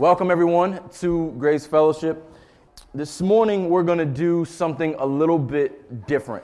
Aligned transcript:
Welcome, 0.00 0.30
everyone, 0.30 0.80
to 1.00 1.34
Grace 1.36 1.66
Fellowship. 1.66 2.24
This 2.94 3.20
morning, 3.20 3.68
we're 3.68 3.82
going 3.82 3.98
to 3.98 4.06
do 4.06 4.46
something 4.46 4.94
a 4.98 5.04
little 5.04 5.38
bit 5.38 6.06
different. 6.06 6.42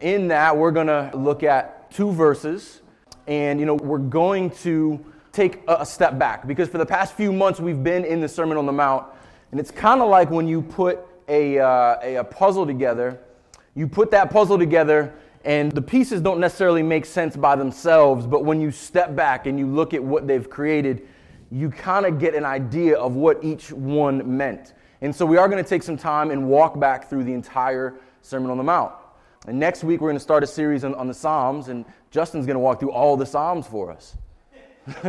In 0.00 0.28
that, 0.28 0.56
we're 0.56 0.70
going 0.70 0.86
to 0.86 1.10
look 1.12 1.42
at 1.42 1.90
two 1.90 2.12
verses, 2.12 2.82
and 3.26 3.58
you 3.58 3.66
know, 3.66 3.74
we're 3.74 3.98
going 3.98 4.50
to 4.62 5.04
take 5.32 5.58
a 5.66 5.84
step 5.84 6.16
back 6.16 6.46
because 6.46 6.68
for 6.68 6.78
the 6.78 6.86
past 6.86 7.14
few 7.14 7.32
months, 7.32 7.58
we've 7.58 7.82
been 7.82 8.04
in 8.04 8.20
the 8.20 8.28
Sermon 8.28 8.56
on 8.56 8.66
the 8.66 8.72
Mount, 8.72 9.04
and 9.50 9.58
it's 9.58 9.72
kind 9.72 10.00
of 10.00 10.08
like 10.08 10.30
when 10.30 10.46
you 10.46 10.62
put 10.62 11.00
a, 11.26 11.58
uh, 11.58 11.96
a, 12.04 12.14
a 12.18 12.24
puzzle 12.24 12.66
together, 12.66 13.18
you 13.74 13.88
put 13.88 14.12
that 14.12 14.30
puzzle 14.30 14.58
together, 14.58 15.12
and 15.44 15.72
the 15.72 15.82
pieces 15.82 16.20
don't 16.20 16.38
necessarily 16.38 16.84
make 16.84 17.04
sense 17.04 17.34
by 17.34 17.56
themselves, 17.56 18.28
but 18.28 18.44
when 18.44 18.60
you 18.60 18.70
step 18.70 19.16
back 19.16 19.46
and 19.46 19.58
you 19.58 19.66
look 19.66 19.92
at 19.92 20.04
what 20.04 20.28
they've 20.28 20.48
created, 20.48 21.08
you 21.50 21.70
kind 21.70 22.06
of 22.06 22.18
get 22.18 22.34
an 22.34 22.44
idea 22.44 22.96
of 22.96 23.16
what 23.16 23.42
each 23.42 23.72
one 23.72 24.36
meant. 24.36 24.74
And 25.00 25.14
so 25.14 25.24
we 25.26 25.36
are 25.36 25.48
going 25.48 25.62
to 25.62 25.68
take 25.68 25.82
some 25.82 25.96
time 25.96 26.30
and 26.30 26.48
walk 26.48 26.78
back 26.78 27.08
through 27.08 27.24
the 27.24 27.32
entire 27.32 27.94
Sermon 28.22 28.50
on 28.50 28.58
the 28.58 28.64
Mount. 28.64 28.92
And 29.46 29.58
next 29.58 29.82
week, 29.82 30.00
we're 30.00 30.08
going 30.08 30.16
to 30.16 30.22
start 30.22 30.44
a 30.44 30.46
series 30.46 30.84
on, 30.84 30.94
on 30.94 31.08
the 31.08 31.14
Psalms, 31.14 31.68
and 31.68 31.86
Justin's 32.10 32.44
going 32.46 32.56
to 32.56 32.60
walk 32.60 32.78
through 32.78 32.92
all 32.92 33.16
the 33.16 33.24
Psalms 33.24 33.66
for 33.66 33.90
us. 33.90 34.16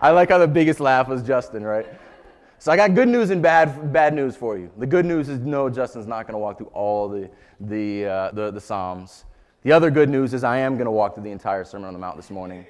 I 0.00 0.10
like 0.10 0.30
how 0.30 0.38
the 0.38 0.48
biggest 0.48 0.80
laugh 0.80 1.08
was 1.08 1.22
Justin, 1.22 1.62
right? 1.62 1.86
So 2.58 2.72
I 2.72 2.76
got 2.76 2.94
good 2.94 3.08
news 3.08 3.30
and 3.30 3.42
bad, 3.42 3.92
bad 3.92 4.14
news 4.14 4.36
for 4.36 4.58
you. 4.58 4.70
The 4.78 4.86
good 4.86 5.04
news 5.04 5.28
is 5.28 5.38
no, 5.40 5.68
Justin's 5.68 6.06
not 6.06 6.26
going 6.26 6.34
to 6.34 6.38
walk 6.38 6.58
through 6.58 6.68
all 6.68 7.08
the, 7.08 7.30
the, 7.60 8.06
uh, 8.06 8.30
the, 8.32 8.50
the 8.50 8.60
Psalms. 8.60 9.24
The 9.62 9.72
other 9.72 9.90
good 9.90 10.08
news 10.08 10.32
is 10.32 10.44
I 10.44 10.58
am 10.58 10.74
going 10.74 10.86
to 10.86 10.90
walk 10.90 11.14
through 11.14 11.24
the 11.24 11.30
entire 11.30 11.64
Sermon 11.64 11.88
on 11.88 11.92
the 11.92 11.98
Mount 11.98 12.16
this 12.16 12.30
morning. 12.30 12.66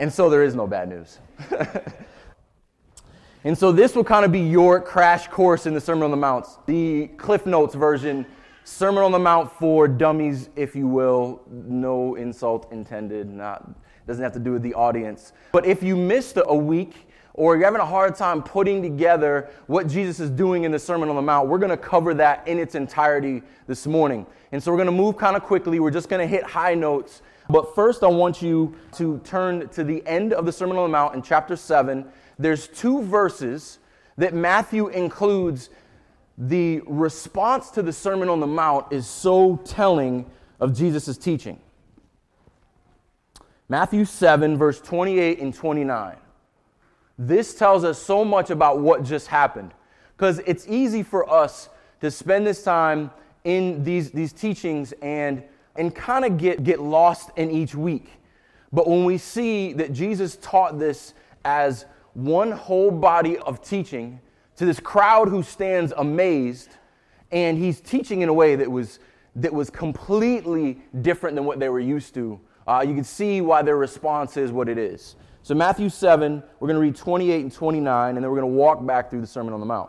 And 0.00 0.10
so 0.10 0.30
there 0.30 0.42
is 0.42 0.54
no 0.54 0.66
bad 0.66 0.88
news. 0.88 1.18
and 3.44 3.56
so 3.56 3.70
this 3.70 3.94
will 3.94 4.02
kind 4.02 4.24
of 4.24 4.32
be 4.32 4.40
your 4.40 4.80
crash 4.80 5.28
course 5.28 5.66
in 5.66 5.74
the 5.74 5.80
Sermon 5.80 6.04
on 6.04 6.10
the 6.10 6.16
Mount, 6.16 6.46
the 6.66 7.08
Cliff 7.18 7.44
Notes 7.44 7.74
version, 7.74 8.24
Sermon 8.64 9.04
on 9.04 9.12
the 9.12 9.18
Mount 9.18 9.52
for 9.52 9.86
dummies, 9.86 10.48
if 10.56 10.74
you 10.74 10.86
will. 10.86 11.42
No 11.50 12.14
insult 12.14 12.72
intended. 12.72 13.28
Not 13.28 13.68
doesn't 14.06 14.24
have 14.24 14.32
to 14.32 14.40
do 14.40 14.52
with 14.52 14.62
the 14.62 14.72
audience. 14.72 15.34
But 15.52 15.66
if 15.66 15.82
you 15.82 15.96
missed 15.96 16.38
a 16.44 16.56
week 16.56 17.08
or 17.34 17.56
you're 17.56 17.66
having 17.66 17.82
a 17.82 17.86
hard 17.86 18.16
time 18.16 18.42
putting 18.42 18.82
together 18.82 19.50
what 19.66 19.86
Jesus 19.86 20.18
is 20.18 20.30
doing 20.30 20.64
in 20.64 20.72
the 20.72 20.78
Sermon 20.78 21.10
on 21.10 21.14
the 21.14 21.22
Mount, 21.22 21.46
we're 21.46 21.58
going 21.58 21.70
to 21.70 21.76
cover 21.76 22.14
that 22.14 22.48
in 22.48 22.58
its 22.58 22.74
entirety 22.74 23.42
this 23.66 23.86
morning. 23.86 24.26
And 24.50 24.62
so 24.62 24.72
we're 24.72 24.78
going 24.78 24.86
to 24.86 24.92
move 24.92 25.18
kind 25.18 25.36
of 25.36 25.42
quickly. 25.42 25.78
We're 25.78 25.90
just 25.90 26.08
going 26.08 26.20
to 26.20 26.26
hit 26.26 26.42
high 26.42 26.74
notes 26.74 27.22
but 27.50 27.74
first, 27.74 28.02
I 28.02 28.08
want 28.08 28.42
you 28.42 28.74
to 28.92 29.18
turn 29.24 29.68
to 29.70 29.84
the 29.84 30.06
end 30.06 30.32
of 30.32 30.46
the 30.46 30.52
Sermon 30.52 30.76
on 30.76 30.84
the 30.84 30.92
Mount 30.92 31.14
in 31.14 31.22
chapter 31.22 31.56
7. 31.56 32.06
There's 32.38 32.68
two 32.68 33.02
verses 33.02 33.78
that 34.16 34.34
Matthew 34.34 34.88
includes. 34.88 35.70
The 36.42 36.80
response 36.86 37.70
to 37.72 37.82
the 37.82 37.92
Sermon 37.92 38.30
on 38.30 38.40
the 38.40 38.46
Mount 38.46 38.90
is 38.90 39.06
so 39.06 39.56
telling 39.64 40.24
of 40.58 40.74
Jesus' 40.74 41.18
teaching. 41.18 41.60
Matthew 43.68 44.04
7, 44.04 44.56
verse 44.56 44.80
28 44.80 45.38
and 45.38 45.54
29. 45.54 46.16
This 47.18 47.54
tells 47.54 47.84
us 47.84 47.98
so 47.98 48.24
much 48.24 48.50
about 48.50 48.80
what 48.80 49.04
just 49.04 49.26
happened. 49.26 49.74
Because 50.16 50.40
it's 50.40 50.66
easy 50.66 51.02
for 51.02 51.30
us 51.30 51.68
to 52.00 52.10
spend 52.10 52.46
this 52.46 52.64
time 52.64 53.10
in 53.44 53.84
these, 53.84 54.10
these 54.10 54.32
teachings 54.32 54.92
and 55.02 55.42
and 55.80 55.94
kind 55.94 56.26
of 56.26 56.36
get, 56.36 56.62
get 56.62 56.78
lost 56.78 57.30
in 57.36 57.50
each 57.50 57.74
week. 57.74 58.10
But 58.70 58.86
when 58.86 59.06
we 59.06 59.16
see 59.16 59.72
that 59.72 59.94
Jesus 59.94 60.36
taught 60.36 60.78
this 60.78 61.14
as 61.42 61.86
one 62.12 62.52
whole 62.52 62.90
body 62.90 63.38
of 63.38 63.62
teaching 63.62 64.20
to 64.56 64.66
this 64.66 64.78
crowd 64.78 65.30
who 65.30 65.42
stands 65.42 65.94
amazed, 65.96 66.68
and 67.32 67.56
he's 67.56 67.80
teaching 67.80 68.20
in 68.20 68.28
a 68.28 68.32
way 68.32 68.56
that 68.56 68.70
was, 68.70 68.98
that 69.36 69.54
was 69.54 69.70
completely 69.70 70.82
different 71.00 71.34
than 71.34 71.46
what 71.46 71.58
they 71.58 71.70
were 71.70 71.80
used 71.80 72.12
to, 72.12 72.38
uh, 72.66 72.84
you 72.86 72.94
can 72.94 73.02
see 73.02 73.40
why 73.40 73.62
their 73.62 73.78
response 73.78 74.36
is 74.36 74.52
what 74.52 74.68
it 74.68 74.76
is. 74.76 75.16
So, 75.42 75.54
Matthew 75.54 75.88
7, 75.88 76.42
we're 76.60 76.68
going 76.68 76.74
to 76.74 76.82
read 76.82 76.94
28 76.94 77.40
and 77.40 77.50
29, 77.52 78.16
and 78.16 78.22
then 78.22 78.30
we're 78.30 78.38
going 78.38 78.52
to 78.52 78.58
walk 78.58 78.84
back 78.84 79.08
through 79.08 79.22
the 79.22 79.26
Sermon 79.26 79.54
on 79.54 79.60
the 79.60 79.66
Mount. 79.66 79.88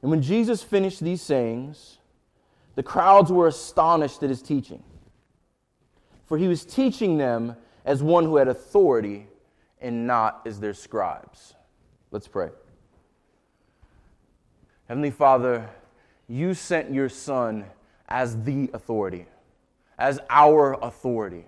And 0.00 0.10
when 0.10 0.22
Jesus 0.22 0.62
finished 0.62 1.04
these 1.04 1.20
sayings, 1.20 1.98
the 2.76 2.82
crowds 2.82 3.32
were 3.32 3.48
astonished 3.48 4.22
at 4.22 4.30
his 4.30 4.40
teaching, 4.40 4.82
for 6.26 6.38
he 6.38 6.46
was 6.46 6.64
teaching 6.64 7.18
them 7.18 7.56
as 7.84 8.02
one 8.02 8.24
who 8.24 8.36
had 8.36 8.48
authority 8.48 9.26
and 9.80 10.06
not 10.06 10.42
as 10.46 10.60
their 10.60 10.74
scribes. 10.74 11.54
Let's 12.10 12.28
pray. 12.28 12.50
Heavenly 14.88 15.10
Father, 15.10 15.68
you 16.28 16.54
sent 16.54 16.92
your 16.92 17.08
Son 17.08 17.64
as 18.08 18.42
the 18.44 18.70
authority, 18.72 19.26
as 19.98 20.20
our 20.30 20.74
authority. 20.82 21.46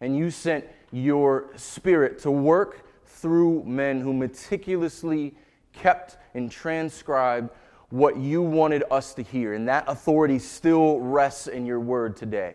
And 0.00 0.16
you 0.16 0.30
sent 0.30 0.64
your 0.92 1.50
Spirit 1.56 2.18
to 2.20 2.30
work 2.30 2.84
through 3.04 3.64
men 3.64 4.00
who 4.00 4.12
meticulously 4.12 5.34
kept 5.72 6.16
and 6.34 6.50
transcribed 6.50 7.50
what 7.90 8.16
you 8.16 8.42
wanted 8.42 8.82
us 8.90 9.14
to 9.14 9.22
hear. 9.22 9.54
And 9.54 9.68
that 9.68 9.84
authority 9.86 10.38
still 10.38 11.00
rests 11.00 11.46
in 11.46 11.66
your 11.66 11.80
word 11.80 12.16
today. 12.16 12.54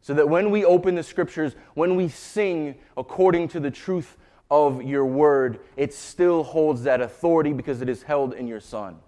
So 0.00 0.14
that 0.14 0.28
when 0.28 0.50
we 0.50 0.64
open 0.64 0.94
the 0.94 1.02
scriptures, 1.02 1.56
when 1.74 1.96
we 1.96 2.08
sing 2.08 2.76
according 2.96 3.48
to 3.48 3.60
the 3.60 3.70
truth 3.70 4.16
of 4.50 4.82
your 4.82 5.04
word, 5.04 5.60
it 5.76 5.92
still 5.92 6.44
holds 6.44 6.84
that 6.84 7.00
authority 7.00 7.52
because 7.52 7.82
it 7.82 7.88
is 7.88 8.02
held 8.04 8.32
in 8.32 8.46
your 8.46 8.60
Son. 8.60 8.90
And 8.90 9.00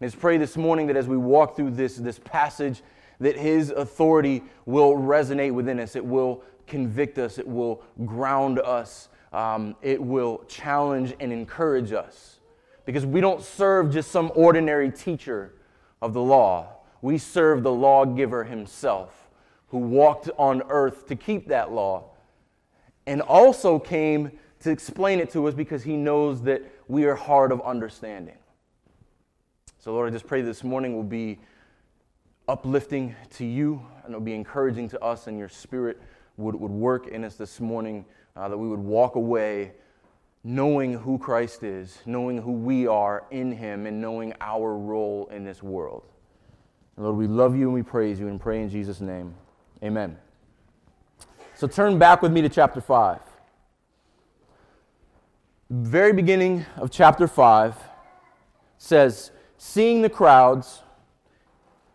let's 0.00 0.14
pray 0.14 0.38
this 0.38 0.56
morning 0.56 0.86
that 0.86 0.96
as 0.96 1.08
we 1.08 1.16
walk 1.16 1.56
through 1.56 1.72
this, 1.72 1.96
this 1.96 2.18
passage, 2.18 2.82
that 3.18 3.36
his 3.36 3.70
authority 3.70 4.44
will 4.66 4.94
resonate 4.94 5.52
within 5.52 5.80
us. 5.80 5.96
It 5.96 6.04
will 6.04 6.44
convict 6.66 7.18
us. 7.18 7.38
It 7.38 7.48
will 7.48 7.82
ground 8.04 8.58
us. 8.60 9.08
Um, 9.32 9.74
it 9.82 10.00
will 10.00 10.44
challenge 10.48 11.14
and 11.18 11.32
encourage 11.32 11.92
us 11.92 12.35
because 12.86 13.04
we 13.04 13.20
don't 13.20 13.42
serve 13.42 13.92
just 13.92 14.10
some 14.10 14.32
ordinary 14.34 14.90
teacher 14.90 15.52
of 16.00 16.14
the 16.14 16.22
law. 16.22 16.68
We 17.02 17.18
serve 17.18 17.62
the 17.62 17.72
lawgiver 17.72 18.44
himself 18.44 19.28
who 19.68 19.78
walked 19.78 20.30
on 20.38 20.62
earth 20.70 21.06
to 21.08 21.16
keep 21.16 21.48
that 21.48 21.72
law 21.72 22.04
and 23.06 23.20
also 23.20 23.78
came 23.78 24.30
to 24.60 24.70
explain 24.70 25.20
it 25.20 25.30
to 25.32 25.46
us 25.46 25.54
because 25.54 25.82
he 25.82 25.96
knows 25.96 26.42
that 26.42 26.62
we 26.88 27.04
are 27.04 27.16
hard 27.16 27.52
of 27.52 27.60
understanding. 27.62 28.38
So, 29.78 29.92
Lord, 29.92 30.08
I 30.08 30.12
just 30.12 30.26
pray 30.26 30.40
this 30.42 30.64
morning 30.64 30.96
will 30.96 31.02
be 31.02 31.38
uplifting 32.48 33.14
to 33.34 33.44
you 33.44 33.84
and 34.04 34.14
it'll 34.14 34.20
be 34.20 34.34
encouraging 34.34 34.88
to 34.90 35.02
us, 35.02 35.26
and 35.26 35.36
your 35.36 35.48
spirit 35.48 36.00
would, 36.36 36.54
would 36.54 36.70
work 36.70 37.08
in 37.08 37.24
us 37.24 37.34
this 37.34 37.58
morning, 37.60 38.04
uh, 38.36 38.48
that 38.48 38.56
we 38.56 38.68
would 38.68 38.78
walk 38.78 39.16
away 39.16 39.72
knowing 40.46 40.92
who 40.92 41.18
Christ 41.18 41.64
is, 41.64 41.98
knowing 42.06 42.38
who 42.38 42.52
we 42.52 42.86
are 42.86 43.24
in 43.32 43.50
Him, 43.50 43.84
and 43.84 44.00
knowing 44.00 44.32
our 44.40 44.78
role 44.78 45.28
in 45.32 45.42
this 45.42 45.60
world. 45.60 46.04
And 46.94 47.04
Lord, 47.04 47.18
we 47.18 47.26
love 47.26 47.56
you 47.56 47.64
and 47.64 47.74
we 47.74 47.82
praise 47.82 48.20
you 48.20 48.28
and 48.28 48.40
pray 48.40 48.62
in 48.62 48.70
Jesus' 48.70 49.00
name. 49.00 49.34
Amen. 49.82 50.16
So 51.56 51.66
turn 51.66 51.98
back 51.98 52.22
with 52.22 52.30
me 52.30 52.42
to 52.42 52.48
chapter 52.48 52.80
5. 52.80 53.18
Very 55.68 56.12
beginning 56.12 56.64
of 56.76 56.92
chapter 56.92 57.26
5 57.26 57.74
says, 58.78 59.32
Seeing 59.58 60.00
the 60.00 60.10
crowds, 60.10 60.82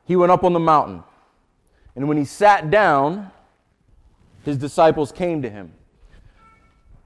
he 0.03 0.17
went 0.17 0.29
up 0.29 0.43
on 0.43 0.51
the 0.51 0.59
mountain. 0.59 1.05
And 1.95 2.09
when 2.09 2.17
he 2.17 2.25
sat 2.25 2.69
down, 2.69 3.31
his 4.43 4.57
disciples 4.57 5.13
came 5.13 5.41
to 5.41 5.49
him. 5.49 5.71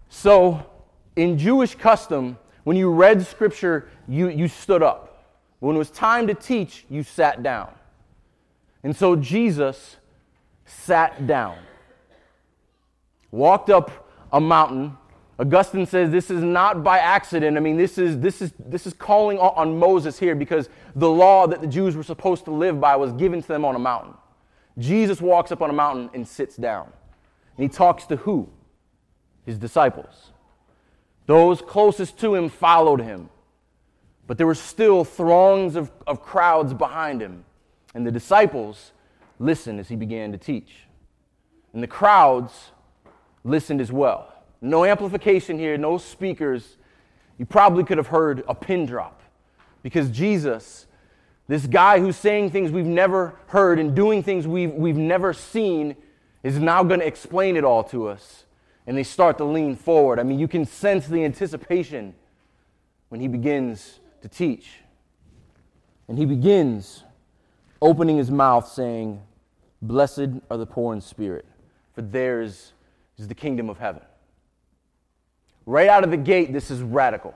So, 0.09 0.65
in 1.15 1.37
Jewish 1.37 1.75
custom, 1.75 2.37
when 2.63 2.77
you 2.77 2.89
read 2.89 3.25
scripture, 3.25 3.89
you, 4.07 4.29
you 4.29 4.47
stood 4.47 4.83
up. 4.83 5.33
When 5.59 5.75
it 5.75 5.79
was 5.79 5.89
time 5.89 6.27
to 6.27 6.33
teach, 6.33 6.85
you 6.89 7.03
sat 7.03 7.41
down. 7.43 7.73
And 8.83 8.95
so 8.95 9.15
Jesus 9.15 9.97
sat 10.65 11.25
down, 11.25 11.57
walked 13.31 13.69
up 13.69 14.09
a 14.31 14.39
mountain. 14.39 14.97
Augustine 15.39 15.85
says 15.85 16.11
this 16.11 16.29
is 16.29 16.43
not 16.43 16.83
by 16.83 16.99
accident. 16.99 17.57
I 17.57 17.59
mean, 17.59 17.77
this 17.77 17.97
is, 17.97 18.19
this 18.19 18.41
is, 18.41 18.53
this 18.59 18.85
is 18.85 18.93
calling 18.93 19.37
on 19.39 19.77
Moses 19.77 20.19
here 20.19 20.35
because 20.35 20.69
the 20.95 21.09
law 21.09 21.47
that 21.47 21.61
the 21.61 21.67
Jews 21.67 21.95
were 21.95 22.03
supposed 22.03 22.45
to 22.45 22.51
live 22.51 22.79
by 22.79 22.95
was 22.95 23.11
given 23.13 23.41
to 23.41 23.47
them 23.47 23.65
on 23.65 23.75
a 23.75 23.79
mountain. 23.79 24.13
Jesus 24.77 25.21
walks 25.21 25.51
up 25.51 25.61
on 25.61 25.69
a 25.69 25.73
mountain 25.73 26.09
and 26.13 26.27
sits 26.27 26.55
down. 26.55 26.91
And 27.57 27.63
he 27.63 27.69
talks 27.69 28.05
to 28.07 28.17
who? 28.17 28.49
His 29.45 29.57
disciples. 29.57 30.31
Those 31.25 31.61
closest 31.61 32.19
to 32.19 32.35
him 32.35 32.49
followed 32.49 33.01
him. 33.01 33.29
But 34.27 34.37
there 34.37 34.47
were 34.47 34.55
still 34.55 35.03
throngs 35.03 35.75
of, 35.75 35.91
of 36.07 36.21
crowds 36.21 36.73
behind 36.73 37.21
him. 37.21 37.45
And 37.93 38.05
the 38.05 38.11
disciples 38.11 38.91
listened 39.39 39.79
as 39.79 39.89
he 39.89 39.95
began 39.95 40.31
to 40.31 40.37
teach. 40.37 40.85
And 41.73 41.81
the 41.83 41.87
crowds 41.87 42.71
listened 43.43 43.81
as 43.81 43.91
well. 43.91 44.33
No 44.61 44.85
amplification 44.85 45.59
here, 45.59 45.77
no 45.77 45.97
speakers. 45.97 46.77
You 47.37 47.45
probably 47.45 47.83
could 47.83 47.97
have 47.97 48.07
heard 48.07 48.43
a 48.47 48.55
pin 48.55 48.85
drop 48.85 49.21
because 49.83 50.09
Jesus, 50.09 50.87
this 51.47 51.67
guy 51.67 51.99
who's 51.99 52.15
saying 52.15 52.49
things 52.49 52.71
we've 52.71 52.85
never 52.85 53.35
heard 53.47 53.77
and 53.77 53.95
doing 53.95 54.23
things 54.23 54.47
we've, 54.47 54.71
we've 54.71 54.97
never 54.97 55.33
seen, 55.33 55.95
is 56.41 56.59
now 56.59 56.83
going 56.83 57.01
to 57.01 57.05
explain 57.05 57.55
it 57.55 57.63
all 57.63 57.83
to 57.83 58.07
us. 58.07 58.44
And 58.87 58.97
they 58.97 59.03
start 59.03 59.37
to 59.39 59.43
lean 59.43 59.75
forward. 59.75 60.19
I 60.19 60.23
mean, 60.23 60.39
you 60.39 60.47
can 60.47 60.65
sense 60.65 61.07
the 61.07 61.23
anticipation 61.23 62.13
when 63.09 63.19
he 63.19 63.27
begins 63.27 63.99
to 64.21 64.27
teach. 64.27 64.79
And 66.07 66.17
he 66.17 66.25
begins 66.25 67.03
opening 67.81 68.17
his 68.17 68.29
mouth 68.29 68.67
saying, 68.67 69.21
Blessed 69.81 70.29
are 70.49 70.57
the 70.57 70.65
poor 70.65 70.93
in 70.93 71.01
spirit, 71.01 71.45
for 71.93 72.01
theirs 72.01 72.73
is 73.17 73.27
the 73.27 73.35
kingdom 73.35 73.69
of 73.69 73.77
heaven. 73.77 74.01
Right 75.65 75.89
out 75.89 76.03
of 76.03 76.11
the 76.11 76.17
gate, 76.17 76.53
this 76.53 76.69
is 76.69 76.81
radical. 76.81 77.33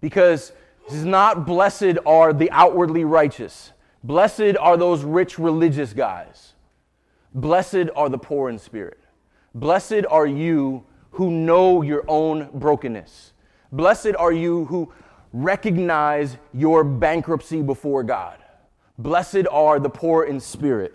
Because 0.00 0.52
this 0.86 0.98
is 0.98 1.04
not 1.04 1.46
blessed 1.46 1.98
are 2.04 2.32
the 2.32 2.50
outwardly 2.50 3.04
righteous. 3.04 3.72
Blessed 4.02 4.56
are 4.58 4.76
those 4.76 5.04
rich 5.04 5.38
religious 5.38 5.92
guys. 5.92 6.52
Blessed 7.34 7.88
are 7.94 8.08
the 8.08 8.18
poor 8.18 8.48
in 8.48 8.58
spirit. 8.58 8.98
Blessed 9.54 10.06
are 10.08 10.26
you 10.26 10.84
who 11.12 11.30
know 11.30 11.82
your 11.82 12.04
own 12.08 12.48
brokenness. 12.54 13.32
Blessed 13.70 14.14
are 14.18 14.32
you 14.32 14.64
who 14.66 14.92
recognize 15.32 16.36
your 16.52 16.84
bankruptcy 16.84 17.62
before 17.62 18.02
God. 18.02 18.38
Blessed 18.98 19.46
are 19.50 19.78
the 19.78 19.90
poor 19.90 20.24
in 20.24 20.40
spirit, 20.40 20.94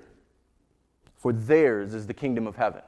for 1.18 1.34
theirs 1.34 1.94
is 1.94 2.08
the 2.08 2.14
kingdom 2.14 2.48
of 2.48 2.56
heaven. 2.56 2.82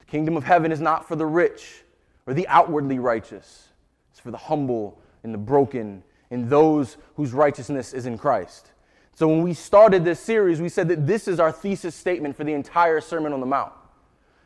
The 0.00 0.06
kingdom 0.06 0.36
of 0.36 0.44
heaven 0.44 0.72
is 0.72 0.80
not 0.80 1.06
for 1.06 1.16
the 1.16 1.26
rich 1.26 1.84
or 2.26 2.34
the 2.34 2.48
outwardly 2.48 2.98
righteous, 2.98 3.68
it's 4.10 4.20
for 4.20 4.30
the 4.30 4.36
humble 4.36 5.00
and 5.22 5.32
the 5.32 5.38
broken 5.38 6.02
and 6.30 6.48
those 6.48 6.96
whose 7.16 7.32
righteousness 7.32 7.92
is 7.92 8.06
in 8.06 8.18
Christ. 8.18 8.72
So, 9.14 9.28
when 9.28 9.42
we 9.42 9.54
started 9.54 10.04
this 10.04 10.18
series, 10.18 10.60
we 10.60 10.68
said 10.68 10.88
that 10.88 11.06
this 11.06 11.28
is 11.28 11.38
our 11.38 11.52
thesis 11.52 11.94
statement 11.94 12.36
for 12.36 12.42
the 12.42 12.52
entire 12.52 13.00
Sermon 13.00 13.32
on 13.32 13.38
the 13.38 13.46
Mount. 13.46 13.72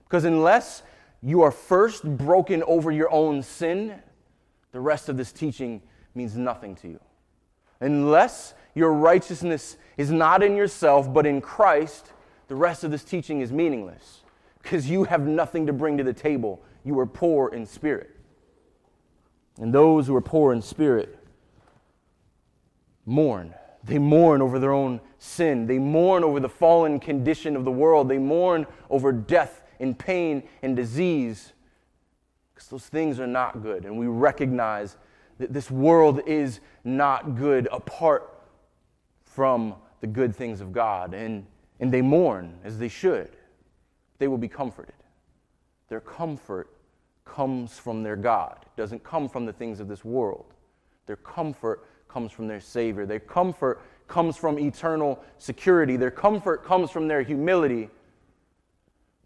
Because 0.08 0.25
unless 0.25 0.82
you 1.22 1.43
are 1.43 1.50
first 1.50 2.02
broken 2.05 2.62
over 2.62 2.90
your 2.90 3.12
own 3.12 3.43
sin, 3.43 3.94
the 4.72 4.81
rest 4.81 5.10
of 5.10 5.19
this 5.19 5.32
teaching 5.32 5.82
means 6.14 6.37
nothing 6.37 6.75
to 6.76 6.88
you. 6.88 7.00
Unless 7.81 8.55
your 8.75 8.93
righteousness 8.93 9.76
is 9.99 10.10
not 10.10 10.43
in 10.43 10.56
yourself, 10.56 11.12
but 11.12 11.26
in 11.26 11.40
Christ, 11.43 12.12
the 12.49 12.55
rest 12.55 12.84
of 12.84 12.90
this 12.90 13.05
teaching 13.05 13.40
is 13.43 13.52
meaningless 13.52 14.22
because 14.62 14.88
you 14.88 15.05
have 15.05 15.26
nothing 15.26 15.66
to 15.66 15.72
bring 15.72 15.99
to 15.99 16.05
the 16.05 16.12
table. 16.12 16.62
You 16.84 16.99
are 17.00 17.06
poor 17.06 17.50
in 17.50 17.66
spirit. 17.66 18.10
And 19.60 19.75
those 19.75 20.06
who 20.06 20.16
are 20.16 20.22
poor 20.22 20.52
in 20.52 20.62
spirit 20.62 21.19
mourn. 23.05 23.55
They 23.84 23.99
mourn 23.99 24.43
over 24.43 24.58
their 24.58 24.72
own 24.72 25.00
sin. 25.19 25.66
They 25.66 25.78
mourn 25.78 26.22
over 26.22 26.40
the 26.40 26.49
fallen 26.49 27.00
condition 27.00 27.56
of 27.56 27.64
the 27.64 27.70
world. 27.70 28.08
They 28.08 28.19
mourn 28.19 28.66
over 28.90 29.12
death 29.12 29.62
and 29.80 29.98
pain 29.98 30.42
and 30.62 30.76
disease 30.76 31.52
because 32.54 32.69
those 32.69 32.86
things 32.86 33.20
are 33.20 33.26
not 33.26 33.62
good. 33.62 33.84
And 33.84 33.96
we 33.96 34.06
recognize 34.06 34.96
that 35.38 35.52
this 35.52 35.70
world 35.70 36.20
is 36.26 36.60
not 36.82 37.36
good 37.36 37.69
apart 37.70 38.42
from 39.25 39.76
the 40.00 40.06
good 40.06 40.34
things 40.34 40.60
of 40.60 40.72
God. 40.72 41.14
And, 41.14 41.46
and 41.78 41.92
they 41.92 42.02
mourn 42.02 42.58
as 42.64 42.78
they 42.78 42.88
should. 42.88 43.30
They 44.19 44.26
will 44.26 44.38
be 44.38 44.48
comforted. 44.48 44.94
Their 45.88 46.00
comfort 46.00 46.70
comes 47.24 47.78
from 47.78 48.02
their 48.02 48.16
God, 48.16 48.58
it 48.62 48.81
doesn't 48.81 49.04
come 49.04 49.28
from 49.28 49.46
the 49.46 49.52
things 49.52 49.81
of 49.81 49.88
this 49.88 50.04
world. 50.04 50.46
Their 51.06 51.16
comfort 51.16 51.86
comes 52.08 52.32
from 52.32 52.48
their 52.48 52.60
Savior. 52.60 53.06
Their 53.06 53.20
comfort 53.20 53.81
comes 54.08 54.36
from 54.36 54.58
eternal 54.58 55.22
security. 55.38 55.96
Their 55.96 56.10
comfort 56.10 56.64
comes 56.64 56.90
from 56.90 57.06
their 57.06 57.22
humility, 57.22 57.88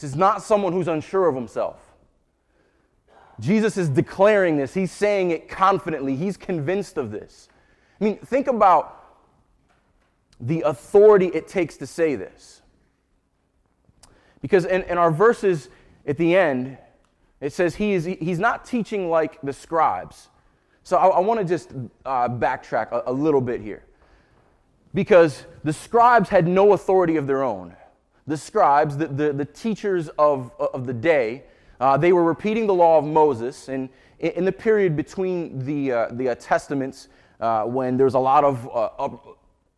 This 0.00 0.12
is 0.12 0.16
not 0.16 0.42
someone 0.42 0.72
who's 0.72 0.88
unsure 0.88 1.28
of 1.28 1.34
himself. 1.34 1.76
Jesus 3.38 3.76
is 3.76 3.90
declaring 3.90 4.56
this. 4.56 4.72
He's 4.72 4.90
saying 4.90 5.30
it 5.30 5.46
confidently. 5.46 6.16
He's 6.16 6.38
convinced 6.38 6.96
of 6.96 7.10
this. 7.10 7.50
I 8.00 8.04
mean, 8.04 8.16
think 8.16 8.46
about 8.46 8.96
the 10.40 10.62
authority 10.62 11.26
it 11.26 11.48
takes 11.48 11.76
to 11.78 11.86
say 11.86 12.14
this. 12.14 12.62
Because 14.40 14.64
in, 14.64 14.84
in 14.84 14.96
our 14.96 15.10
verses 15.10 15.68
at 16.06 16.16
the 16.16 16.34
end, 16.34 16.78
it 17.42 17.52
says 17.52 17.74
he 17.76 17.92
is, 17.92 18.06
he's 18.06 18.38
not 18.38 18.64
teaching 18.64 19.10
like 19.10 19.38
the 19.42 19.52
scribes. 19.52 20.30
So 20.82 20.96
I, 20.96 21.08
I 21.08 21.20
want 21.20 21.40
to 21.40 21.46
just 21.46 21.72
uh, 22.06 22.26
backtrack 22.26 22.90
a, 22.92 23.02
a 23.06 23.12
little 23.12 23.42
bit 23.42 23.60
here. 23.60 23.84
Because 24.94 25.44
the 25.62 25.74
scribes 25.74 26.30
had 26.30 26.48
no 26.48 26.72
authority 26.72 27.16
of 27.16 27.26
their 27.26 27.42
own. 27.42 27.76
The 28.26 28.36
scribes, 28.36 28.96
the, 28.96 29.06
the, 29.06 29.32
the 29.32 29.44
teachers 29.44 30.08
of, 30.18 30.52
of 30.58 30.86
the 30.86 30.92
day, 30.92 31.44
uh, 31.80 31.96
they 31.96 32.12
were 32.12 32.24
repeating 32.24 32.66
the 32.66 32.74
law 32.74 32.98
of 32.98 33.04
Moses. 33.04 33.68
And 33.68 33.88
in, 34.18 34.44
the 34.44 34.52
period 34.52 34.96
between 34.96 35.64
the, 35.64 35.92
uh, 35.92 36.08
the 36.12 36.30
uh, 36.30 36.34
testaments, 36.36 37.08
uh, 37.40 37.64
when 37.64 37.96
there 37.96 38.04
was 38.04 38.14
a 38.14 38.18
lot 38.18 38.44
of 38.44 38.68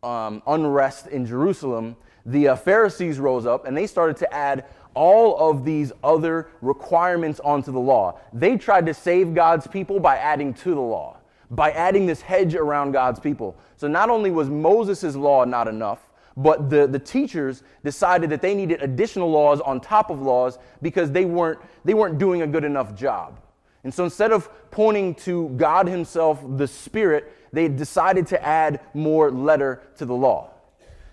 uh, 0.03 0.07
um, 0.07 0.43
unrest 0.45 1.07
in 1.07 1.25
Jerusalem, 1.25 1.95
the 2.25 2.55
Pharisees 2.55 3.19
rose 3.19 3.45
up 3.45 3.65
and 3.65 3.75
they 3.75 3.87
started 3.87 4.17
to 4.17 4.33
add 4.33 4.65
all 4.93 5.49
of 5.49 5.65
these 5.65 5.91
other 6.03 6.49
requirements 6.61 7.39
onto 7.39 7.71
the 7.71 7.79
law. 7.79 8.19
They 8.31 8.57
tried 8.57 8.85
to 8.85 8.93
save 8.93 9.33
God's 9.33 9.65
people 9.67 9.99
by 9.99 10.17
adding 10.17 10.53
to 10.55 10.75
the 10.75 10.81
law, 10.81 11.17
by 11.49 11.71
adding 11.71 12.05
this 12.05 12.21
hedge 12.21 12.55
around 12.55 12.91
God's 12.91 13.19
people. 13.19 13.55
So 13.77 13.87
not 13.87 14.09
only 14.09 14.29
was 14.29 14.49
Moses' 14.49 15.15
law 15.15 15.45
not 15.45 15.67
enough, 15.67 16.09
but 16.35 16.69
the, 16.69 16.87
the 16.87 16.99
teachers 16.99 17.63
decided 17.83 18.29
that 18.31 18.41
they 18.41 18.55
needed 18.55 18.81
additional 18.81 19.29
laws 19.29 19.61
on 19.61 19.79
top 19.79 20.09
of 20.09 20.21
laws 20.21 20.57
because 20.81 21.11
they 21.11 21.25
weren't, 21.25 21.59
they 21.85 21.93
weren't 21.93 22.17
doing 22.17 22.41
a 22.41 22.47
good 22.47 22.63
enough 22.63 22.95
job. 22.95 23.39
And 23.83 23.93
so 23.93 24.03
instead 24.03 24.31
of 24.31 24.49
pointing 24.71 25.15
to 25.15 25.49
God 25.49 25.87
Himself, 25.87 26.43
the 26.57 26.67
Spirit, 26.67 27.31
they 27.51 27.67
decided 27.67 28.27
to 28.27 28.43
add 28.43 28.79
more 28.93 29.29
letter 29.29 29.83
to 29.97 30.05
the 30.05 30.13
law. 30.15 30.49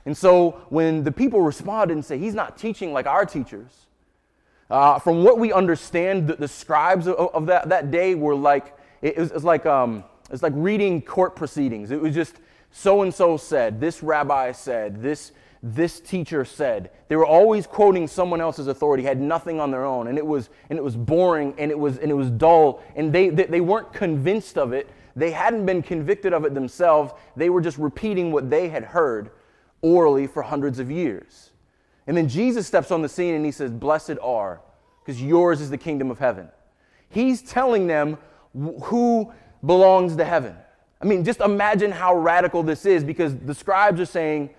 And 0.07 0.17
so 0.17 0.63
when 0.71 1.05
the 1.05 1.13
people 1.13 1.43
responded 1.43 1.95
and 1.95 2.05
say, 2.05 2.17
He's 2.17 2.35
not 2.35 2.57
teaching 2.57 2.93
like 2.93 3.07
our 3.07 3.27
teachers, 3.27 3.87
uh, 4.71 4.99
from 5.01 5.25
what 5.25 5.39
we 5.39 5.53
understand, 5.53 6.29
the, 6.29 6.37
the 6.37 6.49
scribes 6.49 7.09
of, 7.09 7.17
of, 7.17 7.47
that, 7.47 7.69
that 7.69 7.91
day 7.91 8.15
were 8.15 8.37
like, 8.37 8.77
it 9.03 9.19
was, 9.19 9.31
it 9.31 9.35
was 9.35 9.45
like, 9.45 9.67
um, 9.67 10.05
it's 10.31 10.43
like 10.43 10.53
reading 10.55 11.03
court 11.03 11.35
proceedings. 11.35 11.91
It 11.91 12.01
was 12.01 12.15
just 12.15 12.37
so 12.71 13.03
and 13.03 13.13
so 13.13 13.37
said, 13.37 13.81
this 13.81 14.03
rabbi 14.03 14.53
said, 14.53 15.03
this, 15.03 15.33
this 15.63 16.01
teacher 16.01 16.45
said. 16.45 16.91
They 17.09 17.17
were 17.17 17.27
always 17.27 17.67
quoting 17.67 18.07
someone 18.07 18.41
else's 18.41 18.69
authority, 18.69 19.03
had 19.03 19.21
nothing 19.21 19.61
on 19.61 19.71
their 19.71 19.85
own, 19.85 20.07
and 20.07 20.17
it 20.17 20.27
was, 20.27 20.49
and 20.69 20.79
it 20.79 20.83
was 20.83 20.97
boring 20.97 21.55
and 21.59 21.71
it 21.71 21.79
was, 21.79 21.99
and 21.99 22.11
it 22.11 22.15
was 22.15 22.31
dull, 22.31 22.83
and 22.97 23.13
they, 23.13 23.29
they, 23.29 23.45
they 23.45 23.61
weren't 23.61 23.93
convinced 23.93 24.57
of 24.57 24.73
it. 24.73 24.89
They 25.17 25.33
hadn't 25.33 25.67
been 25.67 25.83
convicted 25.83 26.33
of 26.33 26.45
it 26.45 26.55
themselves. 26.55 27.13
They 27.37 27.51
were 27.51 27.61
just 27.61 27.79
repeating 27.79 28.33
what 28.33 28.49
they 28.49 28.69
had 28.69 28.85
heard 28.85 29.31
orally 29.83 30.27
for 30.27 30.43
hundreds 30.43 30.79
of 30.79 30.91
years. 30.91 31.51
And 32.07 32.17
then 32.17 32.29
Jesus 32.29 32.67
steps 32.67 32.91
on 32.91 33.03
the 33.03 33.09
scene 33.09 33.35
and 33.35 33.45
he 33.45 33.53
says, 33.53 33.71
Blessed 33.71 34.19
are, 34.23 34.61
because 35.05 35.21
yours 35.21 35.61
is 35.61 35.71
the 35.71 35.79
kingdom 35.79 36.11
of 36.11 36.19
heaven. 36.19 36.49
He's 37.09 37.43
telling 37.43 37.87
them 37.87 38.19
who 38.55 39.33
belongs 39.65 40.17
to 40.17 40.25
heaven. 40.25 40.57
I 41.01 41.07
mean, 41.07 41.25
just 41.25 41.41
imagine 41.41 41.91
how 41.91 42.15
radical 42.15 42.63
this 42.63 42.85
is 42.85 43.05
because 43.05 43.37
the 43.37 43.55
scribes 43.55 44.01
are 44.01 44.07
saying, 44.07 44.51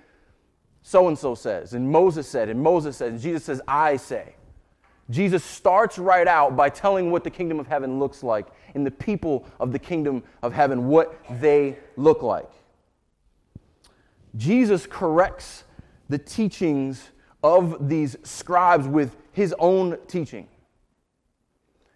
so 0.81 1.07
and 1.07 1.17
so 1.17 1.36
says, 1.36 1.74
and 1.74 1.89
Moses 1.91 2.27
said, 2.27 2.50
and 2.50 2.62
Moses 2.62 2.98
says, 2.98 3.12
and 3.12 3.19
Jesus 3.19 3.43
says, 3.43 3.62
I 3.67 3.98
say. 3.98 4.36
Jesus 5.10 5.43
starts 5.43 6.00
right 6.00 6.27
out 6.27 6.55
by 6.55 6.69
telling 6.69 7.12
what 7.12 7.24
the 7.24 7.29
kingdom 7.29 7.60
of 7.60 7.67
heaven 7.67 8.00
looks 8.00 8.24
like 8.24 8.48
and 8.74 8.86
the 8.86 8.91
people 8.91 9.45
of 9.60 9.71
the 9.71 9.79
kingdom 9.79 10.24
of 10.41 10.53
heaven, 10.53 10.88
what 10.88 11.19
they 11.41 11.77
look 11.98 12.24
like. 12.24 12.50
Jesus 14.36 14.88
corrects 14.88 15.65
the 16.10 16.17
teachings 16.17 17.10
of 17.43 17.89
these 17.89 18.15
scribes 18.24 18.88
with 18.88 19.17
his 19.33 19.53
own 19.60 19.98
teaching. 20.07 20.48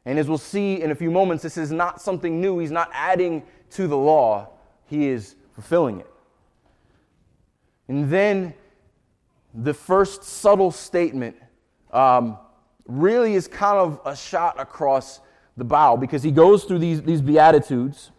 And 0.05 0.19
as 0.19 0.27
we'll 0.27 0.37
see 0.37 0.81
in 0.81 0.91
a 0.91 0.95
few 0.95 1.09
moments, 1.09 1.41
this 1.41 1.57
is 1.57 1.71
not 1.71 2.01
something 2.01 2.39
new. 2.39 2.59
He's 2.59 2.71
not 2.71 2.89
adding 2.93 3.43
to 3.71 3.87
the 3.87 3.97
law, 3.97 4.49
he 4.85 5.07
is 5.07 5.35
fulfilling 5.53 5.99
it. 5.99 6.11
And 7.87 8.09
then 8.09 8.53
the 9.53 9.73
first 9.73 10.23
subtle 10.23 10.71
statement 10.71 11.35
um, 11.91 12.37
really 12.87 13.35
is 13.35 13.47
kind 13.47 13.77
of 13.77 14.01
a 14.05 14.15
shot 14.15 14.59
across 14.59 15.21
the 15.57 15.63
bow 15.63 15.95
because 15.95 16.23
he 16.23 16.31
goes 16.31 16.65
through 16.65 16.79
these, 16.79 17.01
these 17.01 17.21
Beatitudes 17.21 18.11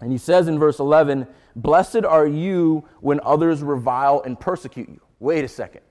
and 0.00 0.10
he 0.10 0.18
says 0.18 0.48
in 0.48 0.58
verse 0.58 0.80
11, 0.80 1.28
Blessed 1.54 2.04
are 2.04 2.26
you 2.26 2.84
when 3.00 3.20
others 3.22 3.62
revile 3.62 4.22
and 4.24 4.38
persecute 4.38 4.88
you. 4.88 5.00
Wait 5.20 5.44
a 5.44 5.48
second. 5.48 5.82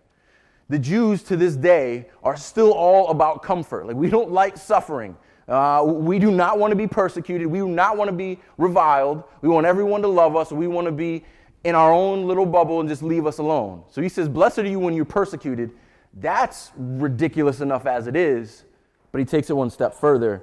The 0.68 0.80
Jews 0.80 1.24
to 1.24 1.38
this 1.38 1.56
day 1.56 2.10
are 2.22 2.36
still 2.36 2.74
all 2.74 3.10
about 3.10 3.42
comfort. 3.42 3.88
Like, 3.88 3.96
we 3.96 4.10
don't 4.10 4.32
like 4.32 4.58
suffering. 4.58 5.16
Uh, 5.52 5.84
we 5.84 6.18
do 6.18 6.32
not 6.32 6.58
want 6.58 6.72
to 6.72 6.78
be 6.78 6.88
persecuted. 6.88 7.46
We 7.46 7.60
do 7.60 7.68
not 7.68 7.98
want 7.98 8.08
to 8.08 8.16
be 8.16 8.40
reviled. 8.58 9.26
We 9.42 9.50
want 9.50 9.68
everyone 9.68 10.02
to 10.02 10.08
love 10.08 10.38
us. 10.38 10.50
We 10.50 10.66
want 10.68 10.86
to 10.86 10.94
be 10.94 11.26
in 11.66 11.76
our 11.76 11.92
own 11.92 12.26
little 12.26 12.46
bubble 12.46 12.80
and 12.80 12.88
just 12.88 13.04
leave 13.04 13.26
us 13.26 13.38
alone. 13.38 13.84
So 13.90 14.02
he 14.02 14.08
says, 14.08 14.30
Blessed 14.30 14.60
are 14.60 14.68
you 14.68 14.80
when 14.80 14.94
you're 14.94 15.04
persecuted. 15.04 15.72
That's 16.14 16.72
ridiculous 16.78 17.60
enough 17.60 17.86
as 17.86 18.08
it 18.08 18.16
is, 18.16 18.64
but 19.12 19.20
he 19.20 19.26
takes 19.26 19.50
it 19.50 19.54
one 19.54 19.70
step 19.70 19.94
further 19.94 20.42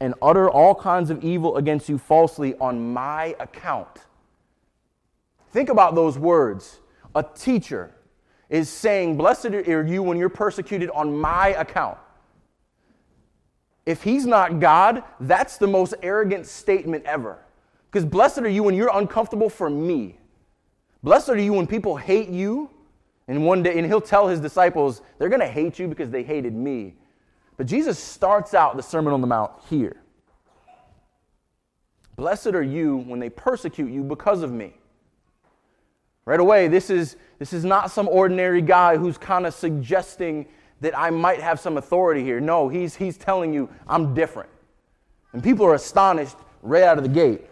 and 0.00 0.12
utter 0.20 0.50
all 0.50 0.74
kinds 0.74 1.10
of 1.10 1.22
evil 1.22 1.56
against 1.56 1.88
you 1.88 1.96
falsely 1.96 2.56
on 2.56 2.92
my 2.92 3.36
account. 3.38 4.00
Think 5.52 5.68
about 5.68 5.94
those 5.94 6.18
words. 6.18 6.80
A 7.14 7.22
teacher 7.22 7.94
is 8.50 8.68
saying, 8.68 9.16
Blessed 9.16 9.46
are 9.46 9.86
you 9.86 10.02
when 10.02 10.18
you're 10.18 10.28
persecuted 10.28 10.90
on 10.90 11.16
my 11.16 11.50
account. 11.50 11.98
If 13.86 14.02
he's 14.02 14.26
not 14.26 14.60
God, 14.60 15.02
that's 15.20 15.58
the 15.58 15.66
most 15.66 15.94
arrogant 16.02 16.46
statement 16.46 17.04
ever. 17.04 17.38
Because 17.90 18.04
blessed 18.04 18.38
are 18.38 18.48
you 18.48 18.62
when 18.62 18.74
you're 18.74 18.96
uncomfortable 18.96 19.50
for 19.50 19.68
me. 19.68 20.18
Blessed 21.02 21.28
are 21.28 21.38
you 21.38 21.52
when 21.52 21.66
people 21.66 21.96
hate 21.96 22.28
you. 22.28 22.70
And 23.28 23.46
one 23.46 23.62
day, 23.62 23.78
and 23.78 23.86
he'll 23.86 24.00
tell 24.00 24.28
his 24.28 24.40
disciples, 24.40 25.00
they're 25.18 25.28
going 25.28 25.40
to 25.40 25.48
hate 25.48 25.78
you 25.78 25.88
because 25.88 26.10
they 26.10 26.22
hated 26.22 26.54
me. 26.54 26.94
But 27.56 27.66
Jesus 27.66 27.98
starts 27.98 28.52
out 28.52 28.76
the 28.76 28.82
Sermon 28.82 29.12
on 29.12 29.20
the 29.20 29.26
Mount 29.26 29.52
here. 29.70 29.96
Blessed 32.16 32.48
are 32.48 32.62
you 32.62 32.98
when 32.98 33.18
they 33.18 33.30
persecute 33.30 33.90
you 33.90 34.02
because 34.02 34.42
of 34.42 34.52
me. 34.52 34.74
Right 36.26 36.40
away, 36.40 36.68
this 36.68 36.90
is, 36.90 37.16
this 37.38 37.52
is 37.52 37.64
not 37.64 37.90
some 37.90 38.08
ordinary 38.08 38.62
guy 38.62 38.96
who's 38.96 39.18
kind 39.18 39.46
of 39.46 39.54
suggesting 39.54 40.46
that 40.84 40.96
I 40.96 41.08
might 41.08 41.40
have 41.40 41.58
some 41.58 41.78
authority 41.78 42.22
here. 42.22 42.40
No, 42.40 42.68
he's, 42.68 42.94
he's 42.94 43.16
telling 43.16 43.54
you, 43.54 43.70
I'm 43.88 44.12
different. 44.12 44.50
And 45.32 45.42
people 45.42 45.64
are 45.64 45.74
astonished 45.74 46.36
right 46.62 46.82
out 46.82 46.98
of 46.98 47.04
the 47.04 47.10
gate. 47.10 47.46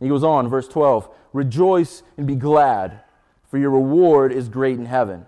He 0.00 0.08
goes 0.08 0.24
on, 0.24 0.48
verse 0.48 0.68
12 0.68 1.08
Rejoice 1.32 2.02
and 2.16 2.26
be 2.26 2.34
glad, 2.34 3.02
for 3.48 3.58
your 3.58 3.70
reward 3.70 4.32
is 4.32 4.48
great 4.48 4.76
in 4.76 4.86
heaven. 4.86 5.24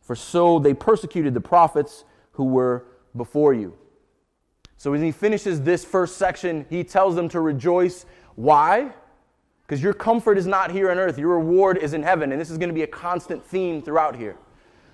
For 0.00 0.16
so 0.16 0.58
they 0.58 0.72
persecuted 0.72 1.34
the 1.34 1.40
prophets 1.40 2.04
who 2.32 2.44
were 2.44 2.86
before 3.14 3.52
you. 3.52 3.76
So 4.78 4.92
when 4.92 5.02
he 5.02 5.12
finishes 5.12 5.60
this 5.60 5.84
first 5.84 6.16
section, 6.16 6.64
he 6.70 6.84
tells 6.84 7.14
them 7.14 7.28
to 7.30 7.40
rejoice. 7.40 8.06
Why? 8.34 8.92
Because 9.66 9.82
your 9.82 9.92
comfort 9.92 10.38
is 10.38 10.46
not 10.46 10.70
here 10.70 10.90
on 10.90 10.98
earth, 10.98 11.18
your 11.18 11.36
reward 11.36 11.76
is 11.76 11.92
in 11.92 12.02
heaven. 12.02 12.32
And 12.32 12.40
this 12.40 12.50
is 12.50 12.56
going 12.56 12.70
to 12.70 12.74
be 12.74 12.82
a 12.82 12.86
constant 12.86 13.44
theme 13.44 13.82
throughout 13.82 14.16
here. 14.16 14.36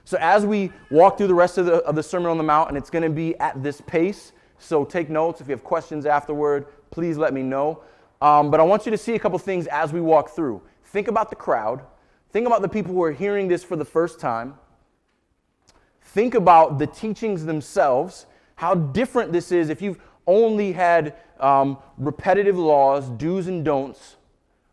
So 0.09 0.17
as 0.23 0.47
we 0.47 0.73
walk 0.91 1.19
through 1.19 1.27
the 1.27 1.35
rest 1.35 1.59
of 1.59 1.67
the, 1.67 1.85
of 1.85 1.95
the 1.95 2.03
Sermon 2.03 2.31
on 2.31 2.39
the 2.39 2.43
Mount, 2.43 2.71
and 2.71 2.79
it's 2.79 2.89
going 2.89 3.03
to 3.03 3.11
be 3.11 3.37
at 3.41 3.63
this 3.63 3.83
pace, 3.83 4.33
so 4.59 4.83
take 4.83 5.11
notes. 5.11 5.43
If 5.43 5.49
you 5.49 5.51
have 5.51 5.63
questions 5.63 6.07
afterward, 6.07 6.65
please 6.91 7.19
let 7.19 7.35
me 7.35 7.43
know. 7.43 7.83
Um, 8.23 8.51
but 8.51 8.59
I 8.59 8.63
want 8.63 8.87
you 8.87 8.91
to 8.91 8.97
see 8.97 9.17
a 9.17 9.19
couple 9.19 9.39
things 9.39 9.67
as 9.67 9.93
we 9.93 10.01
walk 10.01 10.31
through. 10.31 10.63
Think 10.83 11.09
about 11.09 11.29
the 11.29 11.37
crowd. 11.37 11.83
Think 12.31 12.47
about 12.47 12.63
the 12.63 12.71
people 12.71 12.95
who 12.95 13.03
are 13.03 13.13
hearing 13.13 13.49
this 13.49 13.63
for 13.63 13.77
the 13.77 13.85
first 13.85 14.19
time. 14.19 14.55
Think 16.01 16.35
about 16.35 16.79
the 16.79 16.87
teachings 16.87 17.45
themselves, 17.45 18.25
how 18.55 18.77
different 18.77 19.31
this 19.31 19.53
is 19.53 19.69
if 19.69 19.83
you've 19.83 20.01
only 20.27 20.73
had 20.73 21.17
um, 21.39 21.77
repetitive 21.99 22.57
laws, 22.57 23.11
do's 23.11 23.47
and 23.47 23.63
don'ts, 23.63 24.17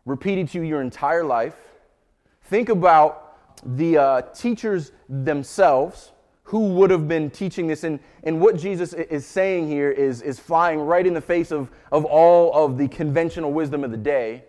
repeated 0.06 0.48
to 0.48 0.60
you 0.60 0.64
your 0.64 0.80
entire 0.80 1.24
life. 1.24 1.56
Think 2.44 2.70
about 2.70 3.25
the 3.64 3.98
uh, 3.98 4.22
teachers 4.22 4.92
themselves 5.08 6.12
who 6.44 6.68
would 6.74 6.90
have 6.90 7.08
been 7.08 7.28
teaching 7.28 7.66
this. 7.66 7.82
And, 7.82 7.98
and 8.22 8.40
what 8.40 8.56
Jesus 8.56 8.92
is 8.92 9.26
saying 9.26 9.66
here 9.66 9.90
is, 9.90 10.22
is 10.22 10.38
flying 10.38 10.80
right 10.80 11.04
in 11.04 11.12
the 11.12 11.20
face 11.20 11.50
of, 11.50 11.70
of 11.90 12.04
all 12.04 12.54
of 12.54 12.78
the 12.78 12.86
conventional 12.88 13.52
wisdom 13.52 13.82
of 13.82 13.90
the 13.90 13.96
day. 13.96 14.44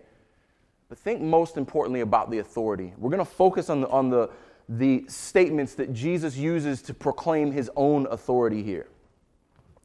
But 0.88 0.98
think 0.98 1.20
most 1.20 1.56
importantly 1.56 2.00
about 2.00 2.30
the 2.30 2.38
authority. 2.38 2.92
We're 2.96 3.10
going 3.10 3.18
to 3.18 3.24
focus 3.24 3.68
on 3.68 3.80
the, 3.80 3.88
on 3.88 4.10
the, 4.10 4.30
the 4.68 5.04
statements 5.08 5.74
that 5.74 5.92
Jesus 5.92 6.36
uses 6.36 6.82
to 6.82 6.94
proclaim 6.94 7.50
his 7.50 7.68
own 7.74 8.06
authority 8.06 8.62
here. 8.62 8.86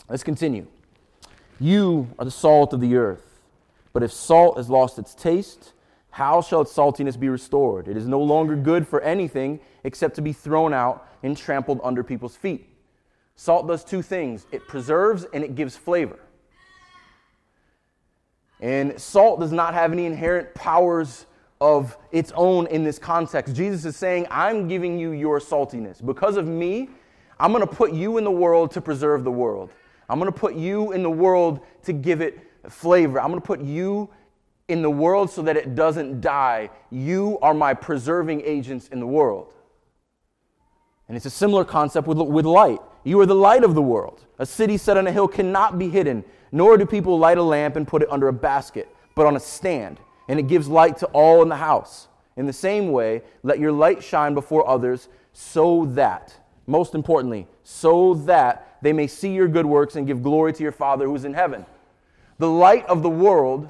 Let's 0.08 0.24
continue. 0.24 0.68
You 1.60 2.10
are 2.20 2.26
the 2.26 2.32
salt 2.32 2.74
of 2.74 2.82
the 2.82 2.96
earth, 2.96 3.42
but 3.92 4.04
if 4.04 4.12
salt 4.12 4.58
has 4.58 4.70
lost 4.70 5.00
its 5.00 5.16
taste, 5.16 5.74
how 6.14 6.42
shall 6.42 6.62
its 6.62 6.72
saltiness 6.72 7.20
be 7.20 7.28
restored? 7.28 7.88
It 7.88 7.98
is 7.98 8.08
no 8.08 8.22
longer 8.22 8.56
good 8.56 8.88
for 8.88 9.02
anything 9.02 9.60
except 9.84 10.14
to 10.18 10.22
be 10.22 10.32
thrown 10.32 10.72
out 10.72 11.10
and 11.24 11.36
trampled 11.36 11.82
under 11.84 12.04
people's 12.04 12.36
feet. 12.36 12.70
Salt 13.36 13.68
does 13.68 13.84
two 13.84 14.04
things 14.04 14.46
it 14.52 14.68
preserves 14.68 15.26
and 15.34 15.44
it 15.44 15.56
gives 15.56 15.76
flavor. 15.76 16.20
And 18.60 19.02
salt 19.02 19.40
does 19.40 19.52
not 19.52 19.74
have 19.74 19.92
any 19.92 20.06
inherent 20.06 20.54
powers 20.54 21.26
of 21.60 21.98
its 22.12 22.32
own 22.36 22.68
in 22.68 22.84
this 22.84 23.00
context. 23.00 23.56
Jesus 23.56 23.84
is 23.84 23.96
saying, 23.96 24.28
I'm 24.30 24.68
giving 24.68 25.00
you 25.00 25.14
your 25.14 25.40
saltiness. 25.40 26.06
Because 26.06 26.38
of 26.38 26.48
me, 26.48 26.90
I'm 27.40 27.52
going 27.52 27.68
to 27.68 27.76
put 27.76 27.92
you 27.92 28.20
in 28.20 28.24
the 28.24 28.30
world 28.30 28.70
to 28.74 28.82
preserve 28.82 29.24
the 29.24 29.32
world. 29.32 29.72
I'm 30.08 30.20
going 30.20 30.32
to 30.32 30.40
put 30.40 30.54
you 30.54 30.92
in 30.92 31.02
the 31.02 31.10
world 31.10 31.62
to 31.86 31.92
give 31.92 32.22
it 32.22 32.40
flavor. 32.70 33.20
I'm 33.20 33.30
going 33.30 33.42
to 33.42 33.48
put 33.48 33.62
you 33.62 34.12
in 34.68 34.82
the 34.82 34.90
world 34.90 35.30
so 35.30 35.42
that 35.42 35.58
it 35.58 35.76
doesn't 35.76 36.22
die. 36.22 36.70
You 36.90 37.38
are 37.42 37.54
my 37.54 37.74
preserving 37.74 38.42
agents 38.46 38.88
in 38.88 39.00
the 39.00 39.08
world. 39.08 39.54
And 41.08 41.18
it's 41.18 41.26
a 41.26 41.30
similar 41.30 41.66
concept 41.66 42.08
with, 42.08 42.18
with 42.18 42.46
light. 42.46 42.80
You 43.04 43.20
are 43.20 43.26
the 43.26 43.36
light 43.36 43.64
of 43.64 43.76
the 43.76 43.82
world. 43.82 44.26
A 44.40 44.46
city 44.46 44.78
set 44.78 44.98
on 44.98 45.06
a 45.06 45.12
hill 45.12 45.28
cannot 45.28 45.78
be 45.78 45.90
hidden, 45.90 46.24
nor 46.52 46.78
do 46.78 46.86
people 46.86 47.20
light 47.20 47.38
a 47.38 47.44
lamp 47.44 47.76
and 47.76 47.88
put 47.88 48.02
it 48.02 48.12
under 48.12 48.30
a 48.30 48.34
basket, 48.34 48.88
but 49.16 49.26
on 49.26 49.36
a 49.36 49.40
stand 49.40 50.00
and 50.28 50.40
it 50.40 50.48
gives 50.48 50.68
light 50.68 50.98
to 50.98 51.06
all 51.08 51.42
in 51.42 51.50
the 51.50 51.56
house. 51.56 52.08
In 52.36 52.46
the 52.46 52.54
same 52.54 52.92
way, 52.92 53.22
let 53.44 53.60
your 53.60 53.72
light 53.72 54.04
shine 54.04 54.34
before 54.34 54.68
others 54.68 55.10
so 55.34 55.86
that, 55.94 56.36
most 56.66 56.96
importantly, 56.96 57.48
so 57.64 58.14
that 58.14 58.78
they 58.82 58.94
may 58.94 59.08
see 59.08 59.34
your 59.34 59.48
good 59.48 59.66
works 59.66 59.96
and 59.96 60.08
give 60.08 60.24
glory 60.24 60.54
to 60.54 60.64
your 60.64 60.72
Father 60.72 61.06
who 61.06 61.16
is 61.16 61.26
in 61.26 61.34
heaven. 61.34 61.66
The 62.40 62.50
light 62.50 62.86
of 62.88 63.04
the 63.04 63.10
world 63.10 63.68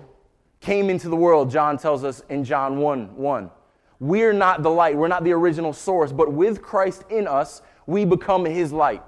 came 0.64 0.90
into 0.90 1.10
the 1.10 1.16
world, 1.16 1.52
John 1.52 1.78
tells 1.78 2.04
us 2.04 2.24
in 2.30 2.44
John 2.44 2.78
1 2.78 3.16
1. 3.18 3.52
We're 4.00 4.34
not 4.34 4.64
the 4.64 4.70
light, 4.70 4.98
we're 4.98 5.08
not 5.08 5.24
the 5.24 5.34
original 5.34 5.74
source, 5.74 6.12
but 6.12 6.32
with 6.32 6.62
Christ 6.62 7.04
in 7.10 7.28
us, 7.28 7.62
we 7.86 8.06
become 8.06 8.46
his 8.46 8.72
light. 8.72 9.04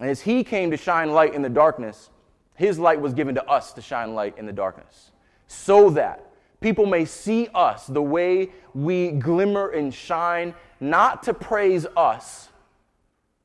And 0.00 0.10
as 0.10 0.20
he 0.20 0.44
came 0.44 0.70
to 0.70 0.76
shine 0.76 1.12
light 1.12 1.34
in 1.34 1.42
the 1.42 1.48
darkness, 1.48 2.10
his 2.54 2.78
light 2.78 3.00
was 3.00 3.14
given 3.14 3.34
to 3.36 3.44
us 3.48 3.72
to 3.74 3.82
shine 3.82 4.14
light 4.14 4.36
in 4.38 4.46
the 4.46 4.52
darkness 4.52 5.12
so 5.46 5.90
that 5.90 6.26
people 6.60 6.86
may 6.86 7.04
see 7.04 7.48
us 7.54 7.86
the 7.86 8.02
way 8.02 8.50
we 8.74 9.10
glimmer 9.12 9.68
and 9.68 9.92
shine, 9.92 10.54
not 10.80 11.22
to 11.24 11.34
praise 11.34 11.86
us, 11.96 12.48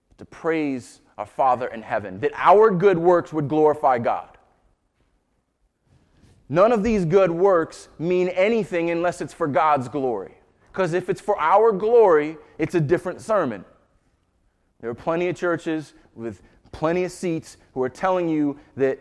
but 0.10 0.18
to 0.18 0.26
praise 0.26 1.02
our 1.18 1.26
Father 1.26 1.68
in 1.68 1.82
heaven, 1.82 2.20
that 2.20 2.32
our 2.36 2.72
good 2.72 2.98
works 2.98 3.34
would 3.34 3.48
glorify 3.48 4.00
God. 4.00 4.37
None 6.50 6.72
of 6.72 6.84
these 6.84 7.06
good 7.06 7.32
works 7.32 7.90
mean 8.00 8.30
anything 8.30 8.90
unless 8.90 9.22
it's 9.22 9.34
for 9.34 9.48
God's 9.48 9.90
glory. 9.90 10.36
Because 10.72 10.94
if 10.94 11.10
it's 11.10 11.20
for 11.20 11.40
our 11.40 11.72
glory, 11.72 12.38
it's 12.58 12.76
a 12.76 12.80
different 12.80 13.22
sermon. 13.22 13.66
There 14.80 14.90
are 14.90 14.96
plenty 14.96 15.28
of 15.28 15.36
churches 15.36 15.94
with 16.16 16.42
plenty 16.72 17.04
of 17.04 17.12
seats 17.12 17.58
who 17.74 17.82
are 17.84 17.90
telling 17.90 18.30
you 18.30 18.60
that 18.76 19.00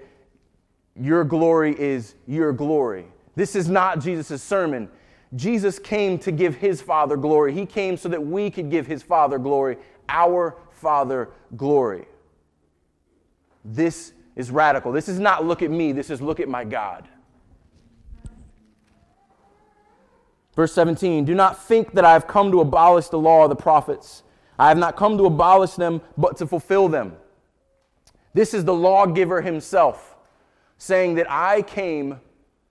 your 0.95 1.25
glory 1.25 1.79
is 1.79 2.15
your 2.27 2.53
glory. 2.53 3.07
This 3.35 3.55
is 3.55 3.69
not 3.69 4.01
Jesus' 4.01 4.43
sermon. 4.43 4.89
Jesus 5.35 5.79
came 5.79 6.19
to 6.21 6.33
give 6.33 6.57
his 6.57 6.81
Father 6.81 7.17
glory. 7.17 7.53
He 7.53 7.67
came 7.67 7.97
so 7.97 8.09
that 8.09 8.25
we 8.25 8.51
could 8.51 8.71
give 8.71 8.87
his 8.87 9.03
Father 9.03 9.39
glory, 9.39 9.77
our 10.09 10.57
Father 10.71 11.29
glory. 11.57 12.07
This 13.65 14.13
is 14.37 14.51
radical. 14.51 14.93
This 14.93 15.09
is 15.09 15.19
not 15.19 15.45
look 15.45 15.63
at 15.63 15.71
me, 15.71 15.93
this 15.93 16.11
is 16.11 16.23
look 16.23 16.41
at 16.41 16.49
my 16.49 16.65
God. 16.65 17.09
Verse 20.57 20.73
17 20.73 21.25
Do 21.25 21.35
not 21.35 21.63
think 21.63 21.93
that 21.93 22.05
I 22.05 22.15
have 22.15 22.27
come 22.27 22.51
to 22.51 22.61
abolish 22.61 23.09
the 23.09 23.19
law 23.19 23.45
of 23.45 23.51
the 23.51 23.57
prophets. 23.57 24.23
I 24.59 24.69
have 24.69 24.79
not 24.79 24.97
come 24.97 25.19
to 25.19 25.27
abolish 25.27 25.73
them, 25.73 26.01
but 26.17 26.39
to 26.39 26.47
fulfill 26.47 26.89
them. 26.89 27.15
This 28.33 28.55
is 28.55 28.65
the 28.65 28.75
lawgiver 28.75 29.43
himself 29.43 30.17
saying 30.79 31.15
that 31.15 31.31
I 31.31 31.63
came 31.63 32.21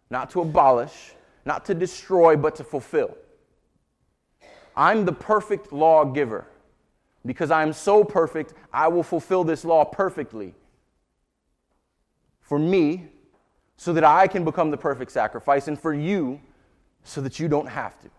not 0.10 0.32
to 0.32 0.42
abolish, 0.42 1.14
not 1.46 1.66
to 1.66 1.76
destroy, 1.76 2.36
but 2.36 2.56
to 2.56 2.64
fulfill. 2.64 3.16
I'm 4.76 5.06
the 5.06 5.14
perfect 5.14 5.72
lawgiver. 5.72 6.48
Because 7.26 7.50
I 7.50 7.64
am 7.64 7.74
so 7.74 8.04
perfect, 8.04 8.54
I 8.72 8.88
will 8.88 9.02
fulfill 9.02 9.44
this 9.44 9.66
law 9.66 9.84
perfectly 9.84 10.54
for 12.40 12.60
me 12.60 13.08
so 13.78 13.94
that 13.94 14.04
I 14.04 14.28
can 14.28 14.44
become 14.44 14.70
the 14.70 14.78
perfect 14.78 15.12
sacrifice, 15.12 15.68
and 15.68 15.80
for 15.80 15.94
you 15.94 16.40
so 17.06 17.22
that 17.22 17.40
you 17.40 17.48
don't 17.48 17.68
have 17.68 17.98
to. 18.02 18.10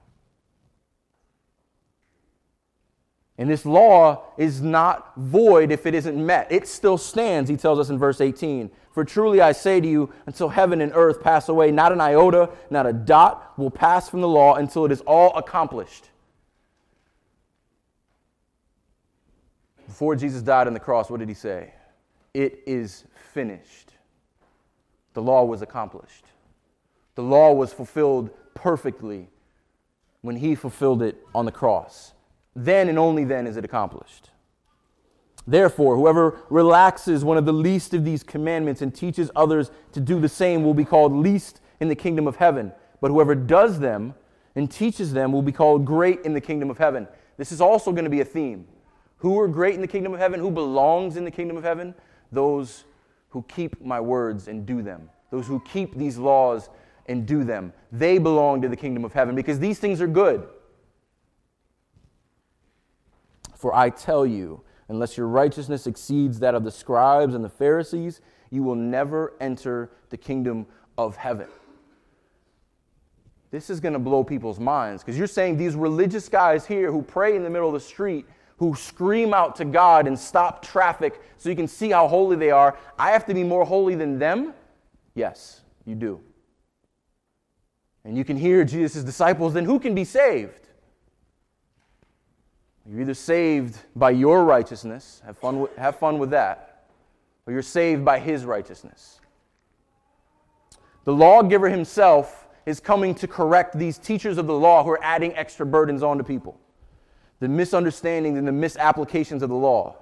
And 3.39 3.51
this 3.51 3.67
law 3.67 4.23
is 4.39 4.63
not 4.63 5.13
void 5.17 5.71
if 5.71 5.85
it 5.85 5.95
isn't 5.95 6.17
met. 6.25 6.51
It 6.51 6.67
still 6.67 6.97
stands, 6.97 7.51
he 7.51 7.57
tells 7.57 7.79
us 7.79 7.91
in 7.91 7.99
verse 7.99 8.23
18. 8.23 8.71
For 8.93 9.05
truly 9.05 9.43
I 9.43 9.53
say 9.53 9.79
to 9.79 9.87
you, 9.87 10.11
until 10.25 10.49
heaven 10.49 10.81
and 10.81 10.91
earth 10.95 11.23
pass 11.23 11.51
away, 11.51 11.71
not 11.71 11.93
an 11.93 12.01
iota, 12.01 12.49
not 12.71 12.87
a 12.87 12.95
dot 12.95 13.59
will 13.59 13.71
pass 13.71 14.09
from 14.09 14.23
the 14.23 14.29
law 14.29 14.55
until 14.55 14.87
it 14.87 14.93
is 14.93 15.03
all 15.03 15.37
accomplished. 15.37 16.09
Before 19.87 20.17
Jesus 20.17 20.41
died 20.41 20.67
on 20.67 20.73
the 20.73 20.81
cross, 20.81 21.11
what 21.11 21.21
did 21.21 21.29
he 21.29 21.35
say? 21.35 21.75
It 22.33 22.63
is 22.67 23.05
finished. 23.35 23.93
The 25.13 25.23
law 25.23 25.45
was 25.45 25.61
accomplished. 25.61 26.25
The 27.17 27.23
law 27.23 27.53
was 27.53 27.73
fulfilled 27.73 28.31
perfectly 28.57 29.29
when 30.23 30.37
he 30.37 30.57
fulfilled 30.57 31.03
it 31.03 31.25
on 31.35 31.45
the 31.45 31.53
cross. 31.53 32.13
Then 32.57 32.89
and 32.89 32.99
only 32.99 33.25
then 33.25 33.47
is 33.47 33.57
it 33.57 33.65
accomplished. 33.65 34.31
Therefore, 35.47 35.95
whoever 35.95 36.41
relaxes 36.51 37.25
one 37.25 37.37
of 37.37 37.47
the 37.47 37.53
least 37.53 37.95
of 37.95 38.05
these 38.05 38.25
commandments 38.25 38.83
and 38.83 38.93
teaches 38.93 39.31
others 39.37 39.71
to 39.93 40.01
do 40.01 40.19
the 40.19 40.29
same 40.29 40.65
will 40.65 40.75
be 40.75 40.85
called 40.85 41.13
least 41.13 41.61
in 41.79 41.89
the 41.89 41.95
kingdom 41.95 42.27
of 42.27 42.37
heaven. 42.37 42.73
But 43.01 43.13
whoever 43.13 43.37
does 43.37 43.79
them 43.79 44.15
and 44.57 44.69
teaches 44.69 45.13
them 45.13 45.31
will 45.31 45.43
be 45.43 45.53
called 45.53 45.85
great 45.85 46.23
in 46.23 46.33
the 46.33 46.41
kingdom 46.41 46.71
of 46.71 46.79
heaven. 46.79 47.07
This 47.37 47.53
is 47.53 47.61
also 47.61 47.93
going 47.93 48.05
to 48.05 48.11
be 48.11 48.21
a 48.21 48.25
theme. 48.25 48.67
Who 49.19 49.39
are 49.39 49.47
great 49.47 49.75
in 49.75 49.81
the 49.81 49.87
kingdom 49.87 50.13
of 50.13 50.19
heaven? 50.19 50.41
Who 50.41 50.51
belongs 50.51 51.17
in 51.17 51.25
the 51.25 51.31
kingdom 51.31 51.57
of 51.57 51.63
heaven? 51.63 51.95
Those 52.33 52.85
who 53.29 53.43
keep 53.43 53.81
my 53.85 54.01
words 54.01 54.49
and 54.49 54.67
do 54.67 54.83
them. 54.83 55.11
Those 55.31 55.47
who 55.47 55.61
keep 55.61 55.95
these 55.95 56.19
laws 56.19 56.71
and 57.07 57.27
do 57.27 57.45
them. 57.45 57.73
They 57.93 58.19
belong 58.19 58.63
to 58.63 58.69
the 58.69 58.77
kingdom 58.77 59.05
of 59.05 59.13
heaven 59.13 59.35
because 59.35 59.59
these 59.59 59.79
things 59.79 60.01
are 60.01 60.07
good. 60.07 60.47
For 63.55 63.75
I 63.75 63.91
tell 63.91 64.27
you, 64.27 64.63
unless 64.89 65.17
your 65.17 65.27
righteousness 65.27 65.87
exceeds 65.87 66.39
that 66.41 66.55
of 66.55 66.65
the 66.65 66.71
scribes 66.71 67.35
and 67.35 67.45
the 67.45 67.49
Pharisees, 67.49 68.21
you 68.51 68.63
will 68.63 68.75
never 68.75 69.35
enter 69.41 69.91
the 70.11 70.17
kingdom 70.17 70.67
of 70.99 71.17
heaven. 71.17 71.49
This 73.51 73.71
is 73.71 73.81
going 73.81 73.95
to 73.95 73.99
blow 73.99 74.23
people's 74.23 74.61
minds 74.61 75.03
because 75.03 75.17
you're 75.17 75.27
saying 75.27 75.57
these 75.57 75.75
religious 75.75 76.29
guys 76.29 76.67
here 76.67 76.93
who 76.93 77.03
pray 77.03 77.37
in 77.37 77.43
the 77.43 77.51
middle 77.51 77.69
of 77.69 77.75
the 77.75 77.81
street, 77.81 78.27
who 78.59 78.75
scream 78.75 79.33
out 79.33 79.57
to 79.57 79.65
God 79.65 80.07
and 80.07 80.19
stop 80.19 80.63
traffic 80.65 81.21
so 81.39 81.49
you 81.49 81.57
can 81.57 81.69
see 81.69 81.91
how 81.91 82.09
holy 82.09 82.37
they 82.37 82.51
are, 82.51 82.77
I 82.99 83.11
have 83.11 83.25
to 83.27 83.35
be 83.35 83.45
more 83.45 83.65
holy 83.65 83.95
than 83.95 84.19
them? 84.19 84.53
Yes, 85.15 85.63
you 85.85 85.95
do. 85.95 86.21
And 88.07 88.17
you 88.17 88.25
can 88.25 88.37
hear 88.37 88.65
Jesus' 88.65 89.03
disciples, 89.03 89.53
then 89.53 89.65
who 89.65 89.81
can 89.81 89.93
be 89.93 90.05
saved? 90.05 90.69
You're 92.89 93.01
either 93.01 93.15
saved 93.15 93.77
by 93.97 94.11
your 94.13 94.45
righteousness, 94.45 95.21
have 95.27 95.37
fun 95.37 95.59
with, 95.59 95.77
have 95.77 95.99
fun 95.99 96.21
with 96.21 96.31
that, 96.31 96.85
or 97.47 97.53
you're 97.53 97.63
saved 97.63 98.05
by 98.05 98.21
his 98.21 98.45
righteousness. 98.45 99.21
The 101.03 101.13
lawgiver 101.13 101.69
himself 101.69 102.47
is 102.65 102.79
coming 102.79 103.13
to 103.17 103.27
correct 103.27 103.77
these 103.77 103.99
teachers 103.99 104.39
of 104.39 104.47
the 104.47 104.55
law 104.55 104.85
who 104.85 104.91
are 104.91 105.03
adding 105.03 105.35
extra 105.35 105.67
burdens 105.67 106.05
onto 106.05 106.23
people. 106.23 106.61
The 107.41 107.49
misunderstandings 107.49 108.39
and 108.39 108.47
the 108.47 108.53
misapplications 108.53 109.43
of 109.43 109.49
the 109.49 109.57
law. 109.57 109.97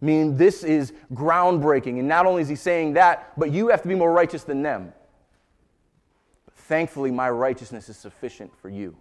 I 0.00 0.04
mean, 0.04 0.38
this 0.38 0.64
is 0.64 0.94
groundbreaking. 1.12 1.98
And 1.98 2.08
not 2.08 2.24
only 2.24 2.40
is 2.40 2.48
he 2.48 2.56
saying 2.56 2.94
that, 2.94 3.38
but 3.38 3.50
you 3.52 3.68
have 3.68 3.82
to 3.82 3.88
be 3.88 3.94
more 3.94 4.12
righteous 4.12 4.44
than 4.44 4.62
them. 4.62 4.94
Thankfully, 6.68 7.10
my 7.10 7.28
righteousness 7.28 7.90
is 7.90 7.96
sufficient 7.98 8.50
for 8.56 8.70
you. 8.70 8.96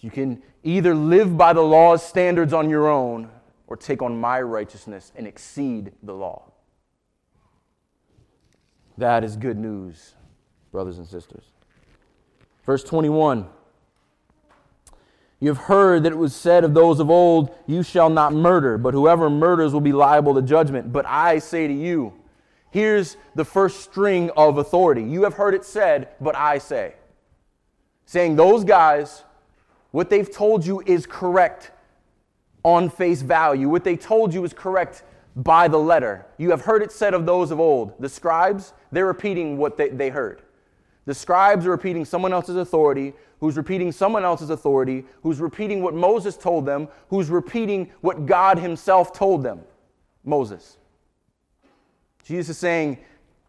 You 0.00 0.10
can 0.10 0.42
either 0.62 0.94
live 0.94 1.36
by 1.36 1.52
the 1.52 1.60
law's 1.60 2.02
standards 2.02 2.54
on 2.54 2.70
your 2.70 2.88
own 2.88 3.28
or 3.66 3.76
take 3.76 4.00
on 4.00 4.18
my 4.18 4.40
righteousness 4.40 5.12
and 5.14 5.26
exceed 5.26 5.92
the 6.02 6.14
law. 6.14 6.50
That 8.96 9.24
is 9.24 9.36
good 9.36 9.58
news, 9.58 10.14
brothers 10.72 10.96
and 10.96 11.06
sisters. 11.06 11.44
Verse 12.64 12.82
21 12.82 13.46
You 15.38 15.48
have 15.48 15.64
heard 15.64 16.04
that 16.04 16.12
it 16.12 16.18
was 16.18 16.34
said 16.34 16.64
of 16.64 16.72
those 16.72 16.98
of 16.98 17.10
old, 17.10 17.54
You 17.66 17.82
shall 17.82 18.08
not 18.08 18.32
murder, 18.32 18.78
but 18.78 18.94
whoever 18.94 19.28
murders 19.28 19.74
will 19.74 19.82
be 19.82 19.92
liable 19.92 20.34
to 20.34 20.42
judgment. 20.42 20.94
But 20.94 21.04
I 21.04 21.40
say 21.40 21.66
to 21.66 21.74
you, 21.74 22.17
Here's 22.70 23.16
the 23.34 23.44
first 23.44 23.80
string 23.80 24.30
of 24.36 24.58
authority. 24.58 25.02
You 25.02 25.24
have 25.24 25.34
heard 25.34 25.54
it 25.54 25.64
said, 25.64 26.08
but 26.20 26.36
I 26.36 26.58
say. 26.58 26.94
Saying 28.06 28.36
those 28.36 28.64
guys 28.64 29.24
what 29.90 30.10
they've 30.10 30.30
told 30.30 30.66
you 30.66 30.82
is 30.86 31.06
correct 31.06 31.70
on 32.62 32.90
face 32.90 33.22
value. 33.22 33.68
What 33.68 33.84
they 33.84 33.96
told 33.96 34.34
you 34.34 34.44
is 34.44 34.52
correct 34.52 35.02
by 35.36 35.68
the 35.68 35.78
letter. 35.78 36.26
You 36.36 36.50
have 36.50 36.62
heard 36.62 36.82
it 36.82 36.92
said 36.92 37.14
of 37.14 37.26
those 37.26 37.50
of 37.50 37.60
old. 37.60 37.94
The 38.00 38.08
scribes, 38.08 38.74
they're 38.92 39.06
repeating 39.06 39.56
what 39.56 39.76
they, 39.76 39.88
they 39.88 40.10
heard. 40.10 40.42
The 41.06 41.14
scribes 41.14 41.66
are 41.66 41.70
repeating 41.70 42.04
someone 42.04 42.32
else's 42.32 42.56
authority, 42.56 43.14
who's 43.40 43.56
repeating 43.56 43.92
someone 43.92 44.24
else's 44.24 44.50
authority, 44.50 45.04
who's 45.22 45.40
repeating 45.40 45.82
what 45.82 45.94
Moses 45.94 46.36
told 46.36 46.66
them, 46.66 46.88
who's 47.08 47.30
repeating 47.30 47.90
what 48.00 48.26
God 48.26 48.58
Himself 48.58 49.12
told 49.12 49.42
them. 49.42 49.60
Moses. 50.24 50.77
Jesus 52.28 52.56
is 52.56 52.58
saying, 52.58 52.98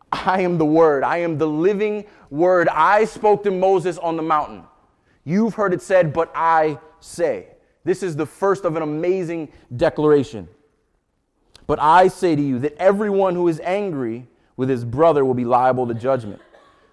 I 0.09 0.39
am 0.41 0.57
the 0.57 0.65
Word. 0.65 1.03
I 1.03 1.17
am 1.17 1.37
the 1.37 1.45
living 1.45 2.05
Word. 2.29 2.69
I 2.69 3.03
spoke 3.03 3.43
to 3.43 3.51
Moses 3.51 3.97
on 3.97 4.15
the 4.15 4.23
mountain. 4.23 4.63
You've 5.25 5.53
heard 5.53 5.73
it 5.73 5.81
said, 5.81 6.13
but 6.13 6.31
I 6.33 6.79
say. 7.01 7.47
This 7.83 8.03
is 8.03 8.15
the 8.15 8.25
first 8.25 8.63
of 8.63 8.77
an 8.77 8.81
amazing 8.81 9.49
declaration. 9.75 10.47
But 11.67 11.79
I 11.81 12.07
say 12.07 12.37
to 12.37 12.41
you 12.41 12.57
that 12.59 12.77
everyone 12.77 13.35
who 13.35 13.49
is 13.49 13.59
angry 13.65 14.27
with 14.55 14.69
his 14.69 14.85
brother 14.85 15.25
will 15.25 15.33
be 15.33 15.45
liable 15.45 15.85
to 15.85 15.93
judgment. 15.93 16.41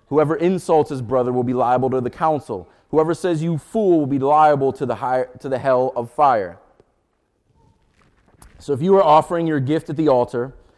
Whoever 0.08 0.34
insults 0.34 0.90
his 0.90 1.02
brother 1.02 1.32
will 1.32 1.44
be 1.44 1.54
liable 1.54 1.90
to 1.90 2.00
the 2.00 2.10
council. 2.10 2.68
Whoever 2.90 3.14
says 3.14 3.44
you 3.44 3.58
fool 3.58 4.00
will 4.00 4.06
be 4.06 4.18
liable 4.18 4.72
to 4.72 4.86
the, 4.86 4.96
high, 4.96 5.26
to 5.38 5.48
the 5.48 5.58
hell 5.58 5.92
of 5.94 6.10
fire. 6.10 6.58
So 8.58 8.72
if 8.72 8.82
you 8.82 8.96
are 8.96 9.04
offering 9.04 9.46
your 9.46 9.60
gift 9.60 9.88
at 9.88 9.96
the 9.96 10.08
altar, 10.08 10.52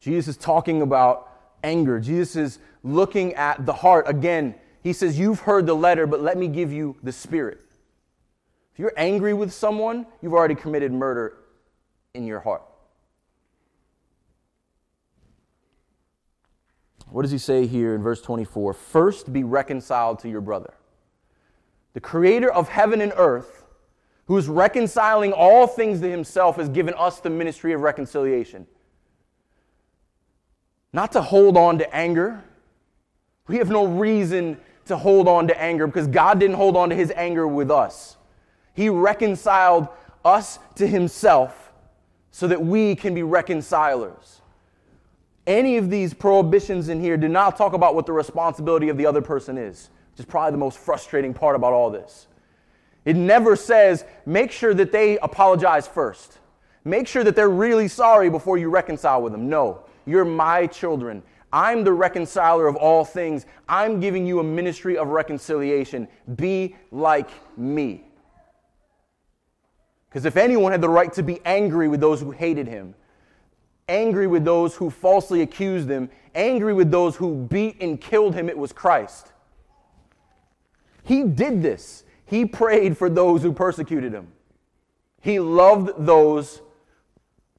Jesus 0.00 0.28
is 0.28 0.36
talking 0.36 0.82
about 0.82 1.30
anger. 1.62 2.00
Jesus 2.00 2.36
is 2.36 2.58
looking 2.82 3.34
at 3.34 3.64
the 3.66 3.72
heart. 3.72 4.08
Again, 4.08 4.54
he 4.82 4.92
says, 4.92 5.18
You've 5.18 5.40
heard 5.40 5.66
the 5.66 5.74
letter, 5.74 6.06
but 6.06 6.22
let 6.22 6.38
me 6.38 6.48
give 6.48 6.72
you 6.72 6.96
the 7.02 7.12
spirit. 7.12 7.60
If 8.72 8.78
you're 8.78 8.94
angry 8.96 9.34
with 9.34 9.52
someone, 9.52 10.06
you've 10.22 10.32
already 10.32 10.54
committed 10.54 10.92
murder 10.92 11.36
in 12.14 12.26
your 12.26 12.40
heart. 12.40 12.62
What 17.10 17.22
does 17.22 17.30
he 17.30 17.38
say 17.38 17.66
here 17.66 17.94
in 17.94 18.02
verse 18.02 18.22
24? 18.22 18.72
First, 18.72 19.32
be 19.32 19.42
reconciled 19.42 20.20
to 20.20 20.28
your 20.28 20.40
brother. 20.40 20.74
The 21.92 22.00
creator 22.00 22.50
of 22.50 22.68
heaven 22.68 23.00
and 23.00 23.12
earth, 23.16 23.64
who 24.26 24.38
is 24.38 24.48
reconciling 24.48 25.32
all 25.32 25.66
things 25.66 26.00
to 26.00 26.08
himself, 26.08 26.56
has 26.56 26.68
given 26.68 26.94
us 26.94 27.18
the 27.18 27.30
ministry 27.30 27.72
of 27.72 27.80
reconciliation. 27.80 28.66
Not 30.92 31.12
to 31.12 31.22
hold 31.22 31.56
on 31.56 31.78
to 31.78 31.94
anger. 31.94 32.42
We 33.46 33.56
have 33.58 33.70
no 33.70 33.86
reason 33.86 34.58
to 34.86 34.96
hold 34.96 35.28
on 35.28 35.46
to 35.48 35.60
anger 35.60 35.86
because 35.86 36.08
God 36.08 36.40
didn't 36.40 36.56
hold 36.56 36.76
on 36.76 36.90
to 36.90 36.96
his 36.96 37.12
anger 37.14 37.46
with 37.46 37.70
us. 37.70 38.16
He 38.74 38.88
reconciled 38.88 39.88
us 40.24 40.58
to 40.76 40.86
himself 40.86 41.72
so 42.30 42.48
that 42.48 42.62
we 42.62 42.94
can 42.94 43.14
be 43.14 43.22
reconcilers. 43.22 44.40
Any 45.46 45.76
of 45.76 45.90
these 45.90 46.14
prohibitions 46.14 46.88
in 46.88 47.00
here 47.00 47.16
do 47.16 47.28
not 47.28 47.56
talk 47.56 47.72
about 47.72 47.94
what 47.94 48.06
the 48.06 48.12
responsibility 48.12 48.88
of 48.88 48.96
the 48.96 49.06
other 49.06 49.22
person 49.22 49.58
is, 49.58 49.90
which 50.12 50.20
is 50.20 50.26
probably 50.26 50.52
the 50.52 50.58
most 50.58 50.78
frustrating 50.78 51.34
part 51.34 51.56
about 51.56 51.72
all 51.72 51.90
this. 51.90 52.26
It 53.04 53.16
never 53.16 53.56
says, 53.56 54.04
make 54.26 54.52
sure 54.52 54.74
that 54.74 54.92
they 54.92 55.18
apologize 55.18 55.88
first. 55.88 56.38
Make 56.84 57.08
sure 57.08 57.24
that 57.24 57.34
they're 57.34 57.48
really 57.48 57.88
sorry 57.88 58.28
before 58.30 58.58
you 58.58 58.70
reconcile 58.70 59.22
with 59.22 59.32
them. 59.32 59.48
No, 59.48 59.84
you're 60.06 60.24
my 60.24 60.66
children. 60.66 61.22
I'm 61.52 61.82
the 61.82 61.92
reconciler 61.92 62.66
of 62.66 62.76
all 62.76 63.04
things. 63.04 63.46
I'm 63.68 64.00
giving 64.00 64.26
you 64.26 64.38
a 64.38 64.44
ministry 64.44 64.96
of 64.96 65.08
reconciliation. 65.08 66.06
Be 66.36 66.76
like 66.90 67.30
me. 67.56 68.04
Because 70.08 70.24
if 70.24 70.36
anyone 70.36 70.72
had 70.72 70.80
the 70.80 70.88
right 70.88 71.12
to 71.14 71.22
be 71.22 71.40
angry 71.44 71.88
with 71.88 72.00
those 72.00 72.20
who 72.20 72.30
hated 72.30 72.66
him, 72.66 72.94
angry 73.88 74.26
with 74.26 74.44
those 74.44 74.74
who 74.76 74.90
falsely 74.90 75.42
accused 75.42 75.88
him, 75.88 76.10
angry 76.34 76.72
with 76.72 76.90
those 76.90 77.16
who 77.16 77.34
beat 77.34 77.80
and 77.80 78.00
killed 78.00 78.34
him, 78.34 78.48
it 78.48 78.58
was 78.58 78.72
Christ. 78.72 79.32
He 81.02 81.24
did 81.24 81.62
this. 81.62 82.04
He 82.26 82.44
prayed 82.44 82.96
for 82.96 83.10
those 83.10 83.42
who 83.42 83.52
persecuted 83.52 84.12
him. 84.12 84.28
He 85.20 85.40
loved 85.40 85.90
those 85.98 86.62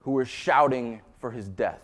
who 0.01 0.11
were 0.11 0.25
shouting 0.25 1.01
for 1.19 1.31
his 1.31 1.47
death. 1.47 1.81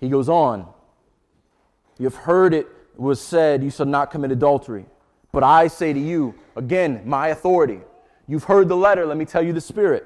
He 0.00 0.08
goes 0.08 0.28
on. 0.28 0.66
You 1.98 2.04
have 2.04 2.14
heard 2.14 2.54
it 2.54 2.68
was 2.96 3.20
said, 3.20 3.62
You 3.62 3.70
shall 3.70 3.86
not 3.86 4.10
commit 4.10 4.30
adultery. 4.30 4.86
But 5.32 5.42
I 5.42 5.68
say 5.68 5.92
to 5.92 6.00
you, 6.00 6.34
again, 6.56 7.02
my 7.04 7.28
authority. 7.28 7.80
You've 8.26 8.44
heard 8.44 8.68
the 8.68 8.76
letter, 8.76 9.06
let 9.06 9.16
me 9.16 9.24
tell 9.24 9.42
you 9.42 9.52
the 9.52 9.60
spirit. 9.60 10.04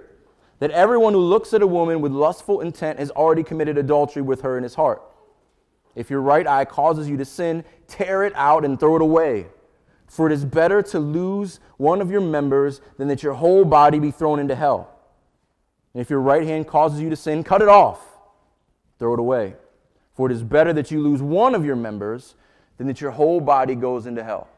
That 0.58 0.70
everyone 0.70 1.12
who 1.12 1.20
looks 1.20 1.52
at 1.54 1.62
a 1.62 1.66
woman 1.66 2.00
with 2.00 2.12
lustful 2.12 2.60
intent 2.60 2.98
has 2.98 3.10
already 3.10 3.42
committed 3.42 3.78
adultery 3.78 4.22
with 4.22 4.42
her 4.42 4.56
in 4.56 4.62
his 4.62 4.74
heart. 4.74 5.02
If 5.94 6.08
your 6.08 6.20
right 6.20 6.46
eye 6.46 6.64
causes 6.64 7.08
you 7.08 7.16
to 7.16 7.24
sin, 7.24 7.64
tear 7.88 8.24
it 8.24 8.32
out 8.36 8.64
and 8.64 8.78
throw 8.78 8.96
it 8.96 9.02
away. 9.02 9.46
For 10.06 10.26
it 10.26 10.32
is 10.32 10.44
better 10.44 10.82
to 10.82 10.98
lose 10.98 11.58
one 11.78 12.00
of 12.00 12.10
your 12.10 12.20
members 12.20 12.80
than 12.96 13.08
that 13.08 13.22
your 13.22 13.34
whole 13.34 13.64
body 13.64 13.98
be 13.98 14.10
thrown 14.10 14.38
into 14.38 14.54
hell. 14.54 14.88
And 15.94 16.00
if 16.00 16.10
your 16.10 16.20
right 16.20 16.46
hand 16.46 16.66
causes 16.66 17.00
you 17.00 17.10
to 17.10 17.16
sin, 17.16 17.44
cut 17.44 17.60
it 17.60 17.68
off, 17.68 18.00
throw 18.98 19.14
it 19.14 19.20
away. 19.20 19.54
For 20.14 20.30
it 20.30 20.32
is 20.32 20.42
better 20.42 20.72
that 20.72 20.90
you 20.90 21.00
lose 21.00 21.22
one 21.22 21.54
of 21.54 21.64
your 21.64 21.76
members 21.76 22.34
than 22.76 22.86
that 22.86 23.00
your 23.00 23.12
whole 23.12 23.40
body 23.40 23.74
goes 23.74 24.06
into 24.06 24.22
hell. 24.22 24.48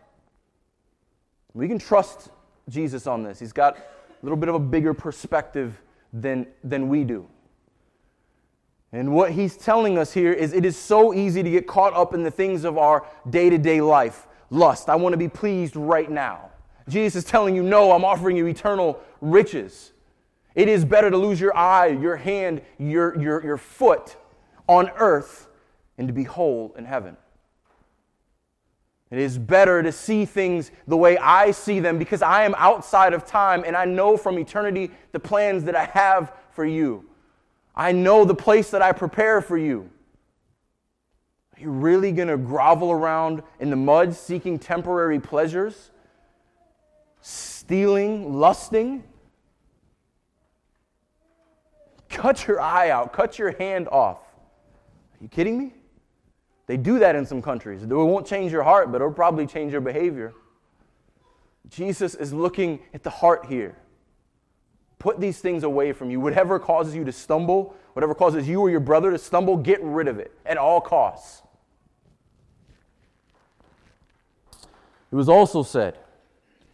We 1.52 1.68
can 1.68 1.78
trust 1.78 2.30
Jesus 2.68 3.06
on 3.06 3.22
this. 3.22 3.38
He's 3.38 3.52
got 3.52 3.76
a 3.76 3.82
little 4.22 4.36
bit 4.36 4.48
of 4.48 4.56
a 4.56 4.60
bigger 4.60 4.94
perspective 4.94 5.80
than, 6.12 6.46
than 6.62 6.88
we 6.88 7.04
do. 7.04 7.26
And 8.92 9.12
what 9.12 9.32
he's 9.32 9.56
telling 9.56 9.98
us 9.98 10.12
here 10.12 10.32
is 10.32 10.52
it 10.52 10.64
is 10.64 10.76
so 10.76 11.12
easy 11.12 11.42
to 11.42 11.50
get 11.50 11.66
caught 11.66 11.94
up 11.94 12.14
in 12.14 12.22
the 12.22 12.30
things 12.30 12.64
of 12.64 12.78
our 12.78 13.04
day 13.28 13.50
to 13.50 13.58
day 13.58 13.80
life 13.80 14.26
lust. 14.50 14.88
I 14.88 14.96
want 14.96 15.12
to 15.12 15.16
be 15.16 15.28
pleased 15.28 15.74
right 15.74 16.10
now. 16.10 16.50
Jesus 16.88 17.24
is 17.24 17.30
telling 17.30 17.56
you, 17.56 17.62
no, 17.62 17.92
I'm 17.92 18.04
offering 18.04 18.36
you 18.36 18.46
eternal 18.46 19.00
riches. 19.20 19.92
It 20.54 20.68
is 20.68 20.84
better 20.84 21.10
to 21.10 21.16
lose 21.16 21.40
your 21.40 21.56
eye, 21.56 21.88
your 21.88 22.16
hand, 22.16 22.62
your, 22.78 23.20
your, 23.20 23.44
your 23.44 23.56
foot 23.56 24.16
on 24.66 24.90
earth 24.96 25.48
and 25.98 26.08
to 26.08 26.14
be 26.14 26.24
whole 26.24 26.74
in 26.76 26.84
heaven. 26.84 27.16
It 29.10 29.18
is 29.18 29.38
better 29.38 29.82
to 29.82 29.92
see 29.92 30.24
things 30.24 30.70
the 30.88 30.96
way 30.96 31.16
I 31.18 31.52
see 31.52 31.78
them 31.78 31.98
because 31.98 32.22
I 32.22 32.44
am 32.44 32.54
outside 32.56 33.12
of 33.12 33.24
time 33.24 33.62
and 33.64 33.76
I 33.76 33.84
know 33.84 34.16
from 34.16 34.38
eternity 34.38 34.90
the 35.12 35.20
plans 35.20 35.64
that 35.64 35.76
I 35.76 35.84
have 35.84 36.32
for 36.50 36.64
you. 36.64 37.08
I 37.76 37.92
know 37.92 38.24
the 38.24 38.34
place 38.34 38.70
that 38.70 38.82
I 38.82 38.92
prepare 38.92 39.40
for 39.40 39.56
you. 39.56 39.90
Are 41.56 41.60
you 41.60 41.70
really 41.70 42.10
going 42.10 42.28
to 42.28 42.36
grovel 42.36 42.90
around 42.90 43.42
in 43.60 43.70
the 43.70 43.76
mud 43.76 44.14
seeking 44.14 44.58
temporary 44.58 45.20
pleasures? 45.20 45.92
Stealing, 47.20 48.34
lusting? 48.34 49.04
Cut 52.08 52.46
your 52.46 52.60
eye 52.60 52.90
out, 52.90 53.12
cut 53.12 53.38
your 53.38 53.56
hand 53.58 53.88
off. 53.88 54.23
You 55.24 55.28
kidding 55.30 55.56
me? 55.56 55.72
They 56.66 56.76
do 56.76 56.98
that 56.98 57.16
in 57.16 57.24
some 57.24 57.40
countries. 57.40 57.82
It 57.82 57.88
won't 57.88 58.26
change 58.26 58.52
your 58.52 58.62
heart, 58.62 58.92
but 58.92 58.96
it'll 58.96 59.10
probably 59.10 59.46
change 59.46 59.72
your 59.72 59.80
behavior. 59.80 60.34
Jesus 61.70 62.14
is 62.14 62.34
looking 62.34 62.80
at 62.92 63.02
the 63.02 63.08
heart 63.08 63.46
here. 63.46 63.74
Put 64.98 65.20
these 65.20 65.38
things 65.38 65.62
away 65.62 65.94
from 65.94 66.10
you. 66.10 66.20
Whatever 66.20 66.58
causes 66.58 66.94
you 66.94 67.04
to 67.04 67.12
stumble, 67.12 67.74
whatever 67.94 68.14
causes 68.14 68.46
you 68.46 68.60
or 68.60 68.68
your 68.68 68.80
brother 68.80 69.10
to 69.12 69.16
stumble, 69.16 69.56
get 69.56 69.82
rid 69.82 70.08
of 70.08 70.18
it 70.18 70.30
at 70.44 70.58
all 70.58 70.82
costs. 70.82 71.40
It 75.10 75.14
was 75.14 75.30
also 75.30 75.62
said, 75.62 75.96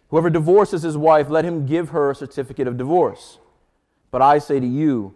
Whoever 0.08 0.28
divorces 0.28 0.82
his 0.82 0.96
wife, 0.96 1.30
let 1.30 1.44
him 1.44 1.66
give 1.66 1.90
her 1.90 2.10
a 2.10 2.16
certificate 2.16 2.66
of 2.66 2.76
divorce. 2.76 3.38
But 4.10 4.22
I 4.22 4.40
say 4.40 4.58
to 4.58 4.66
you 4.66 5.14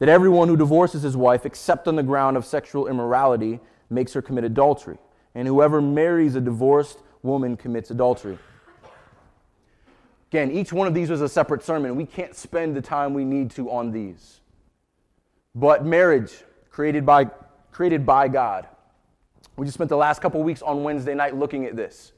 that 0.00 0.08
everyone 0.08 0.48
who 0.48 0.56
divorces 0.56 1.02
his 1.02 1.16
wife, 1.16 1.46
except 1.46 1.86
on 1.86 1.94
the 1.94 2.02
ground 2.02 2.36
of 2.36 2.44
sexual 2.44 2.88
immorality, 2.88 3.60
makes 3.90 4.12
her 4.14 4.22
commit 4.22 4.44
adultery. 4.44 4.98
And 5.34 5.46
whoever 5.46 5.80
marries 5.80 6.34
a 6.34 6.40
divorced 6.40 6.98
woman 7.22 7.56
commits 7.56 7.90
adultery. 7.90 8.38
Again, 10.30 10.50
each 10.50 10.72
one 10.72 10.88
of 10.88 10.94
these 10.94 11.10
was 11.10 11.20
a 11.20 11.28
separate 11.28 11.62
sermon. 11.62 11.96
We 11.96 12.06
can't 12.06 12.34
spend 12.34 12.74
the 12.74 12.80
time 12.80 13.14
we 13.14 13.24
need 13.24 13.50
to 13.52 13.70
on 13.70 13.92
these. 13.92 14.40
But 15.54 15.84
marriage, 15.84 16.44
created 16.70 17.04
by, 17.04 17.26
created 17.70 18.06
by 18.06 18.28
God. 18.28 18.68
We 19.56 19.66
just 19.66 19.74
spent 19.74 19.90
the 19.90 19.96
last 19.96 20.22
couple 20.22 20.42
weeks 20.42 20.62
on 20.62 20.82
Wednesday 20.82 21.14
night 21.14 21.36
looking 21.36 21.66
at 21.66 21.76
this. 21.76 22.12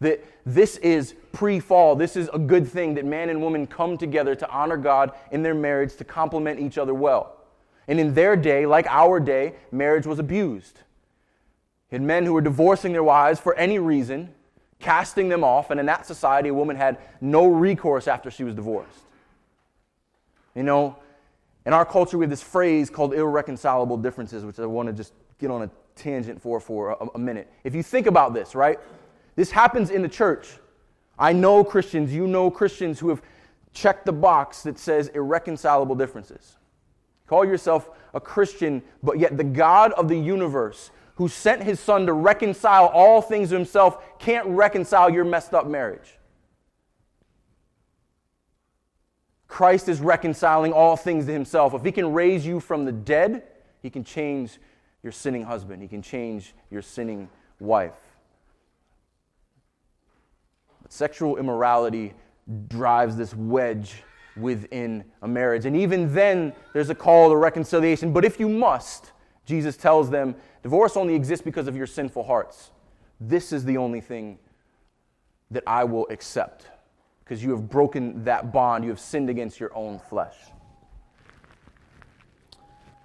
That 0.00 0.24
this 0.46 0.76
is 0.78 1.14
pre 1.32 1.60
fall. 1.60 1.94
This 1.94 2.16
is 2.16 2.28
a 2.32 2.38
good 2.38 2.66
thing 2.66 2.94
that 2.94 3.04
man 3.04 3.28
and 3.28 3.42
woman 3.42 3.66
come 3.66 3.98
together 3.98 4.34
to 4.34 4.50
honor 4.50 4.76
God 4.76 5.12
in 5.30 5.42
their 5.42 5.54
marriage, 5.54 5.96
to 5.96 6.04
complement 6.04 6.58
each 6.58 6.78
other 6.78 6.94
well. 6.94 7.36
And 7.86 7.98
in 8.00 8.14
their 8.14 8.36
day, 8.36 8.66
like 8.66 8.86
our 8.86 9.20
day, 9.20 9.54
marriage 9.72 10.06
was 10.06 10.18
abused. 10.18 10.80
Had 11.90 12.02
men 12.02 12.24
who 12.24 12.32
were 12.32 12.40
divorcing 12.40 12.92
their 12.92 13.02
wives 13.02 13.40
for 13.40 13.54
any 13.56 13.78
reason, 13.78 14.32
casting 14.78 15.28
them 15.28 15.42
off, 15.42 15.70
and 15.70 15.80
in 15.80 15.86
that 15.86 16.06
society, 16.06 16.48
a 16.48 16.54
woman 16.54 16.76
had 16.76 16.98
no 17.20 17.46
recourse 17.46 18.06
after 18.06 18.30
she 18.30 18.44
was 18.44 18.54
divorced. 18.54 19.00
You 20.54 20.62
know, 20.62 20.96
in 21.66 21.72
our 21.72 21.84
culture, 21.84 22.16
we 22.16 22.24
have 22.24 22.30
this 22.30 22.42
phrase 22.42 22.90
called 22.90 23.12
irreconcilable 23.12 23.96
differences, 23.96 24.44
which 24.44 24.58
I 24.58 24.66
want 24.66 24.88
to 24.88 24.92
just 24.92 25.12
get 25.38 25.50
on 25.50 25.62
a 25.62 25.70
tangent 25.96 26.40
for 26.40 26.60
for 26.60 26.90
a, 26.90 27.06
a 27.14 27.18
minute. 27.18 27.52
If 27.64 27.74
you 27.74 27.82
think 27.82 28.06
about 28.06 28.34
this, 28.34 28.54
right? 28.54 28.78
This 29.40 29.52
happens 29.52 29.88
in 29.88 30.02
the 30.02 30.08
church. 30.08 30.50
I 31.18 31.32
know 31.32 31.64
Christians, 31.64 32.12
you 32.12 32.26
know 32.26 32.50
Christians 32.50 33.00
who 33.00 33.08
have 33.08 33.22
checked 33.72 34.04
the 34.04 34.12
box 34.12 34.64
that 34.64 34.78
says 34.78 35.08
irreconcilable 35.14 35.94
differences. 35.94 36.58
Call 37.26 37.46
yourself 37.46 37.88
a 38.12 38.20
Christian, 38.20 38.82
but 39.02 39.18
yet 39.18 39.38
the 39.38 39.44
God 39.44 39.92
of 39.92 40.08
the 40.08 40.18
universe 40.18 40.90
who 41.14 41.26
sent 41.26 41.62
his 41.62 41.80
son 41.80 42.04
to 42.04 42.12
reconcile 42.12 42.88
all 42.88 43.22
things 43.22 43.48
to 43.48 43.54
himself 43.54 44.18
can't 44.18 44.46
reconcile 44.46 45.08
your 45.08 45.24
messed 45.24 45.54
up 45.54 45.66
marriage. 45.66 46.18
Christ 49.48 49.88
is 49.88 50.02
reconciling 50.02 50.74
all 50.74 50.98
things 50.98 51.24
to 51.24 51.32
himself. 51.32 51.72
If 51.72 51.82
he 51.82 51.92
can 51.92 52.12
raise 52.12 52.44
you 52.44 52.60
from 52.60 52.84
the 52.84 52.92
dead, 52.92 53.44
he 53.80 53.88
can 53.88 54.04
change 54.04 54.58
your 55.02 55.12
sinning 55.12 55.44
husband, 55.44 55.80
he 55.80 55.88
can 55.88 56.02
change 56.02 56.52
your 56.70 56.82
sinning 56.82 57.30
wife. 57.58 58.09
Sexual 60.90 61.38
immorality 61.38 62.12
drives 62.68 63.16
this 63.16 63.34
wedge 63.34 64.02
within 64.36 65.04
a 65.22 65.28
marriage. 65.28 65.64
And 65.64 65.76
even 65.76 66.12
then, 66.12 66.52
there's 66.72 66.90
a 66.90 66.94
call 66.94 67.30
to 67.30 67.36
reconciliation. 67.36 68.12
But 68.12 68.24
if 68.24 68.38
you 68.38 68.48
must, 68.48 69.12
Jesus 69.46 69.76
tells 69.76 70.10
them 70.10 70.34
Divorce 70.62 70.96
only 70.96 71.14
exists 71.14 71.44
because 71.44 71.68
of 71.68 71.76
your 71.76 71.86
sinful 71.86 72.24
hearts. 72.24 72.70
This 73.20 73.52
is 73.52 73.64
the 73.64 73.76
only 73.78 74.00
thing 74.00 74.38
that 75.50 75.62
I 75.66 75.84
will 75.84 76.06
accept 76.10 76.66
because 77.24 77.42
you 77.42 77.50
have 77.52 77.70
broken 77.70 78.24
that 78.24 78.52
bond. 78.52 78.84
You 78.84 78.90
have 78.90 79.00
sinned 79.00 79.30
against 79.30 79.58
your 79.58 79.74
own 79.74 79.98
flesh. 79.98 80.36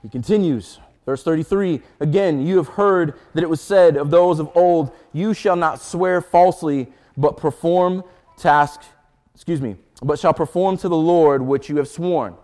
He 0.01 0.09
continues, 0.09 0.79
verse 1.05 1.23
33 1.23 1.81
Again, 1.99 2.45
you 2.45 2.57
have 2.57 2.69
heard 2.69 3.13
that 3.33 3.43
it 3.43 3.49
was 3.49 3.61
said 3.61 3.95
of 3.95 4.09
those 4.11 4.39
of 4.39 4.49
old, 4.55 4.91
You 5.13 5.33
shall 5.33 5.55
not 5.55 5.81
swear 5.81 6.21
falsely, 6.21 6.91
but 7.17 7.37
perform 7.37 8.03
task, 8.37 8.81
excuse 9.33 9.61
me, 9.61 9.75
but 10.01 10.19
shall 10.19 10.33
perform 10.33 10.77
to 10.77 10.89
the 10.89 10.95
Lord 10.95 11.41
which 11.41 11.69
you 11.69 11.77
have 11.77 11.87
sworn. 11.87 12.35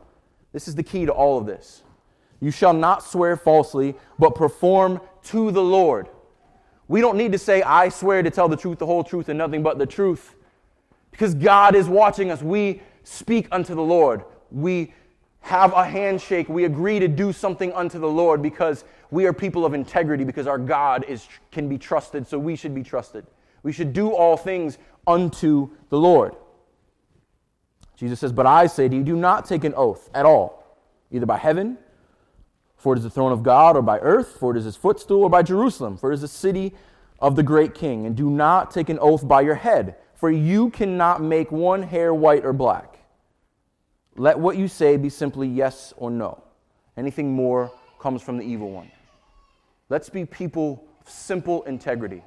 This 0.53 0.67
is 0.67 0.75
the 0.75 0.83
key 0.83 1.05
to 1.05 1.11
all 1.11 1.37
of 1.37 1.45
this. 1.45 1.83
You 2.39 2.51
shall 2.51 2.73
not 2.73 3.03
swear 3.03 3.37
falsely, 3.37 3.95
but 4.17 4.35
perform 4.35 4.99
to 5.25 5.51
the 5.51 5.61
Lord. 5.61 6.09
We 6.87 6.99
don't 6.99 7.15
need 7.15 7.31
to 7.31 7.37
say, 7.37 7.61
I 7.61 7.89
swear 7.89 8.23
to 8.23 8.29
tell 8.29 8.49
the 8.49 8.57
truth, 8.57 8.79
the 8.79 8.85
whole 8.85 9.03
truth, 9.03 9.29
and 9.29 9.37
nothing 9.37 9.63
but 9.63 9.77
the 9.77 9.85
truth. 9.85 10.35
Because 11.11 11.33
God 11.35 11.75
is 11.75 11.87
watching 11.87 12.31
us. 12.31 12.41
We 12.41 12.81
speak 13.03 13.47
unto 13.51 13.75
the 13.75 13.81
Lord. 13.81 14.23
We 14.51 14.93
have 15.41 15.73
a 15.73 15.85
handshake. 15.85 16.49
We 16.49 16.65
agree 16.65 16.99
to 16.99 17.07
do 17.07 17.31
something 17.31 17.71
unto 17.73 17.99
the 17.99 18.09
Lord 18.09 18.41
because 18.41 18.83
we 19.09 19.25
are 19.25 19.33
people 19.33 19.65
of 19.65 19.73
integrity, 19.73 20.23
because 20.23 20.47
our 20.47 20.57
God 20.57 21.05
is, 21.07 21.27
can 21.51 21.69
be 21.69 21.77
trusted, 21.77 22.27
so 22.27 22.39
we 22.39 22.55
should 22.55 22.73
be 22.73 22.83
trusted. 22.83 23.25
We 23.63 23.71
should 23.71 23.93
do 23.93 24.11
all 24.11 24.37
things 24.37 24.77
unto 25.05 25.69
the 25.89 25.97
Lord. 25.97 26.35
Jesus 27.95 28.19
says, 28.19 28.31
But 28.31 28.45
I 28.45 28.67
say 28.67 28.89
to 28.89 28.95
you, 28.95 29.03
do 29.03 29.15
not 29.15 29.45
take 29.45 29.63
an 29.63 29.73
oath 29.75 30.09
at 30.13 30.25
all, 30.25 30.63
either 31.11 31.25
by 31.25 31.37
heaven, 31.37 31.77
for 32.75 32.93
it 32.93 32.97
is 32.97 33.03
the 33.03 33.09
throne 33.11 33.31
of 33.31 33.43
God, 33.43 33.75
or 33.75 33.83
by 33.83 33.99
earth, 33.99 34.37
for 34.39 34.51
it 34.51 34.57
is 34.57 34.65
his 34.65 34.75
footstool, 34.75 35.23
or 35.23 35.29
by 35.29 35.43
Jerusalem, 35.43 35.97
for 35.97 36.11
it 36.11 36.15
is 36.15 36.21
the 36.21 36.27
city 36.27 36.73
of 37.19 37.35
the 37.35 37.43
great 37.43 37.75
king. 37.75 38.07
And 38.07 38.15
do 38.15 38.29
not 38.29 38.71
take 38.71 38.89
an 38.89 38.97
oath 38.99 39.27
by 39.27 39.41
your 39.41 39.55
head, 39.55 39.97
for 40.15 40.31
you 40.31 40.71
cannot 40.71 41.21
make 41.21 41.51
one 41.51 41.83
hair 41.83 42.13
white 42.13 42.43
or 42.43 42.53
black. 42.53 42.97
Let 44.15 44.39
what 44.39 44.57
you 44.57 44.67
say 44.67 44.97
be 44.97 45.09
simply 45.09 45.47
yes 45.47 45.93
or 45.95 46.09
no. 46.09 46.43
Anything 46.97 47.31
more 47.31 47.71
comes 47.99 48.23
from 48.23 48.37
the 48.37 48.43
evil 48.43 48.71
one. 48.71 48.91
Let's 49.89 50.09
be 50.09 50.25
people 50.25 50.87
of 51.01 51.09
simple 51.09 51.63
integrity. 51.63 52.23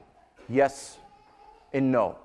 Yes 0.49 0.99
and 1.75 1.93
no. 1.93 2.17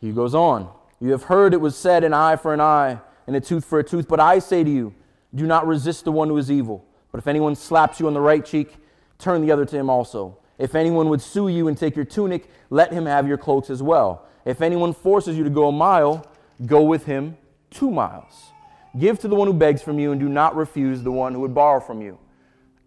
He 0.00 0.12
goes 0.12 0.34
on. 0.34 0.70
You 1.00 1.10
have 1.10 1.24
heard 1.24 1.54
it 1.54 1.60
was 1.60 1.76
said, 1.76 2.04
an 2.04 2.14
eye 2.14 2.36
for 2.36 2.54
an 2.54 2.60
eye 2.60 3.00
and 3.26 3.34
a 3.34 3.40
tooth 3.40 3.64
for 3.64 3.78
a 3.80 3.84
tooth. 3.84 4.06
But 4.06 4.20
I 4.20 4.38
say 4.38 4.62
to 4.62 4.70
you, 4.70 4.94
do 5.34 5.46
not 5.46 5.66
resist 5.66 6.04
the 6.04 6.12
one 6.12 6.28
who 6.28 6.36
is 6.36 6.50
evil. 6.50 6.84
But 7.10 7.18
if 7.18 7.26
anyone 7.26 7.56
slaps 7.56 7.98
you 7.98 8.06
on 8.06 8.14
the 8.14 8.20
right 8.20 8.44
cheek, 8.44 8.76
turn 9.18 9.42
the 9.42 9.50
other 9.50 9.64
to 9.64 9.76
him 9.76 9.90
also. 9.90 10.38
If 10.58 10.74
anyone 10.74 11.08
would 11.08 11.20
sue 11.20 11.48
you 11.48 11.68
and 11.68 11.76
take 11.76 11.96
your 11.96 12.04
tunic, 12.04 12.48
let 12.70 12.92
him 12.92 13.06
have 13.06 13.26
your 13.26 13.38
cloaks 13.38 13.70
as 13.70 13.82
well. 13.82 14.26
If 14.44 14.60
anyone 14.60 14.92
forces 14.92 15.36
you 15.36 15.44
to 15.44 15.50
go 15.50 15.68
a 15.68 15.72
mile, 15.72 16.26
go 16.66 16.82
with 16.82 17.06
him 17.06 17.36
two 17.70 17.90
miles. 17.90 18.50
Give 18.98 19.18
to 19.20 19.28
the 19.28 19.34
one 19.34 19.46
who 19.46 19.54
begs 19.54 19.82
from 19.82 19.98
you, 19.98 20.12
and 20.12 20.20
do 20.20 20.28
not 20.28 20.56
refuse 20.56 21.02
the 21.02 21.12
one 21.12 21.34
who 21.34 21.40
would 21.40 21.54
borrow 21.54 21.80
from 21.80 22.00
you. 22.00 22.18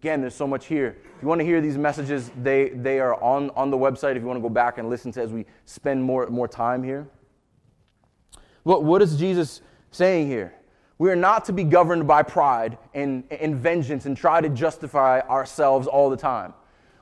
Again, 0.02 0.20
there's 0.20 0.34
so 0.34 0.48
much 0.48 0.66
here. 0.66 0.96
If 1.16 1.22
you 1.22 1.28
want 1.28 1.40
to 1.42 1.44
hear 1.44 1.60
these 1.60 1.78
messages, 1.78 2.32
they, 2.42 2.70
they 2.70 2.98
are 2.98 3.14
on, 3.22 3.50
on 3.50 3.70
the 3.70 3.78
website 3.78 4.16
if 4.16 4.22
you 4.22 4.26
want 4.26 4.36
to 4.36 4.42
go 4.42 4.48
back 4.48 4.78
and 4.78 4.90
listen 4.90 5.12
to 5.12 5.22
as 5.22 5.30
we 5.30 5.46
spend 5.64 6.02
more, 6.02 6.26
more 6.26 6.48
time 6.48 6.82
here. 6.82 7.06
What, 8.64 8.82
what 8.82 9.00
is 9.00 9.16
Jesus 9.16 9.60
saying 9.92 10.26
here? 10.26 10.54
We 10.98 11.08
are 11.12 11.16
not 11.16 11.44
to 11.44 11.52
be 11.52 11.62
governed 11.62 12.08
by 12.08 12.24
pride 12.24 12.78
and, 12.94 13.22
and 13.30 13.54
vengeance 13.54 14.04
and 14.04 14.16
try 14.16 14.40
to 14.40 14.48
justify 14.48 15.20
ourselves 15.20 15.86
all 15.86 16.10
the 16.10 16.16
time. 16.16 16.52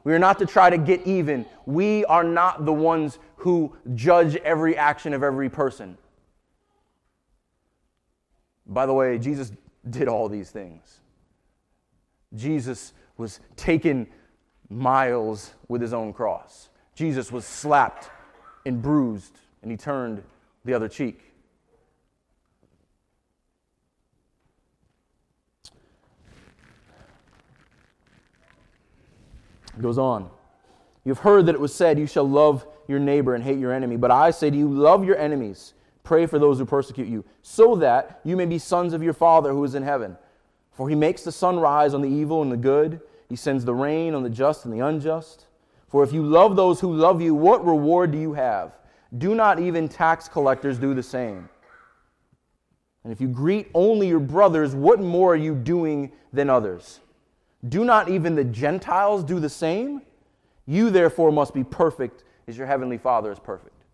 We 0.04 0.12
are 0.12 0.18
not 0.18 0.38
to 0.40 0.44
try 0.44 0.68
to 0.68 0.76
get 0.76 1.06
even. 1.06 1.46
We 1.64 2.04
are 2.04 2.24
not 2.24 2.66
the 2.66 2.72
ones 2.72 3.18
who 3.36 3.74
judge 3.94 4.36
every 4.36 4.76
action 4.76 5.14
of 5.14 5.22
every 5.22 5.48
person. 5.48 5.96
By 8.66 8.84
the 8.84 8.92
way, 8.92 9.18
Jesus 9.18 9.52
did 9.88 10.06
all 10.06 10.28
these 10.28 10.50
things. 10.50 11.00
Jesus 12.34 12.92
was 13.16 13.40
taken 13.56 14.06
miles 14.68 15.52
with 15.68 15.82
his 15.82 15.92
own 15.92 16.12
cross. 16.12 16.68
Jesus 16.94 17.32
was 17.32 17.44
slapped 17.44 18.10
and 18.64 18.80
bruised, 18.80 19.38
and 19.62 19.70
he 19.70 19.76
turned 19.76 20.22
the 20.64 20.74
other 20.74 20.88
cheek. 20.88 21.32
It 29.76 29.82
goes 29.82 29.98
on. 29.98 30.28
You've 31.04 31.20
heard 31.20 31.46
that 31.46 31.54
it 31.54 31.60
was 31.60 31.74
said, 31.74 31.98
You 31.98 32.06
shall 32.06 32.28
love 32.28 32.66
your 32.86 32.98
neighbor 32.98 33.34
and 33.34 33.42
hate 33.42 33.58
your 33.58 33.72
enemy. 33.72 33.96
But 33.96 34.10
I 34.10 34.30
say 34.30 34.50
to 34.50 34.56
you, 34.56 34.68
love 34.68 35.04
your 35.04 35.16
enemies, 35.16 35.74
pray 36.02 36.26
for 36.26 36.38
those 36.38 36.58
who 36.58 36.66
persecute 36.66 37.08
you, 37.08 37.24
so 37.40 37.76
that 37.76 38.20
you 38.24 38.36
may 38.36 38.46
be 38.46 38.58
sons 38.58 38.92
of 38.92 39.02
your 39.02 39.12
Father 39.14 39.52
who 39.52 39.64
is 39.64 39.74
in 39.74 39.82
heaven. 39.82 40.18
For 40.80 40.88
he 40.88 40.94
makes 40.94 41.24
the 41.24 41.30
sun 41.30 41.60
rise 41.60 41.92
on 41.92 42.00
the 42.00 42.08
evil 42.08 42.40
and 42.40 42.50
the 42.50 42.56
good, 42.56 43.02
he 43.28 43.36
sends 43.36 43.66
the 43.66 43.74
rain 43.74 44.14
on 44.14 44.22
the 44.22 44.30
just 44.30 44.64
and 44.64 44.72
the 44.72 44.80
unjust. 44.80 45.44
For 45.88 46.02
if 46.02 46.10
you 46.10 46.22
love 46.22 46.56
those 46.56 46.80
who 46.80 46.90
love 46.94 47.20
you, 47.20 47.34
what 47.34 47.66
reward 47.66 48.12
do 48.12 48.18
you 48.18 48.32
have? 48.32 48.72
Do 49.18 49.34
not 49.34 49.60
even 49.60 49.90
tax 49.90 50.26
collectors 50.26 50.78
do 50.78 50.94
the 50.94 51.02
same? 51.02 51.50
And 53.04 53.12
if 53.12 53.20
you 53.20 53.28
greet 53.28 53.68
only 53.74 54.08
your 54.08 54.20
brothers, 54.20 54.74
what 54.74 55.00
more 55.00 55.34
are 55.34 55.36
you 55.36 55.54
doing 55.54 56.12
than 56.32 56.48
others? 56.48 57.00
Do 57.68 57.84
not 57.84 58.08
even 58.08 58.34
the 58.34 58.44
Gentiles 58.44 59.22
do 59.22 59.38
the 59.38 59.50
same? 59.50 60.00
You 60.64 60.88
therefore 60.88 61.30
must 61.30 61.52
be 61.52 61.62
perfect 61.62 62.24
as 62.48 62.56
your 62.56 62.66
heavenly 62.66 62.96
Father 62.96 63.30
is 63.30 63.38
perfect. 63.38 63.84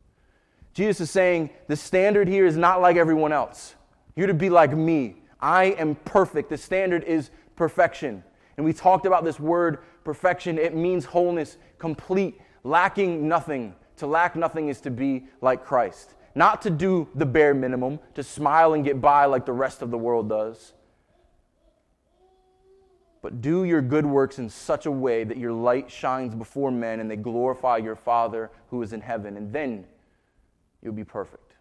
Jesus 0.72 1.00
is 1.00 1.10
saying 1.10 1.50
the 1.66 1.74
standard 1.74 2.28
here 2.28 2.46
is 2.46 2.56
not 2.56 2.80
like 2.80 2.94
everyone 2.94 3.32
else. 3.32 3.74
You're 4.14 4.28
to 4.28 4.34
be 4.34 4.50
like 4.50 4.70
me. 4.70 5.16
I 5.40 5.66
am 5.66 5.94
perfect. 5.94 6.50
The 6.50 6.58
standard 6.58 7.04
is 7.04 7.30
perfection. 7.56 8.22
And 8.56 8.64
we 8.64 8.72
talked 8.72 9.06
about 9.06 9.24
this 9.24 9.38
word 9.38 9.78
perfection. 10.04 10.58
It 10.58 10.74
means 10.74 11.04
wholeness, 11.04 11.58
complete, 11.78 12.40
lacking 12.64 13.28
nothing. 13.28 13.74
To 13.98 14.06
lack 14.06 14.36
nothing 14.36 14.68
is 14.68 14.80
to 14.82 14.90
be 14.90 15.26
like 15.40 15.64
Christ. 15.64 16.14
Not 16.34 16.62
to 16.62 16.70
do 16.70 17.08
the 17.14 17.26
bare 17.26 17.54
minimum, 17.54 17.98
to 18.14 18.22
smile 18.22 18.74
and 18.74 18.84
get 18.84 19.00
by 19.00 19.24
like 19.24 19.46
the 19.46 19.52
rest 19.52 19.82
of 19.82 19.90
the 19.90 19.98
world 19.98 20.28
does. 20.28 20.74
But 23.22 23.40
do 23.40 23.64
your 23.64 23.82
good 23.82 24.06
works 24.06 24.38
in 24.38 24.48
such 24.48 24.86
a 24.86 24.90
way 24.90 25.24
that 25.24 25.36
your 25.36 25.52
light 25.52 25.90
shines 25.90 26.34
before 26.34 26.70
men 26.70 27.00
and 27.00 27.10
they 27.10 27.16
glorify 27.16 27.78
your 27.78 27.96
Father 27.96 28.50
who 28.70 28.82
is 28.82 28.92
in 28.92 29.00
heaven. 29.00 29.36
And 29.36 29.52
then 29.52 29.84
you'll 30.82 30.92
be 30.92 31.04
perfect. 31.04 31.54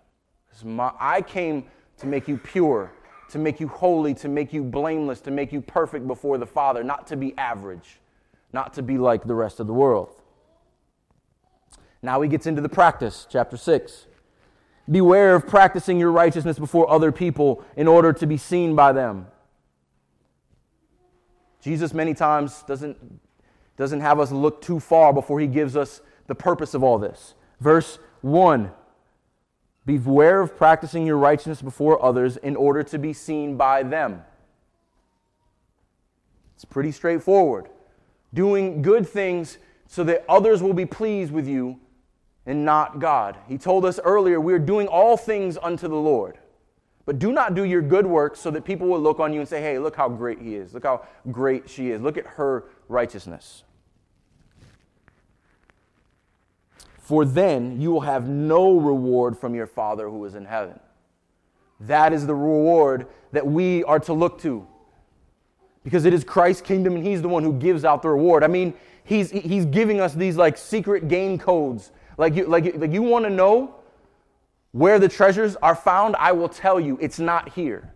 My, 0.64 0.92
I 1.00 1.22
came 1.22 1.66
to 1.98 2.08
make 2.08 2.28
you 2.28 2.38
pure, 2.38 2.92
to 3.30 3.40
make 3.40 3.60
you 3.60 3.68
holy, 3.68 4.14
to 4.16 4.28
make 4.28 4.54
you 4.54 4.64
blameless, 4.64 5.22
to 5.22 5.32
make 5.32 5.52
you 5.52 5.62
perfect 5.62 6.08
before 6.08 6.38
the 6.38 6.46
Father, 6.46 6.84
not 6.84 7.08
to 7.08 7.18
be 7.18 7.36
average, 7.38 8.00
not 8.54 8.74
to 8.74 8.82
be 8.82 8.98
like 8.98 9.24
the 9.24 9.36
rest 9.36 9.60
of 9.60 9.68
the 9.68 9.74
world. 9.74 10.16
Now 12.02 12.22
he 12.22 12.30
gets 12.30 12.46
into 12.46 12.62
the 12.62 12.70
practice, 12.70 13.28
chapter 13.30 13.58
6. 13.58 14.06
Beware 14.90 15.34
of 15.34 15.48
practicing 15.48 16.00
your 16.00 16.12
righteousness 16.12 16.60
before 16.60 16.90
other 16.90 17.12
people 17.12 17.64
in 17.76 17.88
order 17.88 18.14
to 18.14 18.28
be 18.28 18.38
seen 18.38 18.76
by 18.76 18.92
them. 18.92 19.28
Jesus, 21.62 21.96
many 21.96 22.14
times, 22.14 22.64
doesn't, 22.68 22.96
doesn't 23.76 24.02
have 24.02 24.20
us 24.20 24.32
look 24.32 24.62
too 24.62 24.80
far 24.80 25.12
before 25.12 25.40
he 25.40 25.48
gives 25.48 25.76
us 25.76 26.02
the 26.28 26.36
purpose 26.36 26.76
of 26.76 26.84
all 26.84 27.00
this. 27.00 27.34
Verse 27.60 27.98
1 28.22 28.72
Beware 29.86 30.41
of 30.41 30.58
practicing 30.58 31.06
your 31.06 31.17
righteousness 31.17 31.62
before 31.62 32.04
others 32.04 32.38
in 32.38 32.56
order 32.56 32.82
to 32.84 32.98
be 32.98 33.13
seen 33.13 33.56
by 33.56 33.84
them. 33.84 34.24
It's 36.56 36.65
pretty 36.65 36.91
straightforward. 36.91 37.69
Doing 38.34 38.82
good 38.82 39.08
things 39.08 39.58
so 39.88 40.04
that 40.06 40.26
others 40.28 40.63
will 40.63 40.74
be 40.74 40.86
pleased 40.86 41.32
with 41.32 41.48
you 41.48 41.80
and 42.45 42.65
not 42.65 43.00
God. 43.00 43.38
He 43.48 43.58
told 43.58 43.86
us 43.86 44.00
earlier, 44.04 44.39
we 44.39 44.54
are 44.54 44.60
doing 44.60 44.88
all 44.88 45.17
things 45.17 45.58
unto 45.62 45.88
the 45.88 45.95
Lord. 45.95 46.39
But 47.06 47.19
do 47.19 47.32
not 47.32 47.54
do 47.54 47.63
your 47.63 47.84
good 47.84 48.08
works 48.08 48.39
so 48.39 48.50
that 48.52 48.65
people 48.65 48.88
will 48.88 49.00
look 49.00 49.19
on 49.19 49.32
you 49.32 49.39
and 49.39 49.48
say, 49.48 49.62
hey, 49.62 49.78
look 49.78 49.95
how 49.95 50.10
great 50.10 50.39
he 50.41 50.56
is. 50.56 50.74
Look 50.74 50.84
how 50.84 51.06
great 51.32 51.69
she 51.69 51.91
is. 51.91 52.02
Look 52.02 52.17
at 52.17 52.26
her 52.26 52.65
righteousness. 52.88 53.63
For 57.06 57.24
then 57.24 57.80
you 57.80 57.91
will 57.91 58.02
have 58.02 58.28
no 58.28 58.80
reward 58.80 59.38
from 59.38 59.54
your 59.54 59.68
Father 59.68 60.10
who 60.10 60.26
is 60.26 60.34
in 60.34 60.46
heaven. 60.46 60.80
That 61.82 62.13
is 62.13 62.26
the 62.26 62.34
reward 62.34 63.06
that 63.32 63.46
we 63.46 63.84
are 63.84 64.00
to 64.00 64.13
look 64.13 64.41
to. 64.41 64.65
Because 65.84 66.06
it 66.06 66.15
is 66.15 66.24
Christ's 66.24 66.63
kingdom 66.63 66.96
and 66.96 67.06
he's 67.06 67.22
the 67.22 67.30
one 67.30 67.44
who 67.44 67.54
gives 67.54 67.86
out 67.86 68.02
the 68.02 68.10
reward. 68.10 68.44
I 68.44 68.48
mean, 68.48 68.74
he's, 69.04 69.30
he's 69.30 69.68
giving 69.68 70.02
us 70.02 70.15
these 70.15 70.36
like 70.36 70.58
secret 70.58 71.08
game 71.08 71.38
codes. 71.38 71.91
Like 72.18 72.34
you, 72.34 72.48
like, 72.48 72.76
like 72.76 72.91
you 72.91 73.04
want 73.04 73.26
to 73.26 73.30
know 73.30 73.76
where 74.72 74.98
the 74.98 75.08
treasures 75.08 75.56
are 75.58 75.76
found, 75.76 76.15
I 76.15 76.32
will 76.32 76.50
tell 76.50 76.80
you, 76.80 76.98
it's 77.00 77.20
not 77.20 77.50
here. 77.50 77.94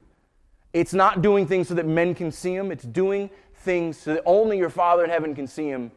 It's 0.71 0.93
not 0.93 1.23
doing 1.23 1.47
things 1.47 1.67
so 1.67 1.73
that 1.73 1.87
men 1.87 2.13
can 2.13 2.31
see 2.31 2.55
them, 2.55 2.71
it's 2.71 2.83
doing 2.83 3.31
things 3.55 3.97
so 3.97 4.13
that 4.13 4.21
only 4.27 4.59
your 4.59 4.69
Father 4.69 5.03
in 5.03 5.09
heaven 5.09 5.33
can 5.33 5.47
see 5.47 5.71
them, 5.71 5.91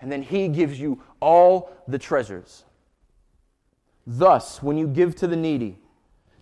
and 0.00 0.10
then 0.10 0.22
He 0.22 0.48
gives 0.48 0.78
you 0.78 1.02
all 1.20 1.70
the 1.88 1.98
treasures. 1.98 2.64
Thus, 4.06 4.62
when 4.62 4.76
you 4.76 4.86
give 4.86 5.16
to 5.16 5.26
the 5.26 5.36
needy, 5.36 5.78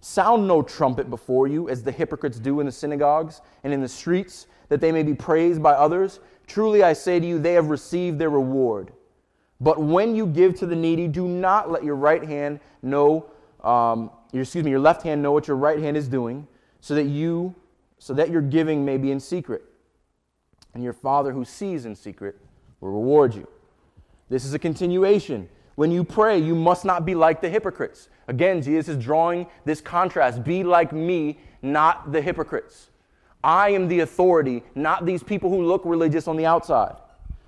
sound 0.01 0.47
no 0.47 0.63
trumpet 0.63 1.09
before 1.09 1.47
you, 1.47 1.69
as 1.69 1.83
the 1.83 1.93
hypocrites 1.93 2.39
do 2.39 2.61
in 2.61 2.67
the 2.67 2.73
synagogues 2.73 3.41
and 3.63 3.73
in 3.73 3.81
the 3.81 3.89
streets, 3.89 4.47
that 4.69 4.81
they 4.81 4.93
may 4.93 5.03
be 5.03 5.15
praised 5.15 5.63
by 5.63 5.73
others. 5.73 6.21
Truly 6.47 6.83
I 6.83 6.93
say 6.93 7.19
to 7.19 7.27
you, 7.27 7.39
they 7.39 7.55
have 7.55 7.71
received 7.71 8.19
their 8.19 8.31
reward. 8.31 8.93
But 9.61 9.81
when 9.81 10.15
you 10.15 10.27
give 10.27 10.55
to 10.57 10.67
the 10.67 10.77
needy, 10.77 11.09
do 11.09 11.27
not 11.27 11.71
let 11.71 11.85
your 11.85 11.97
right 11.97 12.23
hand 12.23 12.61
know 12.83 13.27
um, 13.63 14.11
your, 14.33 14.43
excuse 14.43 14.65
me, 14.65 14.71
your 14.71 14.81
left 14.81 15.03
hand 15.03 15.23
know 15.23 15.33
what 15.33 15.49
your 15.49 15.57
right 15.57 15.79
hand 15.79 15.97
is 15.97 16.07
doing, 16.07 16.47
so 16.81 16.95
that 16.95 17.05
you, 17.05 17.55
so 17.99 18.13
that 18.13 18.31
your 18.31 18.43
giving 18.43 18.85
may 18.85 18.99
be 18.99 19.11
in 19.11 19.19
secret, 19.19 19.63
and 20.75 20.83
your 20.83 20.93
Father 20.93 21.33
who 21.33 21.45
sees 21.45 21.87
in 21.87 21.95
secret 21.95 22.37
will 22.85 22.93
reward 22.93 23.35
you. 23.35 23.49
This 24.29 24.45
is 24.45 24.55
a 24.55 24.59
continuation. 24.59 25.49
When 25.75 25.91
you 25.91 26.05
pray, 26.05 26.39
you 26.39 26.55
must 26.55 26.85
not 26.85 27.05
be 27.05 27.15
like 27.15 27.41
the 27.41 27.49
hypocrites. 27.49 28.09
Again, 28.29 28.63
Jesus 28.63 28.89
is 28.89 29.03
drawing 29.03 29.47
this 29.65 29.81
contrast. 29.81 30.45
Be 30.45 30.63
like 30.63 30.93
me, 30.93 31.39
not 31.63 32.13
the 32.13 32.21
hypocrites. 32.21 32.91
I 33.43 33.71
am 33.71 33.89
the 33.89 34.01
authority, 34.01 34.63
not 34.75 35.05
these 35.05 35.23
people 35.23 35.51
who 35.51 35.65
look 35.65 35.83
religious 35.85 36.29
on 36.29 36.37
the 36.37 36.47
outside. 36.47 36.97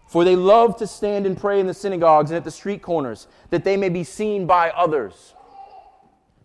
For 0.07 0.25
they 0.25 0.37
love 0.37 0.77
to 0.79 0.87
stand 0.87 1.27
and 1.27 1.38
pray 1.38 1.61
in 1.61 1.66
the 1.66 1.75
synagogues 1.75 2.31
and 2.31 2.37
at 2.37 2.44
the 2.44 2.51
street 2.51 2.83
corners, 2.83 3.27
that 3.51 3.64
they 3.64 3.77
may 3.77 3.88
be 3.88 4.05
seen 4.05 4.46
by 4.46 4.70
others. 4.70 5.35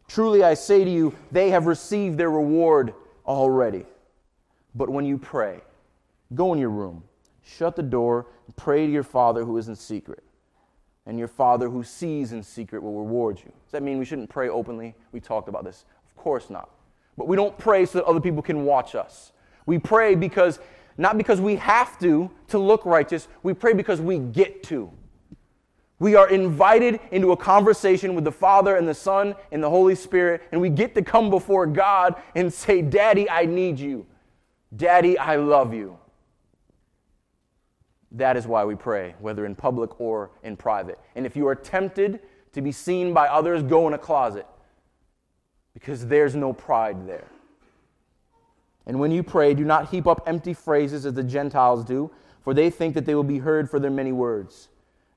Truly 0.08 0.44
I 0.44 0.56
say 0.56 0.84
to 0.84 0.90
you, 0.90 1.16
they 1.32 1.50
have 1.52 1.66
received 1.66 2.18
their 2.18 2.32
reward 2.32 2.94
already. 3.26 3.86
But 4.76 4.90
when 4.90 5.06
you 5.06 5.18
pray, 5.18 5.62
go 6.34 6.54
in 6.54 6.60
your 6.60 6.70
room, 6.70 7.04
shut 7.44 7.76
the 7.76 7.84
door, 7.84 8.28
pray 8.52 8.86
to 8.86 8.92
your 8.92 9.04
Father 9.04 9.44
who 9.44 9.58
is 9.58 9.68
in 9.68 9.76
secret. 9.76 10.24
And 11.06 11.18
your 11.18 11.28
Father 11.28 11.70
who 11.70 11.84
sees 11.84 12.32
in 12.32 12.44
secret 12.44 12.84
will 12.84 13.00
reward 13.00 13.40
you. 13.40 13.52
Does 13.66 13.72
that 13.72 13.84
mean 13.84 13.98
we 13.98 14.06
shouldn't 14.06 14.30
pray 14.30 14.50
openly? 14.50 14.96
We 15.12 15.20
talked 15.20 15.50
about 15.50 15.64
this. 15.64 15.86
Of 16.06 16.16
course 16.16 16.50
not. 16.50 16.70
But 17.18 17.28
we 17.28 17.36
don't 17.36 17.58
pray 17.58 17.86
so 17.86 18.00
that 18.00 18.06
other 18.06 18.20
people 18.20 18.42
can 18.42 18.66
watch 18.66 18.96
us. 18.96 19.32
We 19.66 19.80
pray 19.80 20.16
because, 20.16 20.60
not 20.98 21.18
because 21.18 21.42
we 21.42 21.56
have 21.58 22.00
to, 22.00 22.30
to 22.50 22.58
look 22.58 22.86
righteous, 22.86 23.28
we 23.44 23.54
pray 23.54 23.74
because 23.74 24.00
we 24.00 24.20
get 24.20 24.64
to. 24.64 24.92
We 26.00 26.16
are 26.16 26.30
invited 26.30 27.00
into 27.12 27.32
a 27.32 27.38
conversation 27.38 28.16
with 28.16 28.24
the 28.24 28.32
Father 28.32 28.76
and 28.76 28.88
the 28.88 28.94
Son 28.94 29.36
and 29.52 29.62
the 29.62 29.70
Holy 29.70 29.94
Spirit, 29.94 30.42
and 30.52 30.60
we 30.60 30.70
get 30.70 30.96
to 30.96 31.04
come 31.04 31.30
before 31.30 31.68
God 31.68 32.16
and 32.36 32.52
say, 32.52 32.82
Daddy, 32.82 33.30
I 33.30 33.46
need 33.46 33.80
you. 33.80 34.08
Daddy, 34.76 35.18
I 35.18 35.36
love 35.36 35.76
you. 35.76 36.00
That 38.12 38.36
is 38.36 38.46
why 38.46 38.66
we 38.66 38.76
pray, 38.76 39.16
whether 39.20 39.46
in 39.46 39.56
public 39.56 40.00
or 40.00 40.32
in 40.44 40.58
private. 40.58 41.00
And 41.16 41.26
if 41.26 41.36
you 41.36 41.48
are 41.48 41.56
tempted 41.56 42.20
to 42.54 42.62
be 42.62 42.72
seen 42.72 43.14
by 43.14 43.28
others, 43.28 43.64
go 43.64 43.88
in 43.88 43.94
a 43.94 43.98
closet 43.98 44.46
because 45.74 46.06
there's 46.06 46.36
no 46.36 46.52
pride 46.52 47.08
there. 47.08 47.28
And 48.86 49.00
when 49.00 49.12
you 49.12 49.24
pray, 49.24 49.54
do 49.54 49.64
not 49.64 49.90
heap 49.90 50.08
up 50.08 50.24
empty 50.26 50.54
phrases 50.54 51.06
as 51.06 51.14
the 51.14 51.24
Gentiles 51.24 51.86
do, 51.86 52.12
for 52.42 52.54
they 52.54 52.70
think 52.70 52.96
that 52.96 53.06
they 53.06 53.16
will 53.16 53.24
be 53.24 53.38
heard 53.38 53.70
for 53.70 53.80
their 53.80 53.92
many 53.92 54.12
words. 54.12 54.68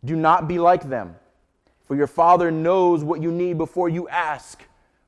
Do 0.05 0.15
not 0.15 0.47
be 0.47 0.59
like 0.59 0.89
them, 0.89 1.17
for 1.87 1.97
your 1.97 2.07
Father 2.07 2.51
knows 2.51 3.03
what 3.03 3.23
you 3.23 3.33
need 3.33 3.59
before 3.59 3.89
you 3.89 4.07
ask. 4.09 4.63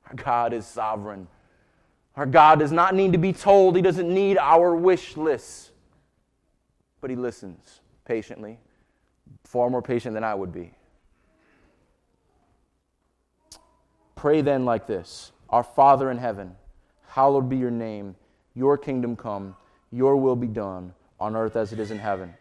Our 0.08 0.14
God 0.14 0.52
is 0.52 0.66
sovereign. 0.66 1.28
Our 2.16 2.26
God 2.26 2.58
does 2.58 2.72
not 2.72 2.94
need 2.94 3.12
to 3.12 3.18
be 3.18 3.32
told, 3.32 3.76
He 3.76 3.82
doesn't 3.82 4.12
need 4.12 4.38
our 4.38 4.74
wish 4.74 5.16
lists 5.16 5.70
but 7.06 7.10
he 7.12 7.16
listens 7.16 7.82
patiently, 8.04 8.58
far 9.44 9.70
more 9.70 9.80
patient 9.80 10.12
than 10.12 10.24
I 10.24 10.34
would 10.34 10.52
be. 10.52 10.72
Pray 14.16 14.40
then 14.40 14.64
like 14.64 14.88
this 14.88 15.30
Our 15.48 15.62
Father 15.62 16.10
in 16.10 16.18
heaven, 16.18 16.56
hallowed 17.06 17.48
be 17.48 17.58
your 17.58 17.70
name, 17.70 18.16
your 18.56 18.76
kingdom 18.76 19.14
come, 19.14 19.54
your 19.92 20.16
will 20.16 20.34
be 20.34 20.48
done 20.48 20.92
on 21.20 21.36
earth 21.36 21.54
as 21.54 21.72
it 21.72 21.78
is 21.78 21.92
in 21.92 21.98
heaven. 22.00 22.34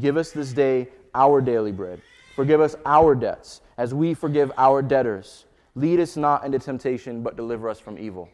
Give 0.00 0.16
us 0.16 0.32
this 0.32 0.52
day 0.52 0.88
our 1.14 1.40
daily 1.40 1.70
bread. 1.70 2.02
Forgive 2.34 2.60
us 2.60 2.74
our 2.84 3.14
debts 3.14 3.60
as 3.78 3.94
we 3.94 4.14
forgive 4.14 4.50
our 4.58 4.82
debtors. 4.82 5.44
Lead 5.76 6.00
us 6.00 6.16
not 6.16 6.44
into 6.44 6.58
temptation, 6.58 7.22
but 7.22 7.36
deliver 7.36 7.68
us 7.68 7.78
from 7.78 7.96
evil. 7.96 8.28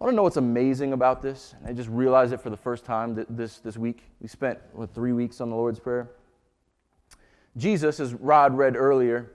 I 0.00 0.04
want 0.04 0.14
to 0.14 0.16
know 0.16 0.22
what's 0.22 0.38
amazing 0.38 0.94
about 0.94 1.20
this. 1.20 1.54
I 1.66 1.74
just 1.74 1.90
realized 1.90 2.32
it 2.32 2.40
for 2.40 2.48
the 2.48 2.56
first 2.56 2.86
time 2.86 3.26
this, 3.28 3.58
this 3.58 3.76
week. 3.76 4.04
We 4.22 4.28
spent 4.28 4.58
what, 4.72 4.94
three 4.94 5.12
weeks 5.12 5.42
on 5.42 5.50
the 5.50 5.56
Lord's 5.56 5.78
Prayer. 5.78 6.10
Jesus, 7.58 8.00
as 8.00 8.14
Rod 8.14 8.56
read 8.56 8.76
earlier, 8.76 9.30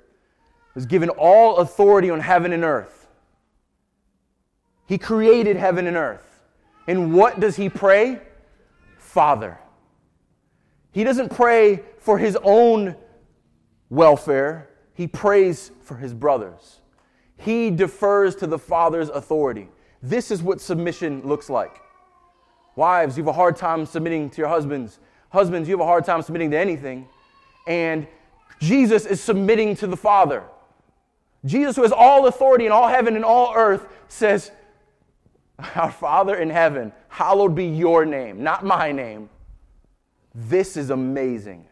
is 0.76 0.88
given 0.88 1.10
all 1.10 1.58
authority 1.58 2.10
on 2.10 2.20
heaven 2.20 2.52
and 2.52 2.64
earth. 2.64 3.08
He 4.88 4.98
created 4.98 5.56
heaven 5.56 5.86
and 5.86 5.96
earth. 5.96 6.42
And 6.88 7.14
what 7.14 7.40
does 7.40 7.56
he 7.56 7.70
pray? 7.70 8.22
Father. 8.98 9.60
He 10.92 11.04
doesn't 11.04 11.30
pray 11.30 11.84
for 12.00 12.18
his 12.18 12.38
own 12.44 12.96
welfare, 13.92 14.70
he 14.96 15.06
prays 15.06 15.72
for 15.82 15.98
his 15.98 16.14
brothers. 16.14 16.82
He 17.38 17.70
defers 17.70 18.36
to 18.38 18.48
the 18.48 18.58
Father's 18.58 19.10
authority. 19.10 19.70
This 20.06 20.30
is 20.30 20.44
what 20.44 20.62
submission 20.62 21.22
looks 21.24 21.50
like. 21.50 21.82
Wives, 22.76 23.18
you 23.18 23.24
have 23.24 23.30
a 23.30 23.34
hard 23.34 23.56
time 23.56 23.88
submitting 23.88 24.30
to 24.30 24.38
your 24.38 24.48
husbands. 24.48 25.00
Husbands, 25.30 25.68
you 25.68 25.74
have 25.74 25.82
a 25.82 25.86
hard 25.86 26.06
time 26.06 26.22
submitting 26.22 26.52
to 26.52 26.58
anything. 26.58 27.08
And 27.68 28.06
Jesus 28.60 29.08
is 29.08 29.20
submitting 29.20 29.76
to 29.78 29.88
the 29.88 29.98
Father. 29.98 30.44
Jesus, 31.44 31.76
who 31.76 31.82
has 31.82 31.92
all 31.92 32.28
authority 32.28 32.68
in 32.68 32.72
all 32.72 32.88
heaven 32.88 33.16
and 33.16 33.26
all 33.26 33.54
earth, 33.56 33.88
says, 34.08 34.52
Our 35.76 35.92
Father 35.92 36.36
in 36.36 36.52
heaven, 36.52 36.94
hallowed 37.08 37.56
be 37.56 37.66
your 37.66 38.06
name, 38.06 38.44
not 38.44 38.64
my 38.64 38.92
name. 38.92 39.30
This 40.36 40.78
is 40.78 40.92
amazing. 40.92 41.66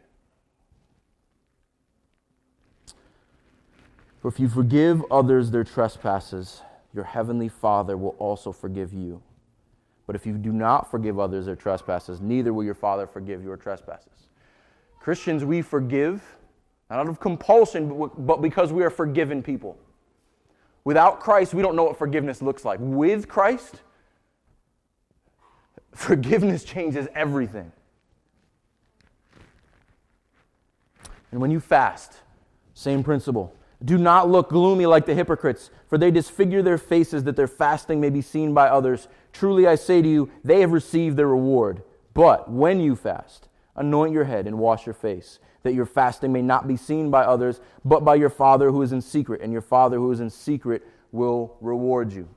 For 4.21 4.29
if 4.29 4.39
you 4.39 4.49
forgive 4.49 5.03
others 5.11 5.51
their 5.51 5.65
trespasses, 5.65 6.61
your 6.93 7.03
heavenly 7.03 7.49
Father 7.49 7.97
will 7.97 8.15
also 8.19 8.51
forgive 8.51 8.93
you. 8.93 9.21
But 10.05 10.15
if 10.15 10.25
you 10.25 10.33
do 10.33 10.51
not 10.51 10.91
forgive 10.91 11.19
others 11.19 11.45
their 11.45 11.55
trespasses, 11.55 12.21
neither 12.21 12.53
will 12.53 12.63
your 12.63 12.73
Father 12.73 13.07
forgive 13.07 13.43
your 13.43 13.57
trespasses. 13.57 14.27
Christians, 14.99 15.43
we 15.43 15.61
forgive, 15.61 16.21
not 16.89 16.99
out 16.99 17.09
of 17.09 17.19
compulsion, 17.19 18.09
but 18.17 18.41
because 18.41 18.71
we 18.71 18.83
are 18.83 18.89
forgiven 18.89 19.41
people. 19.41 19.77
Without 20.83 21.19
Christ, 21.19 21.53
we 21.53 21.61
don't 21.61 21.75
know 21.75 21.85
what 21.85 21.97
forgiveness 21.97 22.41
looks 22.41 22.65
like. 22.65 22.79
With 22.81 23.27
Christ, 23.27 23.81
forgiveness 25.93 26.63
changes 26.63 27.07
everything. 27.15 27.71
And 31.31 31.41
when 31.41 31.49
you 31.49 31.59
fast, 31.59 32.13
same 32.73 33.03
principle. 33.03 33.55
Do 33.83 33.97
not 33.97 34.29
look 34.29 34.49
gloomy 34.49 34.85
like 34.85 35.05
the 35.05 35.15
hypocrites, 35.15 35.69
for 35.87 35.97
they 35.97 36.09
disfigure 36.09 36.61
their 36.61 36.77
faces 36.77 37.25
that 37.25 37.35
their 37.35 37.47
fasting 37.47 37.99
may 37.99 38.09
be 38.09 38.21
seen 38.21 38.53
by 38.53 38.69
others. 38.69 39.07
Truly 39.33 39.67
I 39.67 39.75
say 39.75 40.01
to 40.01 40.07
you, 40.07 40.31
they 40.43 40.61
have 40.61 40.71
received 40.71 41.17
their 41.17 41.27
reward. 41.27 41.83
But 42.13 42.49
when 42.49 42.79
you 42.79 42.95
fast, 42.95 43.49
anoint 43.75 44.13
your 44.13 44.23
head 44.23 44.47
and 44.47 44.57
wash 44.57 44.85
your 44.85 44.93
face, 44.93 45.39
that 45.63 45.73
your 45.73 45.85
fasting 45.85 46.31
may 46.31 46.41
not 46.41 46.67
be 46.67 46.77
seen 46.77 47.09
by 47.09 47.23
others, 47.23 47.59
but 47.83 48.05
by 48.05 48.15
your 48.15 48.29
Father 48.29 48.71
who 48.71 48.81
is 48.81 48.93
in 48.93 49.01
secret, 49.01 49.41
and 49.41 49.51
your 49.51 49.61
Father 49.61 49.97
who 49.97 50.11
is 50.11 50.21
in 50.21 50.29
secret 50.29 50.83
will 51.11 51.57
reward 51.59 52.13
you. 52.13 52.29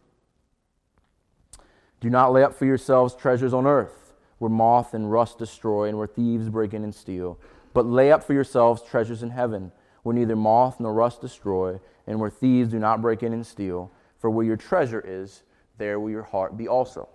Do 2.01 2.11
not 2.11 2.33
lay 2.33 2.43
up 2.43 2.55
for 2.55 2.67
yourselves 2.67 3.15
treasures 3.15 3.55
on 3.55 3.67
earth, 3.67 4.15
where 4.39 4.51
moth 4.51 4.95
and 4.95 5.13
rust 5.13 5.39
destroy, 5.39 5.89
and 5.89 5.97
where 5.97 6.07
thieves 6.09 6.49
break 6.49 6.75
in 6.75 6.83
and 6.83 6.95
steal, 6.95 7.39
but 7.73 7.87
lay 7.87 8.11
up 8.11 8.25
for 8.25 8.33
yourselves 8.33 8.83
treasures 8.83 9.23
in 9.23 9.31
heaven 9.31 9.71
where 10.07 10.15
neither 10.15 10.37
moth 10.37 10.79
nor 10.79 10.95
rust 10.95 11.21
destroy, 11.21 11.81
and 12.07 12.21
where 12.21 12.31
thieves 12.31 12.71
do 12.71 12.79
not 12.79 13.03
break 13.03 13.25
in 13.25 13.33
and 13.33 13.45
steal. 13.45 13.91
For 14.21 14.31
where 14.31 14.47
your 14.47 14.57
treasure 14.57 15.03
is, 15.05 15.43
there 15.79 15.99
will 15.99 16.11
your 16.11 16.23
heart 16.23 16.57
be 16.57 16.69
also. 16.69 17.09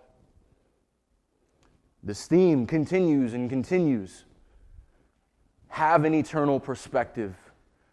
This 2.03 2.27
theme 2.27 2.67
continues 2.67 3.33
and 3.33 3.49
continues. 3.49 4.25
Have 5.69 6.03
an 6.03 6.13
eternal 6.13 6.59
perspective. 6.59 7.33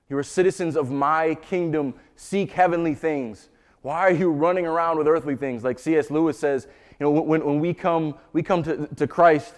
You 0.09 0.19
are 0.19 0.25
citizens 0.25 0.77
of 0.77 0.91
my 0.91 1.37
kingdom. 1.37 1.95
Seek 2.17 2.51
heavenly 2.51 2.97
things. 2.97 3.51
Why 3.83 4.01
are 4.01 4.11
you 4.11 4.33
running 4.33 4.67
around 4.67 4.99
with 4.99 5.07
earthly 5.07 5.37
things? 5.37 5.63
Like 5.63 5.79
C.S. 5.79 6.11
Lewis 6.11 6.37
says, 6.37 6.67
you 6.99 7.05
know, 7.05 7.13
when, 7.13 7.45
when 7.45 7.61
we 7.61 7.73
come, 7.73 8.17
we 8.33 8.43
come 8.43 8.65
to, 8.65 8.89
to 8.97 9.07
Christ, 9.07 9.55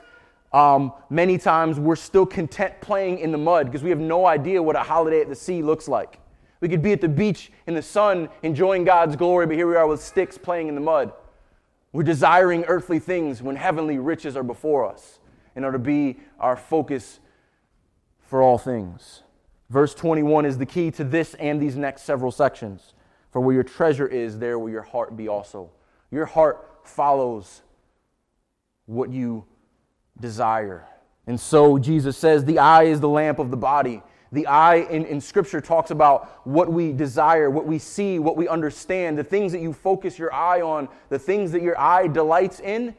um, 0.53 0.93
many 1.09 1.39
times 1.39 1.79
we're 1.79 1.97
still 1.97 2.27
content 2.27 2.81
playing 2.81 3.19
in 3.21 3.31
the 3.31 3.39
mud 3.39 3.67
because 3.67 3.83
we 3.83 3.91
have 3.91 4.01
no 4.01 4.27
idea 4.27 4.63
what 4.63 4.77
a 4.77 4.81
holiday 4.81 5.21
at 5.21 5.29
the 5.29 5.35
sea 5.35 5.63
looks 5.63 5.87
like. 5.87 6.19
We 6.61 6.69
could 6.69 6.83
be 6.83 6.93
at 6.93 7.01
the 7.01 7.09
beach 7.09 7.53
in 7.67 7.75
the 7.75 7.83
sun 7.83 8.29
enjoying 8.43 8.85
God's 8.85 9.17
glory, 9.17 9.47
but 9.47 9.57
here 9.57 9.69
we 9.69 9.77
are 9.77 9.87
with 9.87 10.03
sticks 10.03 10.37
playing 10.37 10.69
in 10.69 10.75
the 10.75 10.81
mud. 10.81 11.13
We're 11.93 12.03
desiring 12.03 12.65
earthly 12.65 12.99
things 12.99 13.43
when 13.43 13.57
heavenly 13.57 13.99
riches 13.99 14.37
are 14.37 14.43
before 14.43 14.87
us 14.87 15.19
in 15.57 15.65
order 15.65 15.79
to 15.79 15.83
be 15.83 16.19
our 16.39 16.57
focus 16.57 17.21
for 18.21 18.43
all 18.43 18.59
things. 18.59 19.23
Verse 19.71 19.95
21 19.95 20.47
is 20.47 20.59
the 20.59 20.67
key 20.67 20.91
to 20.93 21.05
this 21.05 21.35
and 21.35 21.61
these 21.61 21.77
next 21.77 22.03
several 22.03 22.33
sections. 22.33 22.95
For 23.31 23.41
where 23.41 23.55
your 23.55 23.65
treasure 23.65 24.07
is, 24.07 24.39
there 24.39 24.59
will 24.59 24.71
your 24.71 24.83
heart 24.83 25.17
be 25.17 25.29
also. 25.29 25.71
Your 26.11 26.27
heart 26.27 26.81
follows 26.85 27.63
what 28.87 29.11
you 29.11 29.45
desire. 30.21 30.87
And 31.27 31.39
so 31.39 31.79
Jesus 31.79 32.17
says 32.17 32.45
the 32.45 32.59
eye 32.59 32.85
is 32.85 33.01
the 33.01 33.09
lamp 33.09 33.39
of 33.39 33.51
the 33.51 33.57
body. 33.57 34.03
The 34.33 34.47
eye 34.47 34.77
in, 34.91 35.05
in 35.07 35.21
Scripture 35.21 35.61
talks 35.61 35.91
about 35.91 36.47
what 36.47 36.73
we 36.73 36.93
desire, 36.93 37.51
what 37.51 37.67
we 37.67 37.79
see, 37.79 38.19
what 38.19 38.37
we 38.37 38.47
understand, 38.47 39.19
the 39.19 39.25
things 39.25 39.51
that 39.53 39.61
you 39.61 39.73
focus 39.73 40.19
your 40.19 40.33
eye 40.33 40.61
on, 40.61 40.89
the 41.09 41.19
things 41.19 41.51
that 41.53 41.63
your 41.63 41.79
eye 41.79 42.07
delights 42.07 42.61
in 42.61 42.95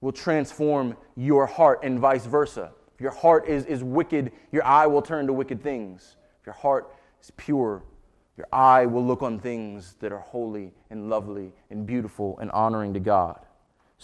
will 0.00 0.12
transform 0.12 0.96
your 1.16 1.46
heart 1.46 1.80
and 1.82 1.98
vice 1.98 2.24
versa. 2.24 2.72
If 2.94 3.00
your 3.00 3.10
heart 3.10 3.46
is, 3.46 3.66
is 3.66 3.84
wicked, 3.84 4.32
your 4.50 4.64
eye 4.64 4.86
will 4.86 5.02
turn 5.02 5.26
to 5.26 5.32
wicked 5.32 5.62
things. 5.62 6.16
If 6.40 6.46
your 6.46 6.54
heart 6.54 6.94
is 7.22 7.30
pure, 7.36 7.82
your 8.36 8.46
eye 8.52 8.86
will 8.86 9.04
look 9.04 9.22
on 9.22 9.38
things 9.38 9.96
that 10.00 10.12
are 10.12 10.18
holy 10.18 10.72
and 10.90 11.10
lovely 11.10 11.52
and 11.70 11.86
beautiful 11.86 12.38
and 12.40 12.50
honoring 12.52 12.94
to 12.94 13.00
God. 13.00 13.38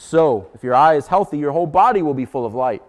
So, 0.00 0.48
if 0.54 0.62
your 0.62 0.76
eye 0.76 0.94
is 0.94 1.08
healthy, 1.08 1.38
your 1.38 1.50
whole 1.50 1.66
body 1.66 2.02
will 2.02 2.14
be 2.14 2.24
full 2.24 2.46
of 2.46 2.54
light. 2.54 2.84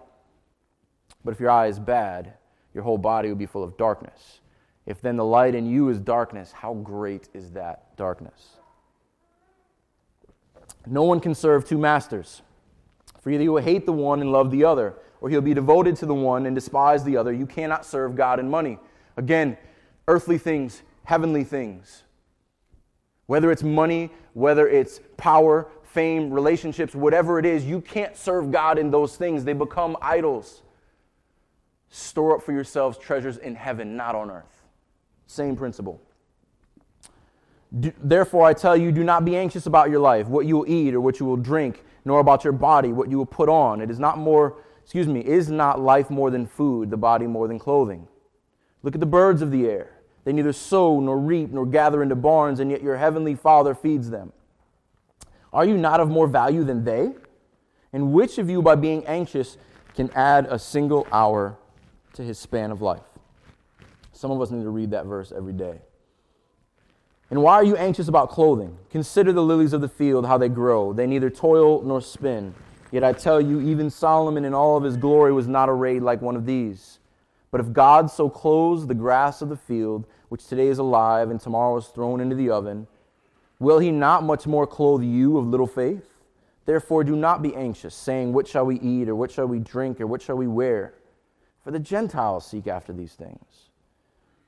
But 1.24 1.32
if 1.32 1.40
your 1.40 1.50
eye 1.50 1.66
is 1.66 1.80
bad, 1.80 2.34
your 2.72 2.84
whole 2.84 2.98
body 2.98 3.28
will 3.28 3.36
be 3.36 3.46
full 3.46 3.64
of 3.64 3.76
darkness. 3.76 4.38
If 4.86 5.02
then 5.02 5.16
the 5.16 5.24
light 5.24 5.56
in 5.56 5.66
you 5.66 5.88
is 5.88 5.98
darkness, 5.98 6.52
how 6.52 6.72
great 6.72 7.28
is 7.34 7.50
that 7.50 7.96
darkness? 7.96 8.58
No 10.86 11.02
one 11.02 11.18
can 11.18 11.34
serve 11.34 11.66
two 11.66 11.78
masters. 11.78 12.42
For 13.20 13.30
either 13.30 13.42
you 13.42 13.54
will 13.54 13.62
hate 13.62 13.86
the 13.86 13.92
one 13.92 14.20
and 14.20 14.30
love 14.30 14.52
the 14.52 14.62
other, 14.62 14.94
or 15.20 15.28
he'll 15.28 15.40
be 15.40 15.52
devoted 15.52 15.96
to 15.96 16.06
the 16.06 16.14
one 16.14 16.46
and 16.46 16.54
despise 16.54 17.02
the 17.02 17.16
other. 17.16 17.32
You 17.32 17.44
cannot 17.44 17.84
serve 17.84 18.14
God 18.14 18.38
and 18.38 18.48
money. 18.48 18.78
Again, 19.16 19.58
earthly 20.06 20.38
things, 20.38 20.82
heavenly 21.02 21.42
things. 21.42 22.04
Whether 23.26 23.50
it's 23.50 23.64
money, 23.64 24.10
whether 24.32 24.68
it's 24.68 25.00
power, 25.16 25.66
fame, 25.92 26.30
relationships, 26.30 26.94
whatever 26.94 27.38
it 27.38 27.46
is, 27.46 27.64
you 27.64 27.80
can't 27.80 28.16
serve 28.16 28.50
God 28.50 28.78
in 28.78 28.90
those 28.90 29.16
things. 29.16 29.44
They 29.44 29.52
become 29.52 29.96
idols. 30.00 30.62
Store 31.88 32.36
up 32.36 32.42
for 32.42 32.52
yourselves 32.52 32.96
treasures 32.96 33.36
in 33.36 33.54
heaven, 33.54 33.96
not 33.96 34.14
on 34.14 34.30
earth. 34.30 34.62
Same 35.26 35.56
principle. 35.56 36.00
Do, 37.78 37.92
therefore, 38.02 38.46
I 38.46 38.52
tell 38.52 38.76
you, 38.76 38.92
do 38.92 39.04
not 39.04 39.24
be 39.24 39.36
anxious 39.36 39.66
about 39.66 39.90
your 39.90 40.00
life, 40.00 40.26
what 40.26 40.46
you 40.46 40.58
will 40.58 40.68
eat 40.68 40.94
or 40.94 41.00
what 41.00 41.20
you 41.20 41.26
will 41.26 41.36
drink, 41.36 41.84
nor 42.04 42.20
about 42.20 42.44
your 42.44 42.52
body, 42.52 42.92
what 42.92 43.10
you 43.10 43.18
will 43.18 43.26
put 43.26 43.48
on. 43.48 43.80
It 43.80 43.90
is 43.90 43.98
not 43.98 44.18
more, 44.18 44.58
excuse 44.82 45.06
me, 45.06 45.20
is 45.20 45.50
not 45.50 45.80
life 45.80 46.10
more 46.10 46.30
than 46.30 46.46
food, 46.46 46.90
the 46.90 46.96
body 46.96 47.26
more 47.26 47.48
than 47.48 47.58
clothing? 47.58 48.06
Look 48.82 48.94
at 48.94 49.00
the 49.00 49.06
birds 49.06 49.42
of 49.42 49.50
the 49.50 49.66
air. 49.66 49.98
They 50.24 50.32
neither 50.32 50.52
sow 50.52 51.00
nor 51.00 51.18
reap 51.18 51.50
nor 51.50 51.66
gather 51.66 52.02
into 52.02 52.16
barns, 52.16 52.60
and 52.60 52.70
yet 52.70 52.82
your 52.82 52.96
heavenly 52.96 53.34
Father 53.34 53.74
feeds 53.74 54.10
them. 54.10 54.32
Are 55.52 55.64
you 55.64 55.76
not 55.76 56.00
of 56.00 56.08
more 56.08 56.26
value 56.26 56.64
than 56.64 56.84
they? 56.84 57.12
And 57.92 58.12
which 58.12 58.38
of 58.38 58.48
you, 58.48 58.62
by 58.62 58.76
being 58.76 59.04
anxious, 59.06 59.56
can 59.94 60.10
add 60.14 60.46
a 60.48 60.58
single 60.58 61.06
hour 61.10 61.56
to 62.14 62.22
his 62.22 62.38
span 62.38 62.70
of 62.70 62.80
life? 62.80 63.02
Some 64.12 64.30
of 64.30 64.40
us 64.40 64.50
need 64.50 64.62
to 64.62 64.70
read 64.70 64.90
that 64.92 65.06
verse 65.06 65.32
every 65.34 65.52
day. 65.52 65.80
And 67.30 67.42
why 67.42 67.54
are 67.54 67.64
you 67.64 67.76
anxious 67.76 68.08
about 68.08 68.30
clothing? 68.30 68.76
Consider 68.90 69.32
the 69.32 69.42
lilies 69.42 69.72
of 69.72 69.80
the 69.80 69.88
field, 69.88 70.26
how 70.26 70.36
they 70.36 70.48
grow. 70.48 70.92
They 70.92 71.06
neither 71.06 71.30
toil 71.30 71.82
nor 71.82 72.00
spin. 72.00 72.54
Yet 72.90 73.04
I 73.04 73.12
tell 73.12 73.40
you, 73.40 73.60
even 73.60 73.88
Solomon 73.88 74.44
in 74.44 74.52
all 74.52 74.76
of 74.76 74.82
his 74.82 74.96
glory 74.96 75.32
was 75.32 75.46
not 75.46 75.68
arrayed 75.68 76.02
like 76.02 76.20
one 76.20 76.34
of 76.34 76.44
these. 76.44 76.98
But 77.52 77.60
if 77.60 77.72
God 77.72 78.10
so 78.10 78.28
clothes 78.28 78.86
the 78.86 78.94
grass 78.94 79.42
of 79.42 79.48
the 79.48 79.56
field, 79.56 80.06
which 80.28 80.46
today 80.46 80.68
is 80.68 80.78
alive 80.78 81.30
and 81.30 81.40
tomorrow 81.40 81.76
is 81.76 81.86
thrown 81.86 82.20
into 82.20 82.34
the 82.34 82.50
oven, 82.50 82.86
will 83.60 83.78
he 83.78 83.92
not 83.92 84.24
much 84.24 84.48
more 84.48 84.66
clothe 84.66 85.04
you 85.04 85.38
of 85.38 85.46
little 85.46 85.68
faith? 85.68 86.10
Therefore, 86.66 87.04
do 87.04 87.14
not 87.14 87.42
be 87.42 87.54
anxious, 87.54 87.94
saying, 87.94 88.32
What 88.32 88.48
shall 88.48 88.66
we 88.66 88.80
eat, 88.80 89.08
or 89.08 89.14
what 89.14 89.30
shall 89.30 89.46
we 89.46 89.60
drink, 89.60 90.00
or 90.00 90.06
what 90.06 90.22
shall 90.22 90.36
we 90.36 90.48
wear? 90.48 90.94
For 91.62 91.70
the 91.70 91.78
Gentiles 91.78 92.46
seek 92.46 92.66
after 92.66 92.92
these 92.92 93.12
things. 93.12 93.70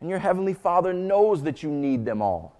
And 0.00 0.10
your 0.10 0.18
heavenly 0.18 0.54
Father 0.54 0.92
knows 0.92 1.42
that 1.44 1.62
you 1.62 1.70
need 1.70 2.04
them 2.04 2.20
all. 2.20 2.56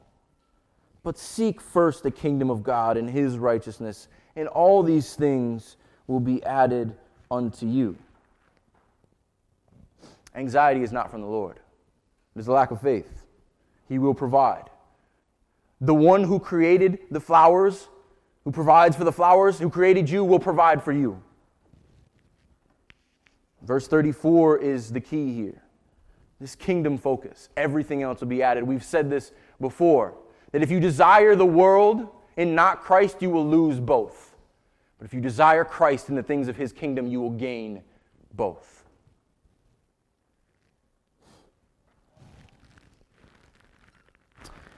But 1.03 1.19
seek 1.19 1.61
first 1.61 2.03
the 2.03 2.11
kingdom 2.11 2.51
of 2.51 2.63
God 2.63 2.97
and 2.97 3.11
his 3.11 3.37
righteousness, 3.39 4.09
and 4.37 4.47
all 4.49 4.83
these 4.83 5.15
things 5.15 5.77
will 6.07 6.21
be 6.21 6.43
added 6.45 6.95
unto 7.31 7.67
you. 7.67 7.97
Anxiety 10.35 10.83
is 10.83 10.93
not 10.93 11.11
from 11.11 11.21
the 11.21 11.27
Lord, 11.27 11.59
it 12.35 12.39
is 12.39 12.49
a 12.49 12.53
lack 12.53 12.71
of 12.71 12.81
faith. 12.81 13.27
He 13.89 13.99
will 13.99 14.15
provide. 14.15 14.71
The 15.83 15.95
one 15.95 16.23
who 16.23 16.39
created 16.39 17.01
the 17.11 17.19
flowers, 17.19 17.89
who 18.45 18.53
provides 18.53 18.95
for 18.95 19.03
the 19.03 19.13
flowers, 19.13 19.59
who 19.59 19.69
created 19.69 20.09
you, 20.09 20.25
will 20.25 20.39
provide 20.39 20.81
for 20.81 20.93
you. 20.93 21.21
Verse 23.63 23.89
34 23.89 24.59
is 24.59 24.93
the 24.93 25.01
key 25.01 25.35
here. 25.35 25.61
This 26.41 26.55
kingdom 26.55 26.99
focus. 26.99 27.49
Everything 27.57 28.01
else 28.03 28.21
will 28.21 28.29
be 28.29 28.45
added. 28.45 28.63
We've 28.63 28.85
said 28.85 29.11
this 29.11 29.33
before 29.61 30.15
that 30.53 30.63
if 30.63 30.71
you 30.71 30.79
desire 30.79 31.35
the 31.35 31.47
world 31.47 32.07
and 32.37 32.55
not 32.55 32.83
Christ, 32.83 33.21
you 33.21 33.31
will 33.31 33.47
lose 33.47 33.81
both. 33.81 34.37
But 34.99 35.07
if 35.07 35.13
you 35.13 35.21
desire 35.21 35.65
Christ 35.65 36.11
and 36.11 36.17
the 36.17 36.23
things 36.23 36.47
of 36.47 36.57
his 36.57 36.73
kingdom, 36.73 37.09
you 37.09 37.21
will 37.21 37.31
gain 37.31 37.83
both. 38.35 38.82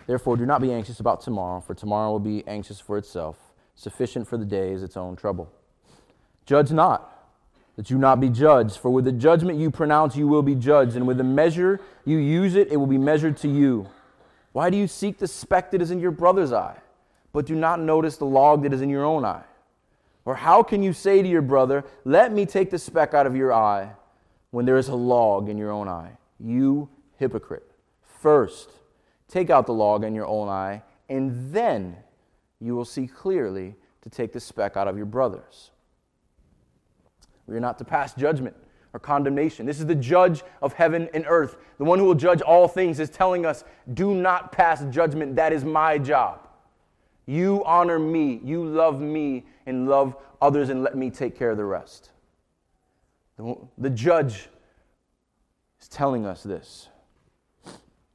Therefore, 0.06 0.36
do 0.36 0.46
not 0.46 0.60
be 0.60 0.72
anxious 0.72 1.00
about 1.00 1.20
tomorrow, 1.20 1.60
for 1.60 1.74
tomorrow 1.74 2.12
will 2.12 2.18
be 2.18 2.46
anxious 2.46 2.80
for 2.80 2.98
itself. 2.98 3.38
Sufficient 3.74 4.28
for 4.28 4.36
the 4.36 4.44
day 4.44 4.72
is 4.72 4.82
its 4.82 4.96
own 4.96 5.16
trouble. 5.16 5.50
Judge 6.46 6.70
not, 6.70 7.10
that 7.76 7.90
you 7.90 7.98
not 7.98 8.20
be 8.20 8.28
judged, 8.28 8.76
for 8.76 8.90
with 8.90 9.04
the 9.04 9.12
judgment 9.12 9.58
you 9.58 9.70
pronounce, 9.70 10.14
you 10.14 10.28
will 10.28 10.42
be 10.42 10.54
judged, 10.54 10.94
and 10.94 11.06
with 11.06 11.16
the 11.16 11.24
measure 11.24 11.80
you 12.04 12.18
use 12.18 12.54
it, 12.54 12.70
it 12.70 12.76
will 12.76 12.86
be 12.86 12.98
measured 12.98 13.36
to 13.38 13.48
you. 13.48 13.88
Why 14.52 14.70
do 14.70 14.76
you 14.76 14.86
seek 14.86 15.18
the 15.18 15.26
speck 15.26 15.70
that 15.72 15.82
is 15.82 15.90
in 15.90 15.98
your 15.98 16.12
brother's 16.12 16.52
eye, 16.52 16.78
but 17.32 17.46
do 17.46 17.54
not 17.54 17.80
notice 17.80 18.16
the 18.16 18.26
log 18.26 18.62
that 18.62 18.72
is 18.72 18.82
in 18.82 18.90
your 18.90 19.04
own 19.04 19.24
eye? 19.24 19.44
Or 20.24 20.36
how 20.36 20.62
can 20.62 20.82
you 20.82 20.92
say 20.92 21.22
to 21.22 21.28
your 21.28 21.42
brother, 21.42 21.84
Let 22.04 22.32
me 22.32 22.46
take 22.46 22.70
the 22.70 22.78
speck 22.78 23.14
out 23.14 23.26
of 23.26 23.34
your 23.34 23.52
eye, 23.52 23.90
when 24.50 24.66
there 24.66 24.78
is 24.78 24.88
a 24.88 24.94
log 24.94 25.48
in 25.48 25.58
your 25.58 25.72
own 25.72 25.88
eye? 25.88 26.12
You 26.38 26.88
hypocrite. 27.18 27.68
First, 28.20 28.70
take 29.28 29.50
out 29.50 29.66
the 29.66 29.74
log 29.74 30.04
in 30.04 30.14
your 30.14 30.26
own 30.26 30.48
eye, 30.48 30.82
and 31.08 31.52
then 31.52 31.96
you 32.60 32.74
will 32.74 32.84
see 32.84 33.06
clearly 33.06 33.74
to 34.02 34.10
take 34.10 34.32
the 34.32 34.40
speck 34.40 34.76
out 34.76 34.88
of 34.88 34.96
your 34.96 35.06
brother's. 35.06 35.70
We 37.46 37.56
are 37.56 37.60
not 37.60 37.78
to 37.78 37.84
pass 37.84 38.14
judgment 38.14 38.56
or 38.92 39.00
condemnation. 39.00 39.66
This 39.66 39.80
is 39.80 39.86
the 39.86 39.94
judge 39.94 40.42
of 40.62 40.72
heaven 40.72 41.08
and 41.12 41.24
earth. 41.28 41.56
The 41.78 41.84
one 41.84 41.98
who 41.98 42.04
will 42.04 42.14
judge 42.14 42.40
all 42.40 42.68
things 42.68 43.00
is 43.00 43.10
telling 43.10 43.44
us, 43.44 43.64
do 43.92 44.14
not 44.14 44.52
pass 44.52 44.84
judgment. 44.90 45.36
That 45.36 45.52
is 45.52 45.64
my 45.64 45.98
job. 45.98 46.48
You 47.26 47.64
honor 47.64 47.98
me, 47.98 48.40
you 48.44 48.64
love 48.64 49.00
me, 49.00 49.46
and 49.66 49.88
love 49.88 50.16
others, 50.40 50.68
and 50.68 50.82
let 50.82 50.96
me 50.96 51.10
take 51.10 51.36
care 51.36 51.50
of 51.50 51.56
the 51.56 51.64
rest. 51.64 52.10
The 53.78 53.90
judge 53.90 54.48
is 55.80 55.88
telling 55.88 56.24
us 56.24 56.42
this. 56.42 56.88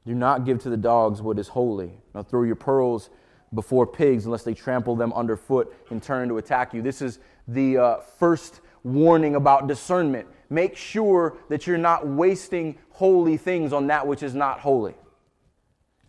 Do 0.05 0.15
not 0.15 0.45
give 0.45 0.59
to 0.59 0.69
the 0.69 0.77
dogs 0.77 1.21
what 1.21 1.39
is 1.39 1.47
holy. 1.47 1.91
Now 2.15 2.23
throw 2.23 2.43
your 2.43 2.55
pearls 2.55 3.09
before 3.53 3.87
pigs 3.87 4.25
unless 4.25 4.43
they 4.43 4.53
trample 4.53 4.95
them 4.95 5.11
underfoot 5.13 5.75
and 5.89 6.01
turn 6.01 6.29
to 6.29 6.37
attack 6.37 6.73
you. 6.73 6.81
This 6.81 7.01
is 7.01 7.19
the 7.47 7.77
uh, 7.77 7.97
first 8.17 8.61
warning 8.83 9.35
about 9.35 9.67
discernment. 9.67 10.27
Make 10.49 10.77
sure 10.77 11.37
that 11.49 11.67
you're 11.67 11.77
not 11.77 12.07
wasting 12.07 12.77
holy 12.91 13.37
things 13.37 13.73
on 13.73 13.87
that 13.87 14.05
which 14.07 14.23
is 14.23 14.33
not 14.33 14.59
holy. 14.59 14.95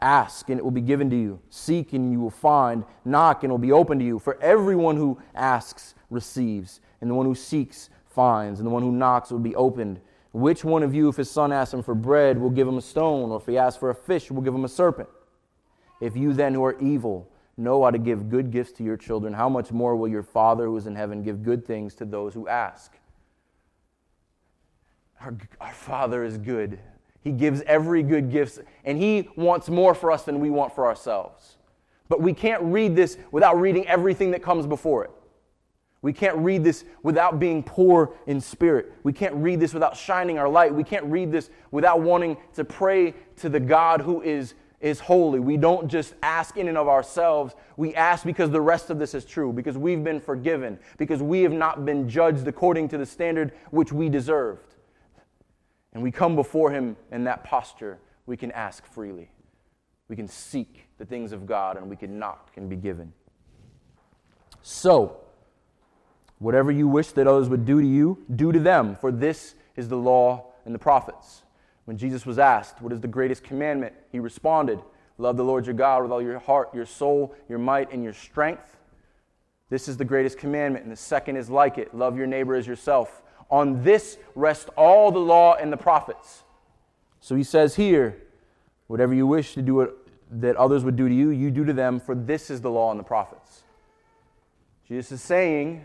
Ask 0.01 0.49
and 0.49 0.59
it 0.59 0.63
will 0.63 0.71
be 0.71 0.81
given 0.81 1.11
to 1.11 1.17
you. 1.17 1.41
Seek 1.51 1.93
and 1.93 2.11
you 2.11 2.21
will 2.21 2.31
find. 2.31 2.85
Knock 3.05 3.43
and 3.43 3.51
it 3.51 3.53
will 3.53 3.59
be 3.59 3.73
open 3.73 3.99
to 3.99 4.05
you. 4.05 4.19
For 4.19 4.41
everyone 4.43 4.97
who 4.97 5.21
asks 5.35 5.95
receives, 6.09 6.81
and 7.01 7.11
the 7.11 7.15
one 7.15 7.27
who 7.27 7.35
seeks 7.35 7.91
finds, 8.07 8.61
and 8.61 8.67
the 8.67 8.71
one 8.71 8.83
who 8.83 8.93
knocks 8.93 9.31
will 9.31 9.39
be 9.39 9.55
opened. 9.55 10.01
Which 10.33 10.65
one 10.65 10.83
of 10.83 10.95
you, 10.95 11.09
if 11.09 11.17
his 11.17 11.31
son 11.31 11.53
asks 11.53 11.75
him 11.75 11.83
for 11.83 11.95
bread, 11.95 12.39
will 12.39 12.51
give 12.51 12.69
him 12.69 12.79
a 12.79 12.83
stone, 12.83 13.31
or 13.31 13.39
if 13.39 13.47
he 13.47 13.59
asks 13.59 13.79
for 13.79 13.91
a 13.91 13.95
fish, 13.95 14.31
will 14.31 14.43
give 14.43 14.55
him 14.55 14.65
a 14.65 14.69
serpent? 14.69 15.09
If 16.01 16.17
you 16.17 16.33
then, 16.33 16.55
who 16.55 16.65
are 16.65 16.79
evil, 16.81 17.29
know 17.57 17.83
how 17.85 17.91
to 17.91 17.99
give 17.99 18.31
good 18.31 18.51
gifts 18.51 18.73
to 18.73 18.85
your 18.85 18.97
children, 18.97 19.33
how 19.33 19.49
much 19.49 19.73
more 19.73 19.97
will 19.97 20.09
your 20.09 20.23
Father 20.23 20.67
who 20.67 20.77
is 20.77 20.87
in 20.87 20.95
heaven 20.95 21.23
give 21.23 21.43
good 21.43 21.67
things 21.67 21.95
to 21.97 22.05
those 22.05 22.33
who 22.33 22.49
ask? 22.49 22.97
Our, 25.21 25.37
our 25.61 25.73
Father 25.73 26.25
is 26.25 26.39
good. 26.39 26.79
He 27.23 27.33
gives 27.33 27.61
every 27.63 28.03
good 28.03 28.31
gift, 28.31 28.61
and 28.85 28.97
He 28.97 29.29
wants 29.37 29.69
more 29.69 29.95
for 29.95 30.11
us 30.11 30.23
than 30.23 30.41
we 30.41 30.49
want 30.49 30.75
for 30.75 30.87
ourselves. 30.87 31.57
But 32.09 32.23
we 32.23 32.33
can't 32.33 32.63
read 32.63 32.97
this 32.97 33.19
without 33.31 33.61
reading 33.61 33.87
everything 33.87 34.31
that 34.31 34.43
comes 34.43 34.67
before 34.67 35.05
it. 35.05 35.11
We 36.03 36.13
can't 36.15 36.37
read 36.39 36.65
this 36.65 36.85
without 37.03 37.39
being 37.39 37.63
poor 37.63 38.15
in 38.27 38.41
spirit. 38.41 38.93
We 39.03 39.13
can't 39.13 39.35
read 39.35 39.61
this 39.61 39.75
without 39.75 39.97
shining 39.97 40.39
our 40.39 40.49
light. 40.49 40.75
We 40.75 40.85
can't 40.85 41.05
read 41.05 41.31
this 41.31 41.51
without 41.71 42.01
wanting 42.01 42.39
to 42.55 42.65
pray 42.65 43.15
to 43.37 43.51
the 43.51 43.61
God 43.61 44.01
who 44.01 44.23
is, 44.23 44.55
is 44.81 44.99
holy. 44.99 45.41
We 45.41 45.59
don't 45.59 45.89
just 45.89 46.15
ask 46.23 46.57
in 46.57 46.69
and 46.69 46.79
of 46.79 46.89
ourselves. 46.89 47.55
We 47.77 47.95
ask 47.95 48.25
because 48.25 48.51
the 48.51 48.63
rest 48.63 48.89
of 48.89 48.99
this 48.99 49.15
is 49.15 49.27
true, 49.27 49.53
because 49.53 49.77
we've 49.77 50.03
been 50.03 50.21
forgiven, 50.21 50.79
because 50.97 51.23
we 51.23 51.43
have 51.43 51.53
not 51.53 51.85
been 51.85 52.09
judged 52.09 52.49
according 52.49 52.89
to 52.89 52.99
the 52.99 53.07
standard 53.07 53.53
which 53.71 53.93
we 53.93 54.09
deserved. 54.09 54.75
And 55.93 56.03
we 56.03 56.11
come 56.11 56.35
before 56.35 56.71
Him 56.71 56.97
in 57.13 57.25
that 57.25 57.45
posture, 57.45 57.99
we 58.25 58.39
can 58.39 58.53
ask 58.53 58.87
freely. 58.87 59.31
We 60.09 60.17
can 60.17 60.29
seek 60.29 60.87
the 60.97 61.05
things 61.05 61.33
of 61.33 61.47
God, 61.47 61.77
and 61.77 61.91
we 61.91 61.97
can 61.97 62.19
knock 62.19 62.53
and 62.57 62.71
be 62.71 62.77
given. 62.77 63.13
So, 64.63 65.20
whatever 66.41 66.73
you 66.73 66.89
wish 66.89 67.13
that 67.13 67.29
others 67.29 67.49
would 67.49 67.65
do 67.65 67.81
to 67.81 67.87
you, 67.87 68.19
do 68.35 68.51
to 68.51 68.59
them, 68.59 68.97
for 68.97 69.13
this 69.13 69.55
is 69.77 69.89
the 69.89 69.97
law 69.97 70.47
and 70.65 70.75
the 70.75 70.79
prophets. 70.79 71.43
When 71.85 71.97
Jesus 71.97 72.27
was 72.27 72.39
asked, 72.39 72.83
What 72.83 72.93
is 72.93 73.01
the 73.01 73.09
greatest 73.09 73.45
commandment? 73.45 73.95
He 74.11 74.19
responded, 74.19 74.81
Love 75.19 75.37
the 75.37 75.45
Lord 75.45 75.67
your 75.67 75.75
God 75.75 76.03
with 76.03 76.11
all 76.11 76.23
your 76.23 76.39
heart, 76.39 76.75
your 76.75 76.87
soul, 76.87 77.35
your 77.49 77.59
might, 77.59 77.93
and 77.93 78.03
your 78.03 78.13
strength. 78.13 78.79
This 79.69 79.87
is 79.87 79.97
the 79.97 80.05
greatest 80.05 80.39
commandment. 80.39 80.85
And 80.85 80.93
the 80.93 80.97
second 80.97 81.37
is 81.37 81.49
like 81.49 81.79
it 81.79 81.95
love 81.95 82.17
your 82.17 82.27
neighbor 82.27 82.55
as 82.55 82.67
yourself. 82.67 83.23
On 83.51 83.83
this 83.83 84.19
rest 84.35 84.69
all 84.77 85.13
the 85.13 85.19
law 85.19 85.55
and 85.55 85.73
the 85.73 85.77
prophets. 85.77 86.43
So 87.21 87.37
he 87.37 87.45
says 87.45 87.77
here, 87.77 88.17
Whatever 88.87 89.15
you 89.15 89.27
wish 89.27 89.55
to 89.55 89.63
do 89.63 89.83
it, 89.83 89.91
that 90.41 90.57
others 90.57 90.85
would 90.85 90.97
do 90.97 91.09
to 91.09 91.15
you, 91.15 91.31
you 91.31 91.51
do 91.51 91.65
to 91.65 91.73
them, 91.73 92.01
for 92.01 92.15
this 92.15 92.51
is 92.51 92.61
the 92.61 92.71
law 92.71 92.91
and 92.91 92.99
the 92.99 93.05
prophets. 93.05 93.63
Jesus 94.87 95.13
is 95.13 95.23
saying, 95.23 95.85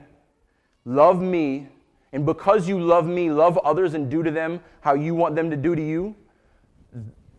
Love 0.86 1.22
me, 1.22 1.68
and 2.14 2.26
because 2.26 2.68
you 2.68 2.80
love 2.80 3.08
me, 3.08 3.32
love 3.32 3.58
others 3.60 3.96
and 3.96 4.10
do 4.10 4.24
to 4.24 4.32
them 4.32 4.62
how 4.82 4.94
you 4.94 5.16
want 5.16 5.36
them 5.36 5.50
to 5.50 5.58
do 5.58 5.76
to 5.76 5.82
you, 5.82 6.16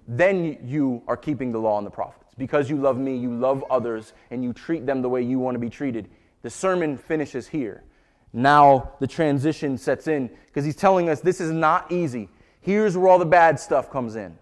then 0.08 0.58
you 0.64 1.02
are 1.06 1.16
keeping 1.16 1.52
the 1.52 1.58
law 1.58 1.78
and 1.78 1.86
the 1.86 1.90
prophets. 1.90 2.34
Because 2.36 2.68
you 2.68 2.76
love 2.76 2.98
me, 2.98 3.16
you 3.16 3.32
love 3.32 3.64
others, 3.70 4.12
and 4.30 4.44
you 4.44 4.52
treat 4.52 4.84
them 4.84 5.00
the 5.00 5.08
way 5.08 5.22
you 5.22 5.38
want 5.38 5.54
to 5.54 5.58
be 5.58 5.70
treated. 5.70 6.08
The 6.42 6.50
sermon 6.50 6.98
finishes 6.98 7.48
here. 7.48 7.84
Now 8.32 8.92
the 9.00 9.06
transition 9.06 9.78
sets 9.78 10.08
in 10.08 10.28
because 10.46 10.64
he's 10.64 10.76
telling 10.76 11.08
us 11.08 11.20
this 11.20 11.40
is 11.40 11.50
not 11.50 11.90
easy. 11.90 12.28
Here's 12.60 12.96
where 12.96 13.08
all 13.08 13.18
the 13.18 13.24
bad 13.24 13.58
stuff 13.58 13.90
comes 13.90 14.16
in. 14.16 14.36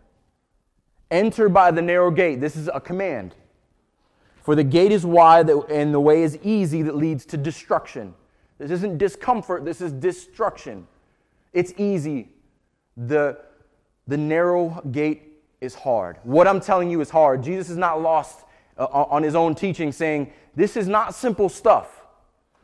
Enter 1.10 1.48
by 1.48 1.70
the 1.70 1.82
narrow 1.82 2.10
gate. 2.10 2.40
This 2.40 2.56
is 2.56 2.68
a 2.72 2.80
command. 2.80 3.34
For 4.42 4.54
the 4.54 4.64
gate 4.64 4.90
is 4.90 5.06
wide 5.06 5.48
and 5.48 5.94
the 5.94 6.00
way 6.00 6.22
is 6.22 6.38
easy 6.42 6.82
that 6.82 6.96
leads 6.96 7.24
to 7.26 7.36
destruction. 7.36 8.14
This 8.58 8.70
isn't 8.70 8.98
discomfort, 8.98 9.64
this 9.64 9.80
is 9.80 9.92
destruction. 9.92 10.86
It's 11.52 11.72
easy. 11.76 12.30
The, 12.96 13.38
the 14.06 14.16
narrow 14.16 14.80
gate 14.90 15.22
is 15.60 15.74
hard. 15.74 16.18
What 16.22 16.46
I'm 16.46 16.60
telling 16.60 16.90
you 16.90 17.00
is 17.00 17.10
hard. 17.10 17.42
Jesus 17.42 17.70
is 17.70 17.76
not 17.76 18.00
lost 18.00 18.44
uh, 18.78 18.84
on 18.84 19.22
his 19.22 19.34
own 19.34 19.54
teaching, 19.54 19.92
saying, 19.92 20.32
This 20.54 20.76
is 20.76 20.86
not 20.86 21.14
simple 21.14 21.48
stuff. 21.48 22.04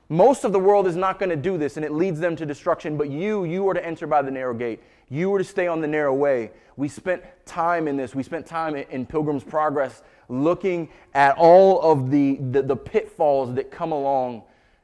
Most 0.08 0.44
of 0.44 0.52
the 0.52 0.58
world 0.58 0.88
is 0.88 0.96
not 0.96 1.20
going 1.20 1.30
to 1.30 1.36
do 1.36 1.56
this 1.56 1.76
and 1.76 1.86
it 1.86 1.92
leads 1.92 2.18
them 2.18 2.34
to 2.34 2.44
destruction, 2.44 2.96
but 2.96 3.08
you, 3.08 3.44
you 3.44 3.68
are 3.68 3.74
to 3.74 3.84
enter 3.84 4.08
by 4.08 4.22
the 4.22 4.30
narrow 4.30 4.54
gate. 4.54 4.80
You 5.08 5.32
are 5.34 5.38
to 5.38 5.44
stay 5.44 5.68
on 5.68 5.80
the 5.80 5.86
narrow 5.86 6.14
way. 6.14 6.50
We 6.76 6.88
spent 6.88 7.22
time 7.46 7.86
in 7.86 7.96
this. 7.96 8.14
We 8.14 8.24
spent 8.24 8.44
time 8.44 8.74
in 8.74 9.06
Pilgrim's 9.06 9.44
Progress 9.44 10.02
looking 10.28 10.88
at 11.14 11.36
all 11.36 11.80
of 11.80 12.10
the, 12.10 12.36
the, 12.50 12.62
the 12.62 12.76
pitfalls 12.76 13.54
that 13.54 13.70
come 13.70 13.92
along 13.92 14.42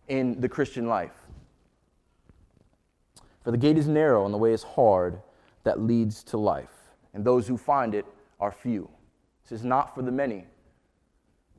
in 0.09 0.41
the 0.41 0.49
Christian 0.49 0.87
life. 0.87 1.13
For 3.45 3.51
the 3.51 3.57
gate 3.57 3.79
is 3.79 3.87
narrow 3.87 4.25
and 4.25 4.35
the 4.35 4.39
way 4.39 4.53
is 4.53 4.63
hard 4.63 5.21
that 5.65 5.81
leads 5.81 6.23
to 6.25 6.37
life, 6.37 6.93
and 7.15 7.25
those 7.25 7.47
who 7.47 7.57
find 7.57 7.95
it 7.95 8.07
are 8.41 8.53
few. 8.53 8.89
This 9.43 9.61
is 9.61 9.65
not 9.65 9.95
for 9.95 10.03
the 10.03 10.13
many. 10.13 10.47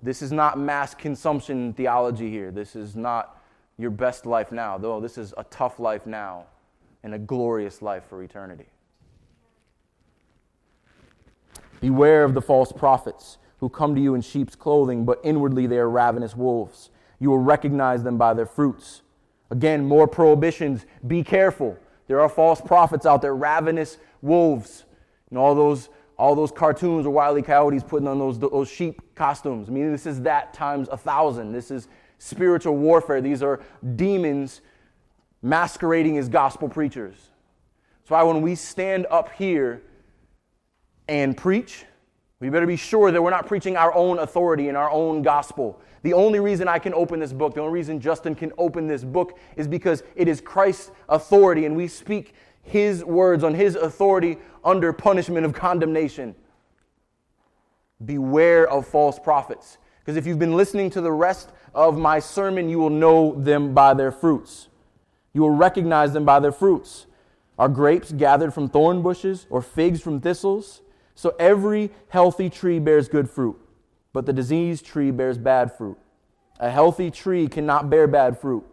This 0.01 0.21
is 0.21 0.31
not 0.31 0.59
mass 0.59 0.93
consumption 0.93 1.73
theology 1.73 2.29
here. 2.29 2.51
This 2.51 2.75
is 2.75 2.95
not 2.95 3.41
your 3.77 3.89
best 3.89 4.25
life 4.25 4.51
now, 4.51 4.77
though 4.77 4.99
this 4.99 5.17
is 5.17 5.33
a 5.37 5.43
tough 5.45 5.79
life 5.79 6.05
now 6.05 6.45
and 7.03 7.13
a 7.13 7.19
glorious 7.19 7.81
life 7.81 8.03
for 8.09 8.21
eternity. 8.23 8.65
Beware 11.79 12.23
of 12.23 12.33
the 12.33 12.41
false 12.41 12.71
prophets 12.71 13.37
who 13.59 13.69
come 13.69 13.95
to 13.95 14.01
you 14.01 14.13
in 14.13 14.21
sheep's 14.21 14.55
clothing, 14.55 15.05
but 15.05 15.19
inwardly 15.23 15.67
they 15.67 15.77
are 15.77 15.89
ravenous 15.89 16.35
wolves. 16.35 16.89
You 17.19 17.29
will 17.29 17.39
recognize 17.39 18.03
them 18.03 18.17
by 18.17 18.33
their 18.33 18.45
fruits. 18.45 19.01
Again, 19.49 19.85
more 19.85 20.07
prohibitions. 20.07 20.85
Be 21.05 21.23
careful. 21.23 21.77
There 22.07 22.19
are 22.21 22.29
false 22.29 22.61
prophets 22.61 23.05
out 23.05 23.21
there, 23.21 23.35
ravenous 23.35 23.97
wolves. 24.21 24.85
And 25.29 25.37
all 25.37 25.55
those, 25.55 25.89
all 26.17 26.35
those 26.35 26.51
cartoons 26.51 27.05
or 27.05 27.09
wily 27.09 27.41
coyotes 27.41 27.83
putting 27.83 28.07
on 28.07 28.19
those, 28.19 28.39
those 28.39 28.69
sheep 28.69 29.01
costumes. 29.15 29.69
I 29.69 29.71
mean, 29.71 29.91
this 29.91 30.05
is 30.05 30.21
that 30.21 30.53
times 30.53 30.87
a 30.91 30.97
thousand. 30.97 31.51
This 31.51 31.71
is 31.71 31.87
spiritual 32.17 32.77
warfare. 32.77 33.21
These 33.21 33.43
are 33.43 33.61
demons 33.95 34.61
masquerading 35.41 36.17
as 36.17 36.29
gospel 36.29 36.69
preachers. 36.69 37.15
That's 38.01 38.11
why 38.11 38.23
when 38.23 38.41
we 38.41 38.55
stand 38.55 39.05
up 39.09 39.31
here 39.33 39.81
and 41.07 41.35
preach, 41.35 41.85
we 42.39 42.49
better 42.49 42.67
be 42.67 42.75
sure 42.75 43.11
that 43.11 43.21
we're 43.21 43.31
not 43.31 43.47
preaching 43.47 43.75
our 43.75 43.93
own 43.95 44.19
authority 44.19 44.67
and 44.67 44.77
our 44.77 44.91
own 44.91 45.23
gospel. 45.23 45.81
The 46.03 46.13
only 46.13 46.39
reason 46.39 46.67
I 46.67 46.77
can 46.77 46.93
open 46.93 47.19
this 47.19 47.33
book, 47.33 47.55
the 47.55 47.61
only 47.61 47.73
reason 47.73 47.99
Justin 47.99 48.35
can 48.35 48.51
open 48.57 48.85
this 48.87 49.03
book 49.03 49.39
is 49.55 49.67
because 49.67 50.03
it 50.15 50.27
is 50.27 50.39
Christ's 50.39 50.91
authority 51.09 51.65
and 51.65 51.75
we 51.75 51.87
speak 51.87 52.33
his 52.61 53.03
words 53.03 53.43
on 53.43 53.55
his 53.55 53.75
authority 53.75 54.37
under 54.63 54.93
punishment 54.93 55.45
of 55.45 55.53
condemnation. 55.53 56.35
Beware 58.05 58.69
of 58.69 58.85
false 58.85 59.17
prophets. 59.17 59.79
Because 59.99 60.17
if 60.17 60.27
you've 60.27 60.39
been 60.39 60.55
listening 60.55 60.91
to 60.91 61.01
the 61.01 61.11
rest 61.11 61.51
of 61.73 61.97
my 61.97 62.19
sermon, 62.19 62.69
you 62.69 62.77
will 62.77 62.91
know 62.91 63.33
them 63.33 63.73
by 63.73 63.93
their 63.93 64.11
fruits. 64.11 64.67
You 65.33 65.41
will 65.41 65.49
recognize 65.49 66.13
them 66.13 66.25
by 66.25 66.39
their 66.39 66.51
fruits. 66.51 67.07
Are 67.57 67.67
grapes 67.67 68.11
gathered 68.11 68.53
from 68.53 68.69
thorn 68.69 69.01
bushes 69.01 69.47
or 69.49 69.63
figs 69.63 70.01
from 70.01 70.21
thistles? 70.21 70.81
So 71.17 71.35
every 71.39 71.89
healthy 72.09 72.47
tree 72.47 72.77
bears 72.77 73.07
good 73.07 73.27
fruit, 73.27 73.59
but 74.13 74.27
the 74.27 74.33
diseased 74.33 74.85
tree 74.85 75.09
bears 75.09 75.39
bad 75.39 75.75
fruit. 75.75 75.97
A 76.59 76.69
healthy 76.69 77.09
tree 77.09 77.47
cannot 77.47 77.89
bear 77.89 78.05
bad 78.05 78.39
fruit, 78.39 78.63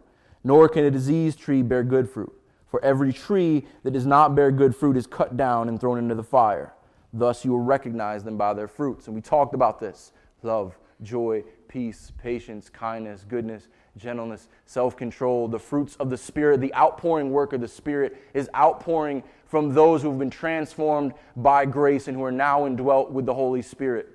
nor 0.43 0.69
can 0.69 0.85
a 0.85 0.91
diseased 0.91 1.39
tree 1.39 1.63
bear 1.63 1.83
good 1.83 2.07
fruit. 2.07 2.31
For 2.67 2.85
every 2.85 3.11
tree 3.11 3.65
that 3.81 3.93
does 3.93 4.05
not 4.05 4.35
bear 4.35 4.51
good 4.51 4.75
fruit 4.75 4.95
is 4.95 5.07
cut 5.07 5.35
down 5.35 5.69
and 5.69 5.81
thrown 5.81 5.97
into 5.97 6.13
the 6.13 6.23
fire. 6.23 6.75
Thus 7.11 7.43
you 7.43 7.49
will 7.49 7.61
recognize 7.61 8.23
them 8.23 8.37
by 8.37 8.53
their 8.53 8.67
fruits. 8.67 9.07
And 9.07 9.15
we 9.15 9.23
talked 9.23 9.55
about 9.55 9.79
this 9.79 10.11
love, 10.43 10.77
joy, 11.01 11.43
peace, 11.67 12.11
patience, 12.21 12.69
kindness, 12.69 13.25
goodness, 13.27 13.69
gentleness, 13.97 14.47
self 14.65 14.97
control. 14.97 15.47
The 15.47 15.59
fruits 15.59 15.95
of 15.97 16.09
the 16.09 16.17
Spirit, 16.17 16.61
the 16.61 16.73
outpouring 16.75 17.31
work 17.31 17.53
of 17.53 17.61
the 17.61 17.67
Spirit 17.67 18.17
is 18.33 18.49
outpouring 18.55 19.23
from 19.47 19.73
those 19.73 20.01
who 20.01 20.09
have 20.09 20.19
been 20.19 20.29
transformed 20.29 21.13
by 21.35 21.65
grace 21.65 22.07
and 22.07 22.17
who 22.17 22.23
are 22.23 22.31
now 22.31 22.65
indwelt 22.65 23.11
with 23.11 23.25
the 23.25 23.33
Holy 23.33 23.61
Spirit. 23.61 24.09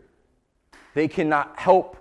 They 0.95 1.09
cannot 1.09 1.59
help 1.59 1.97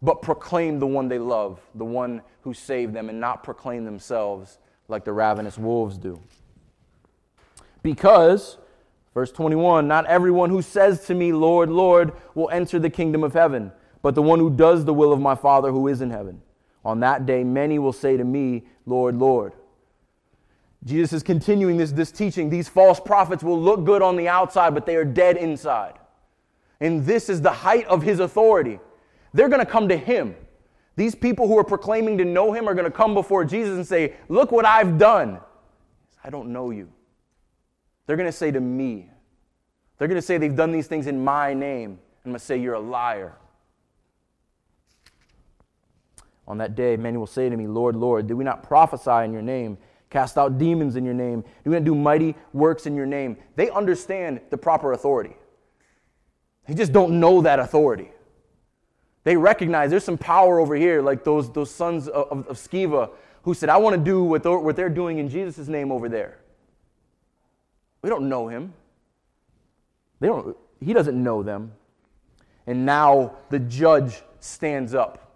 but 0.00 0.20
proclaim 0.20 0.78
the 0.80 0.86
one 0.86 1.08
they 1.08 1.18
love, 1.18 1.60
the 1.74 1.84
one 1.84 2.22
who 2.40 2.52
saved 2.52 2.92
them, 2.92 3.08
and 3.08 3.20
not 3.20 3.44
proclaim 3.44 3.84
themselves 3.84 4.58
like 4.88 5.04
the 5.04 5.12
ravenous 5.12 5.56
wolves 5.56 5.96
do. 5.96 6.20
Because, 7.82 8.58
verse 9.14 9.30
21, 9.30 9.86
not 9.86 10.06
everyone 10.06 10.50
who 10.50 10.62
says 10.62 11.06
to 11.06 11.14
me, 11.14 11.32
Lord, 11.32 11.70
Lord, 11.70 12.12
will 12.34 12.50
enter 12.50 12.78
the 12.78 12.90
kingdom 12.90 13.22
of 13.22 13.32
heaven, 13.32 13.70
but 14.02 14.14
the 14.14 14.22
one 14.22 14.40
who 14.40 14.50
does 14.50 14.84
the 14.84 14.94
will 14.94 15.12
of 15.12 15.20
my 15.20 15.36
Father 15.36 15.70
who 15.70 15.86
is 15.86 16.00
in 16.00 16.10
heaven. 16.10 16.42
On 16.84 17.00
that 17.00 17.26
day, 17.26 17.44
many 17.44 17.78
will 17.78 17.92
say 17.92 18.16
to 18.16 18.24
me, 18.24 18.64
Lord, 18.86 19.16
Lord. 19.16 19.52
Jesus 20.84 21.12
is 21.12 21.22
continuing 21.22 21.76
this, 21.76 21.92
this 21.92 22.10
teaching. 22.10 22.50
These 22.50 22.68
false 22.68 22.98
prophets 22.98 23.44
will 23.44 23.60
look 23.60 23.84
good 23.84 24.02
on 24.02 24.16
the 24.16 24.28
outside, 24.28 24.74
but 24.74 24.84
they 24.84 24.96
are 24.96 25.04
dead 25.04 25.36
inside. 25.36 25.94
And 26.80 27.06
this 27.06 27.28
is 27.28 27.40
the 27.40 27.52
height 27.52 27.86
of 27.86 28.02
his 28.02 28.18
authority. 28.18 28.80
They're 29.32 29.48
going 29.48 29.64
to 29.64 29.70
come 29.70 29.88
to 29.88 29.96
him. 29.96 30.34
These 30.96 31.14
people 31.14 31.46
who 31.46 31.56
are 31.56 31.64
proclaiming 31.64 32.18
to 32.18 32.24
know 32.24 32.52
him 32.52 32.68
are 32.68 32.74
going 32.74 32.84
to 32.84 32.90
come 32.90 33.14
before 33.14 33.44
Jesus 33.44 33.76
and 33.76 33.86
say, 33.86 34.14
Look 34.28 34.50
what 34.50 34.66
I've 34.66 34.98
done. 34.98 35.40
I 36.24 36.30
don't 36.30 36.52
know 36.52 36.70
you. 36.70 36.90
They're 38.06 38.16
going 38.16 38.28
to 38.28 38.36
say 38.36 38.50
to 38.50 38.60
me, 38.60 39.08
They're 39.96 40.08
going 40.08 40.20
to 40.20 40.26
say 40.26 40.36
they've 40.36 40.54
done 40.54 40.72
these 40.72 40.88
things 40.88 41.06
in 41.06 41.22
my 41.22 41.54
name. 41.54 41.98
I'm 42.24 42.32
going 42.32 42.38
to 42.38 42.44
say, 42.44 42.58
You're 42.58 42.74
a 42.74 42.80
liar. 42.80 43.36
On 46.48 46.58
that 46.58 46.74
day, 46.74 46.96
many 46.96 47.16
will 47.16 47.26
say 47.26 47.48
to 47.48 47.56
me, 47.56 47.66
Lord, 47.66 47.96
Lord, 47.96 48.26
did 48.26 48.34
we 48.34 48.44
not 48.44 48.62
prophesy 48.62 49.24
in 49.24 49.32
your 49.32 49.42
name? 49.42 49.78
cast 50.12 50.36
out 50.36 50.58
demons 50.58 50.94
in 50.94 51.04
your 51.04 51.14
name, 51.14 51.42
You're 51.64 51.72
going 51.72 51.84
do 51.84 51.94
mighty 51.94 52.36
works 52.52 52.86
in 52.86 52.94
your 52.94 53.06
name. 53.06 53.38
They 53.56 53.70
understand 53.70 54.40
the 54.50 54.58
proper 54.58 54.92
authority. 54.92 55.34
They 56.68 56.74
just 56.74 56.92
don't 56.92 57.18
know 57.18 57.40
that 57.40 57.58
authority. 57.58 58.12
They 59.24 59.36
recognize 59.36 59.90
there's 59.90 60.04
some 60.04 60.18
power 60.18 60.60
over 60.60 60.74
here, 60.74 61.00
like 61.00 61.24
those, 61.24 61.50
those 61.50 61.70
sons 61.70 62.08
of, 62.08 62.28
of, 62.30 62.46
of 62.46 62.56
Sceva 62.58 63.10
who 63.42 63.54
said, 63.54 63.68
I 63.68 63.78
want 63.78 63.96
to 63.96 64.02
do 64.02 64.22
what 64.22 64.42
they're, 64.42 64.58
what 64.58 64.76
they're 64.76 64.88
doing 64.88 65.18
in 65.18 65.28
Jesus' 65.28 65.66
name 65.66 65.90
over 65.90 66.08
there. 66.08 66.38
We 68.02 68.10
don't 68.10 68.28
know 68.28 68.48
him. 68.48 68.74
They 70.20 70.28
don't, 70.28 70.56
he 70.80 70.92
doesn't 70.92 71.20
know 71.20 71.42
them. 71.42 71.72
And 72.66 72.84
now 72.84 73.36
the 73.48 73.58
judge 73.58 74.22
stands 74.40 74.94
up, 74.94 75.31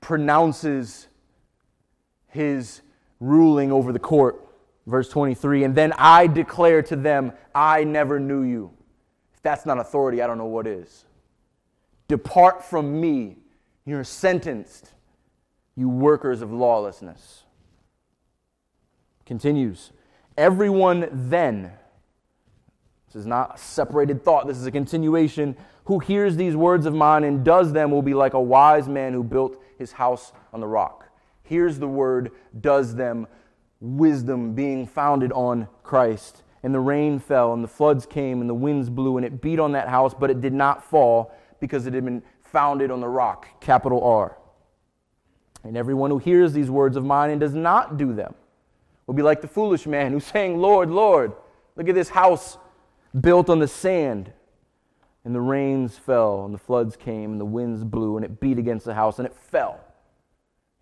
pronounces 0.00 1.08
his 2.28 2.82
ruling 3.20 3.70
over 3.72 3.92
the 3.92 3.98
court. 3.98 4.46
Verse 4.86 5.08
23 5.08 5.64
And 5.64 5.74
then 5.74 5.92
I 5.98 6.26
declare 6.26 6.82
to 6.82 6.96
them, 6.96 7.32
I 7.54 7.84
never 7.84 8.18
knew 8.18 8.42
you. 8.42 8.72
If 9.34 9.42
that's 9.42 9.66
not 9.66 9.78
authority, 9.78 10.22
I 10.22 10.26
don't 10.26 10.38
know 10.38 10.46
what 10.46 10.66
is. 10.66 11.04
Depart 12.08 12.64
from 12.64 13.00
me. 13.00 13.36
You're 13.86 14.04
sentenced, 14.04 14.92
you 15.76 15.88
workers 15.88 16.42
of 16.42 16.52
lawlessness. 16.52 17.44
Continues. 19.24 19.92
Everyone 20.36 21.08
then, 21.10 21.72
This 23.06 23.20
is 23.20 23.26
not 23.26 23.56
a 23.56 23.58
separated 23.58 24.24
thought, 24.24 24.46
this 24.46 24.58
is 24.58 24.66
a 24.66 24.70
continuation. 24.70 25.56
Who 25.84 25.98
hears 25.98 26.36
these 26.36 26.54
words 26.56 26.86
of 26.86 26.94
mine 26.94 27.24
and 27.24 27.44
does 27.44 27.72
them 27.72 27.90
will 27.90 28.02
be 28.02 28.14
like 28.14 28.34
a 28.34 28.40
wise 28.40 28.88
man 28.88 29.12
who 29.12 29.24
built 29.24 29.60
his 29.80 29.92
house 29.92 30.32
on 30.52 30.60
the 30.60 30.66
rock. 30.68 31.08
Here's 31.42 31.80
the 31.80 31.88
word, 31.88 32.30
does 32.60 32.94
them, 32.94 33.26
wisdom 33.80 34.54
being 34.54 34.86
founded 34.86 35.32
on 35.32 35.66
Christ. 35.82 36.44
And 36.62 36.72
the 36.72 36.80
rain 36.80 37.18
fell, 37.18 37.52
and 37.52 37.64
the 37.64 37.68
floods 37.68 38.06
came, 38.06 38.40
and 38.40 38.48
the 38.48 38.54
winds 38.54 38.88
blew, 38.88 39.16
and 39.16 39.26
it 39.26 39.40
beat 39.40 39.58
on 39.58 39.72
that 39.72 39.88
house, 39.88 40.14
but 40.14 40.30
it 40.30 40.40
did 40.40 40.52
not 40.52 40.84
fall 40.84 41.34
because 41.58 41.86
it 41.86 41.94
had 41.94 42.04
been 42.04 42.22
founded 42.42 42.90
on 42.90 43.00
the 43.00 43.08
rock, 43.08 43.60
capital 43.60 44.04
R. 44.04 44.36
And 45.64 45.76
everyone 45.76 46.10
who 46.10 46.18
hears 46.18 46.52
these 46.52 46.70
words 46.70 46.96
of 46.96 47.04
mine 47.04 47.30
and 47.30 47.40
does 47.40 47.54
not 47.54 47.96
do 47.96 48.14
them 48.14 48.34
will 49.06 49.14
be 49.14 49.22
like 49.22 49.40
the 49.40 49.48
foolish 49.48 49.86
man 49.86 50.12
who's 50.12 50.24
saying, 50.24 50.58
Lord, 50.58 50.90
Lord, 50.90 51.32
look 51.76 51.88
at 51.88 51.94
this 51.94 52.10
house 52.10 52.58
built 53.18 53.50
on 53.50 53.58
the 53.58 53.68
sand. 53.68 54.32
And 55.24 55.34
the 55.34 55.40
rains 55.40 55.98
fell, 55.98 56.44
and 56.44 56.54
the 56.54 56.58
floods 56.58 56.96
came, 56.96 57.32
and 57.32 57.40
the 57.40 57.44
winds 57.44 57.84
blew, 57.84 58.16
and 58.16 58.24
it 58.24 58.40
beat 58.40 58.58
against 58.58 58.86
the 58.86 58.94
house, 58.94 59.18
and 59.18 59.26
it 59.26 59.34
fell. 59.34 59.80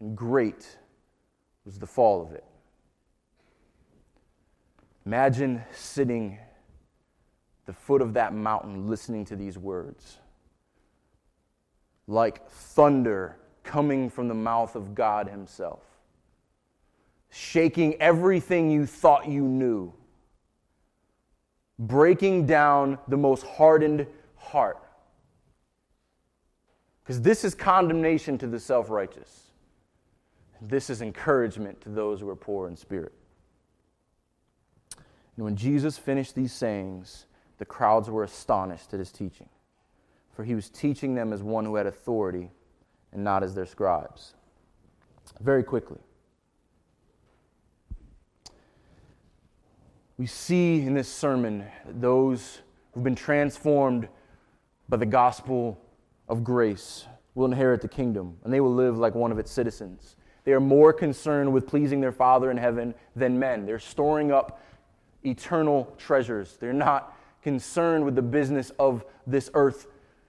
And 0.00 0.16
great 0.16 0.78
was 1.64 1.78
the 1.78 1.86
fall 1.86 2.22
of 2.22 2.32
it. 2.32 2.44
Imagine 5.04 5.62
sitting 5.72 6.38
at 6.40 7.66
the 7.66 7.72
foot 7.72 8.00
of 8.00 8.14
that 8.14 8.32
mountain 8.32 8.88
listening 8.88 9.24
to 9.26 9.36
these 9.36 9.58
words. 9.58 10.18
Like 12.06 12.48
thunder 12.48 13.36
coming 13.64 14.08
from 14.08 14.28
the 14.28 14.34
mouth 14.34 14.76
of 14.76 14.94
God 14.94 15.28
Himself, 15.28 15.82
shaking 17.28 18.00
everything 18.00 18.70
you 18.70 18.86
thought 18.86 19.28
you 19.28 19.42
knew 19.42 19.92
breaking 21.78 22.46
down 22.46 22.98
the 23.08 23.16
most 23.16 23.44
hardened 23.46 24.06
heart. 24.38 24.78
Because 27.02 27.22
this 27.22 27.44
is 27.44 27.54
condemnation 27.54 28.36
to 28.38 28.46
the 28.46 28.60
self 28.60 28.90
righteous. 28.90 29.44
This 30.60 30.90
is 30.90 31.00
encouragement 31.00 31.80
to 31.82 31.88
those 31.88 32.20
who 32.20 32.28
are 32.28 32.36
poor 32.36 32.68
in 32.68 32.76
spirit. 32.76 33.12
And 35.36 35.44
when 35.44 35.56
Jesus 35.56 35.96
finished 35.96 36.34
these 36.34 36.52
sayings, 36.52 37.26
the 37.58 37.64
crowds 37.64 38.10
were 38.10 38.24
astonished 38.24 38.92
at 38.92 38.98
his 38.98 39.12
teaching, 39.12 39.48
for 40.32 40.44
he 40.44 40.54
was 40.54 40.68
teaching 40.68 41.14
them 41.14 41.32
as 41.32 41.42
one 41.42 41.64
who 41.64 41.76
had 41.76 41.86
authority 41.86 42.50
and 43.12 43.22
not 43.22 43.42
as 43.42 43.54
their 43.54 43.66
scribes. 43.66 44.34
Very 45.40 45.62
quickly, 45.62 46.00
we 50.16 50.26
see 50.26 50.80
in 50.80 50.94
this 50.94 51.08
sermon 51.08 51.64
those 51.86 52.60
who've 52.92 53.04
been 53.04 53.14
transformed 53.14 54.08
by 54.88 54.96
the 54.96 55.06
gospel 55.06 55.80
of 56.28 56.42
grace 56.44 57.06
will 57.34 57.46
inherit 57.46 57.80
the 57.80 57.88
kingdom, 57.88 58.36
and 58.44 58.52
they 58.52 58.60
will 58.60 58.74
live 58.74 58.98
like 58.98 59.14
one 59.14 59.30
of 59.30 59.38
its 59.38 59.50
citizens. 59.50 60.16
They 60.44 60.52
are 60.52 60.60
more 60.60 60.92
concerned 60.92 61.52
with 61.52 61.66
pleasing 61.66 62.00
their 62.00 62.12
Father 62.12 62.50
in 62.50 62.56
heaven 62.56 62.94
than 63.14 63.38
men. 63.38 63.66
They're 63.66 63.78
storing 63.78 64.32
up 64.32 64.60
eternal 65.22 65.94
treasures. 65.98 66.56
They're 66.58 66.72
not 66.72 67.16
concerned 67.42 68.04
with 68.04 68.14
the 68.14 68.22
business 68.22 68.70
of 68.78 69.04
this 69.26 69.50
earth, 69.54 69.86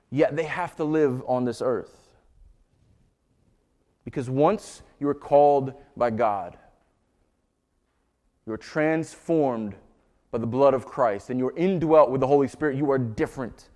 yet 0.10 0.36
they 0.36 0.43
have 0.43 0.76
to 0.76 0.84
live 0.84 1.24
on 1.28 1.45
this 1.45 1.62
earth. 1.62 1.95
Because 4.03 4.30
once 4.30 4.82
you 4.99 5.07
are 5.07 5.16
called 5.16 5.74
by 5.95 6.10
God, 6.10 6.57
you 8.45 8.53
are 8.53 8.57
transformed 8.57 9.76
by 10.32 10.39
the 10.39 10.47
blood 10.47 10.74
of 10.74 10.86
Christ 10.86 11.30
and 11.30 11.39
you're 11.39 11.55
indwelt 11.55 12.10
with 12.10 12.22
the 12.22 12.28
Holy 12.28 12.47
Spirit. 12.47 12.76
You 12.76 12.89
are 12.91 12.97
different. 12.97 13.70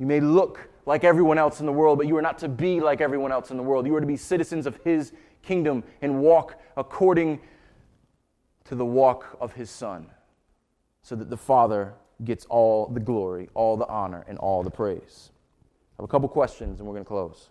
You 0.00 0.06
may 0.06 0.18
look 0.18 0.70
like 0.86 1.04
everyone 1.04 1.36
else 1.36 1.60
in 1.60 1.66
the 1.66 1.72
world, 1.72 1.98
but 1.98 2.06
you 2.06 2.16
are 2.16 2.22
not 2.22 2.38
to 2.38 2.48
be 2.48 2.80
like 2.80 3.02
everyone 3.02 3.30
else 3.30 3.50
in 3.50 3.58
the 3.58 3.62
world. 3.62 3.86
You 3.86 3.94
are 3.96 4.00
to 4.00 4.06
be 4.06 4.16
citizens 4.16 4.66
of 4.66 4.80
His 4.82 5.12
kingdom 5.42 5.84
and 6.00 6.20
walk 6.20 6.58
according 6.78 7.38
to 8.64 8.74
the 8.74 8.84
walk 8.84 9.36
of 9.42 9.52
His 9.52 9.68
Son, 9.68 10.06
so 11.02 11.14
that 11.16 11.28
the 11.28 11.36
Father 11.36 11.92
gets 12.24 12.46
all 12.46 12.86
the 12.86 12.98
glory, 12.98 13.50
all 13.52 13.76
the 13.76 13.86
honor, 13.88 14.24
and 14.26 14.38
all 14.38 14.62
the 14.62 14.70
praise. 14.70 15.30
I 15.98 16.02
have 16.02 16.04
a 16.04 16.08
couple 16.08 16.30
questions 16.30 16.80
and 16.80 16.88
we're 16.88 16.94
going 16.94 17.04
to 17.04 17.08
close. 17.08 17.50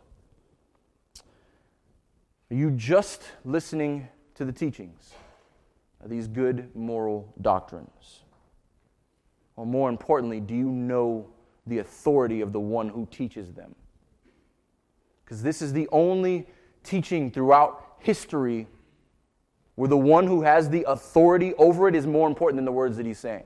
Are 2.50 2.56
you 2.56 2.72
just 2.72 3.24
listening 3.46 4.08
to 4.34 4.44
the 4.44 4.52
teachings? 4.52 5.14
Are 6.02 6.08
these 6.08 6.28
good 6.28 6.76
moral 6.76 7.32
doctrines? 7.42 8.24
Or 9.56 9.68
more 9.68 9.88
importantly, 9.90 10.40
do 10.40 10.56
you 10.56 10.70
know 10.70 11.28
the 11.70 11.80
authority 11.80 12.42
of 12.42 12.52
the 12.52 12.60
one 12.60 12.90
who 12.90 13.08
teaches 13.12 13.54
them? 13.54 13.76
Because 15.24 15.44
this 15.44 15.62
is 15.62 15.74
the 15.74 15.88
only 15.92 16.48
teaching 16.84 17.32
throughout 17.32 17.98
history 18.00 18.68
where 19.76 19.88
the 19.88 19.98
one 19.98 20.28
who 20.28 20.42
has 20.42 20.70
the 20.70 20.84
authority 20.88 21.54
over 21.54 21.88
it 21.88 21.96
is 21.96 22.06
more 22.06 22.28
important 22.28 22.58
than 22.58 22.66
the 22.66 22.72
words 22.72 22.98
that 22.98 23.06
he's 23.06 23.20
saying. 23.20 23.46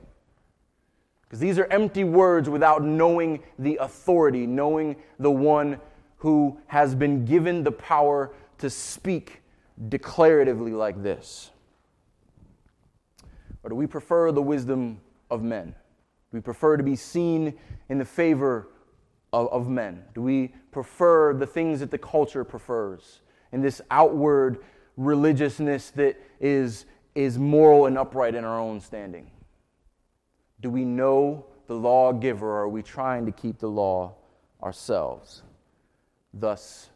Because 1.22 1.38
these 1.38 1.58
are 1.58 1.66
empty 1.66 2.04
words 2.04 2.48
without 2.48 2.82
knowing 2.82 3.42
the 3.58 3.76
authority, 3.80 4.46
knowing 4.46 4.96
the 5.18 5.30
one 5.30 5.78
who 6.16 6.58
has 6.66 6.94
been 6.94 7.24
given 7.24 7.62
the 7.62 7.72
power 7.72 8.32
to 8.58 8.70
speak 8.70 9.42
declaratively 9.88 10.72
like 10.72 11.02
this. 11.02 11.50
Or 13.62 13.70
do 13.70 13.76
we 13.76 13.86
prefer 13.86 14.32
the 14.32 14.42
wisdom 14.42 15.00
of 15.30 15.42
men? 15.42 15.74
We 16.34 16.40
prefer 16.40 16.76
to 16.76 16.82
be 16.82 16.96
seen 16.96 17.54
in 17.88 17.98
the 17.98 18.04
favor 18.04 18.68
of, 19.32 19.46
of 19.52 19.68
men? 19.68 20.02
Do 20.16 20.22
we 20.22 20.48
prefer 20.72 21.32
the 21.32 21.46
things 21.46 21.78
that 21.78 21.92
the 21.92 21.98
culture 21.98 22.42
prefers? 22.42 23.20
And 23.52 23.62
this 23.62 23.80
outward 23.88 24.58
religiousness 24.96 25.90
that 25.92 26.20
is, 26.40 26.86
is 27.14 27.38
moral 27.38 27.86
and 27.86 27.96
upright 27.96 28.34
in 28.34 28.44
our 28.44 28.58
own 28.58 28.80
standing? 28.80 29.30
Do 30.60 30.70
we 30.70 30.84
know 30.84 31.46
the 31.68 31.76
lawgiver, 31.76 32.48
or 32.48 32.62
are 32.62 32.68
we 32.68 32.82
trying 32.82 33.26
to 33.26 33.32
keep 33.32 33.60
the 33.60 33.68
law 33.68 34.16
ourselves? 34.60 35.44
Thus, 36.32 36.90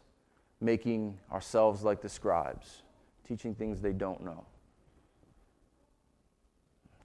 making 0.59 1.17
ourselves 1.31 1.81
like 1.81 2.01
the 2.01 2.09
scribes, 2.09 2.81
teaching 3.25 3.55
things 3.55 3.79
they 3.79 3.93
don't 3.93 4.21
know. 4.21 4.45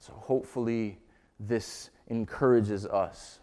So 0.01 0.13
hopefully, 0.15 0.99
this 1.47 1.91
encourages 2.09 2.87
us. 2.87 3.41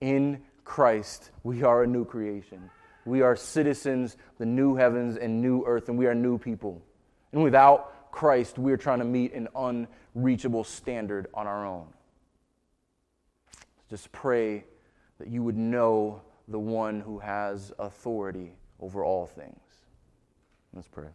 In 0.00 0.42
Christ, 0.64 1.30
we 1.42 1.62
are 1.62 1.82
a 1.82 1.86
new 1.86 2.04
creation. 2.04 2.70
We 3.04 3.22
are 3.22 3.36
citizens 3.36 4.16
the 4.38 4.46
new 4.46 4.74
heavens 4.74 5.16
and 5.16 5.40
new 5.40 5.64
earth, 5.64 5.88
and 5.88 5.96
we 5.96 6.06
are 6.06 6.14
new 6.14 6.38
people. 6.38 6.82
And 7.32 7.42
without 7.42 8.12
Christ, 8.12 8.58
we 8.58 8.72
are 8.72 8.76
trying 8.76 8.98
to 8.98 9.04
meet 9.04 9.32
an 9.32 9.48
unreachable 9.54 10.64
standard 10.64 11.28
on 11.34 11.46
our 11.46 11.66
own. 11.66 11.86
Just 13.88 14.10
pray 14.10 14.64
that 15.18 15.28
you 15.28 15.42
would 15.42 15.56
know 15.56 16.22
the 16.48 16.58
one 16.58 17.00
who 17.00 17.18
has 17.18 17.72
authority 17.78 18.52
over 18.80 19.04
all 19.04 19.26
things. 19.26 19.60
Let's 20.74 20.88
pray. 20.88 21.08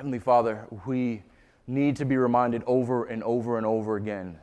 Heavenly 0.00 0.18
Father, 0.18 0.66
we 0.86 1.22
need 1.66 1.94
to 1.96 2.06
be 2.06 2.16
reminded 2.16 2.62
over 2.66 3.04
and 3.04 3.22
over 3.22 3.58
and 3.58 3.66
over 3.66 3.96
again 3.96 4.38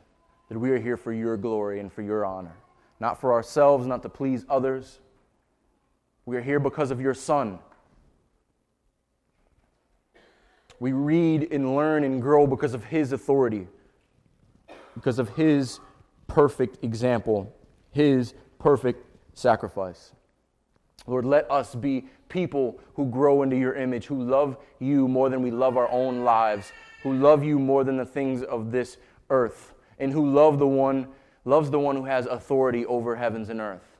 that 0.48 0.56
we 0.56 0.70
are 0.70 0.78
here 0.78 0.96
for 0.96 1.12
your 1.12 1.36
glory 1.36 1.80
and 1.80 1.92
for 1.92 2.02
your 2.02 2.24
honor, 2.24 2.54
not 3.00 3.20
for 3.20 3.32
ourselves, 3.32 3.84
not 3.84 4.00
to 4.02 4.08
please 4.08 4.46
others. 4.48 5.00
We 6.26 6.36
are 6.36 6.40
here 6.40 6.60
because 6.60 6.92
of 6.92 7.00
your 7.00 7.12
Son. 7.12 7.58
We 10.78 10.92
read 10.92 11.48
and 11.50 11.74
learn 11.74 12.04
and 12.04 12.22
grow 12.22 12.46
because 12.46 12.72
of 12.72 12.84
his 12.84 13.10
authority, 13.10 13.66
because 14.94 15.18
of 15.18 15.30
his 15.30 15.80
perfect 16.28 16.84
example, 16.84 17.52
his 17.90 18.32
perfect 18.60 19.04
sacrifice. 19.36 20.12
Lord, 21.08 21.24
let 21.24 21.50
us 21.50 21.74
be 21.74 22.04
people 22.28 22.78
who 22.94 23.06
grow 23.06 23.42
into 23.42 23.56
your 23.56 23.74
image, 23.74 24.06
who 24.06 24.22
love 24.22 24.56
you 24.78 25.08
more 25.08 25.28
than 25.28 25.42
we 25.42 25.50
love 25.50 25.76
our 25.76 25.90
own 25.90 26.24
lives, 26.24 26.72
who 27.02 27.14
love 27.14 27.42
you 27.44 27.58
more 27.58 27.84
than 27.84 27.96
the 27.96 28.06
things 28.06 28.42
of 28.42 28.70
this 28.70 28.96
earth, 29.30 29.74
and 29.98 30.12
who 30.12 30.30
love 30.30 30.58
the 30.58 30.66
one 30.66 31.08
loves 31.44 31.70
the 31.70 31.78
one 31.78 31.96
who 31.96 32.04
has 32.04 32.26
authority 32.26 32.84
over 32.86 33.16
heavens 33.16 33.48
and 33.48 33.60
earth. 33.60 33.96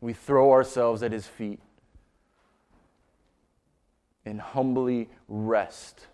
We 0.00 0.12
throw 0.12 0.52
ourselves 0.52 1.02
at 1.02 1.12
his 1.12 1.26
feet 1.26 1.60
and 4.24 4.40
humbly 4.40 5.08
rest 5.28 6.06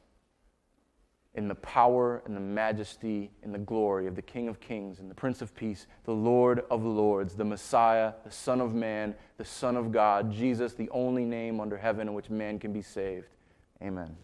in 1.35 1.47
the 1.47 1.55
power 1.57 2.23
and 2.27 2.37
the 2.37 2.41
majesty 2.41 3.31
and 3.43 3.55
the 3.55 3.59
glory 3.59 4.07
of 4.07 4.17
the 4.17 4.23
King 4.23 4.49
of 4.49 4.59
Kings 4.59 4.99
and 4.99 5.11
the 5.11 5.15
Prince 5.15 5.43
of 5.43 5.55
Peace, 5.55 5.87
the 6.05 6.13
Lord 6.13 6.65
of 6.71 6.85
Lords, 6.85 7.35
the 7.35 7.45
Messiah, 7.45 8.15
the 8.25 8.31
Son 8.31 8.61
of 8.61 8.75
Man, 8.75 9.15
the 9.37 9.45
Son 9.45 9.77
of 9.77 9.93
God, 9.93 10.33
Jesus, 10.33 10.75
the 10.75 10.91
only 10.91 11.25
name 11.25 11.61
under 11.61 11.77
heaven 11.77 12.09
in 12.09 12.15
which 12.15 12.31
man 12.31 12.59
can 12.59 12.73
be 12.73 12.83
saved. 12.83 13.29
Amen. 13.81 14.17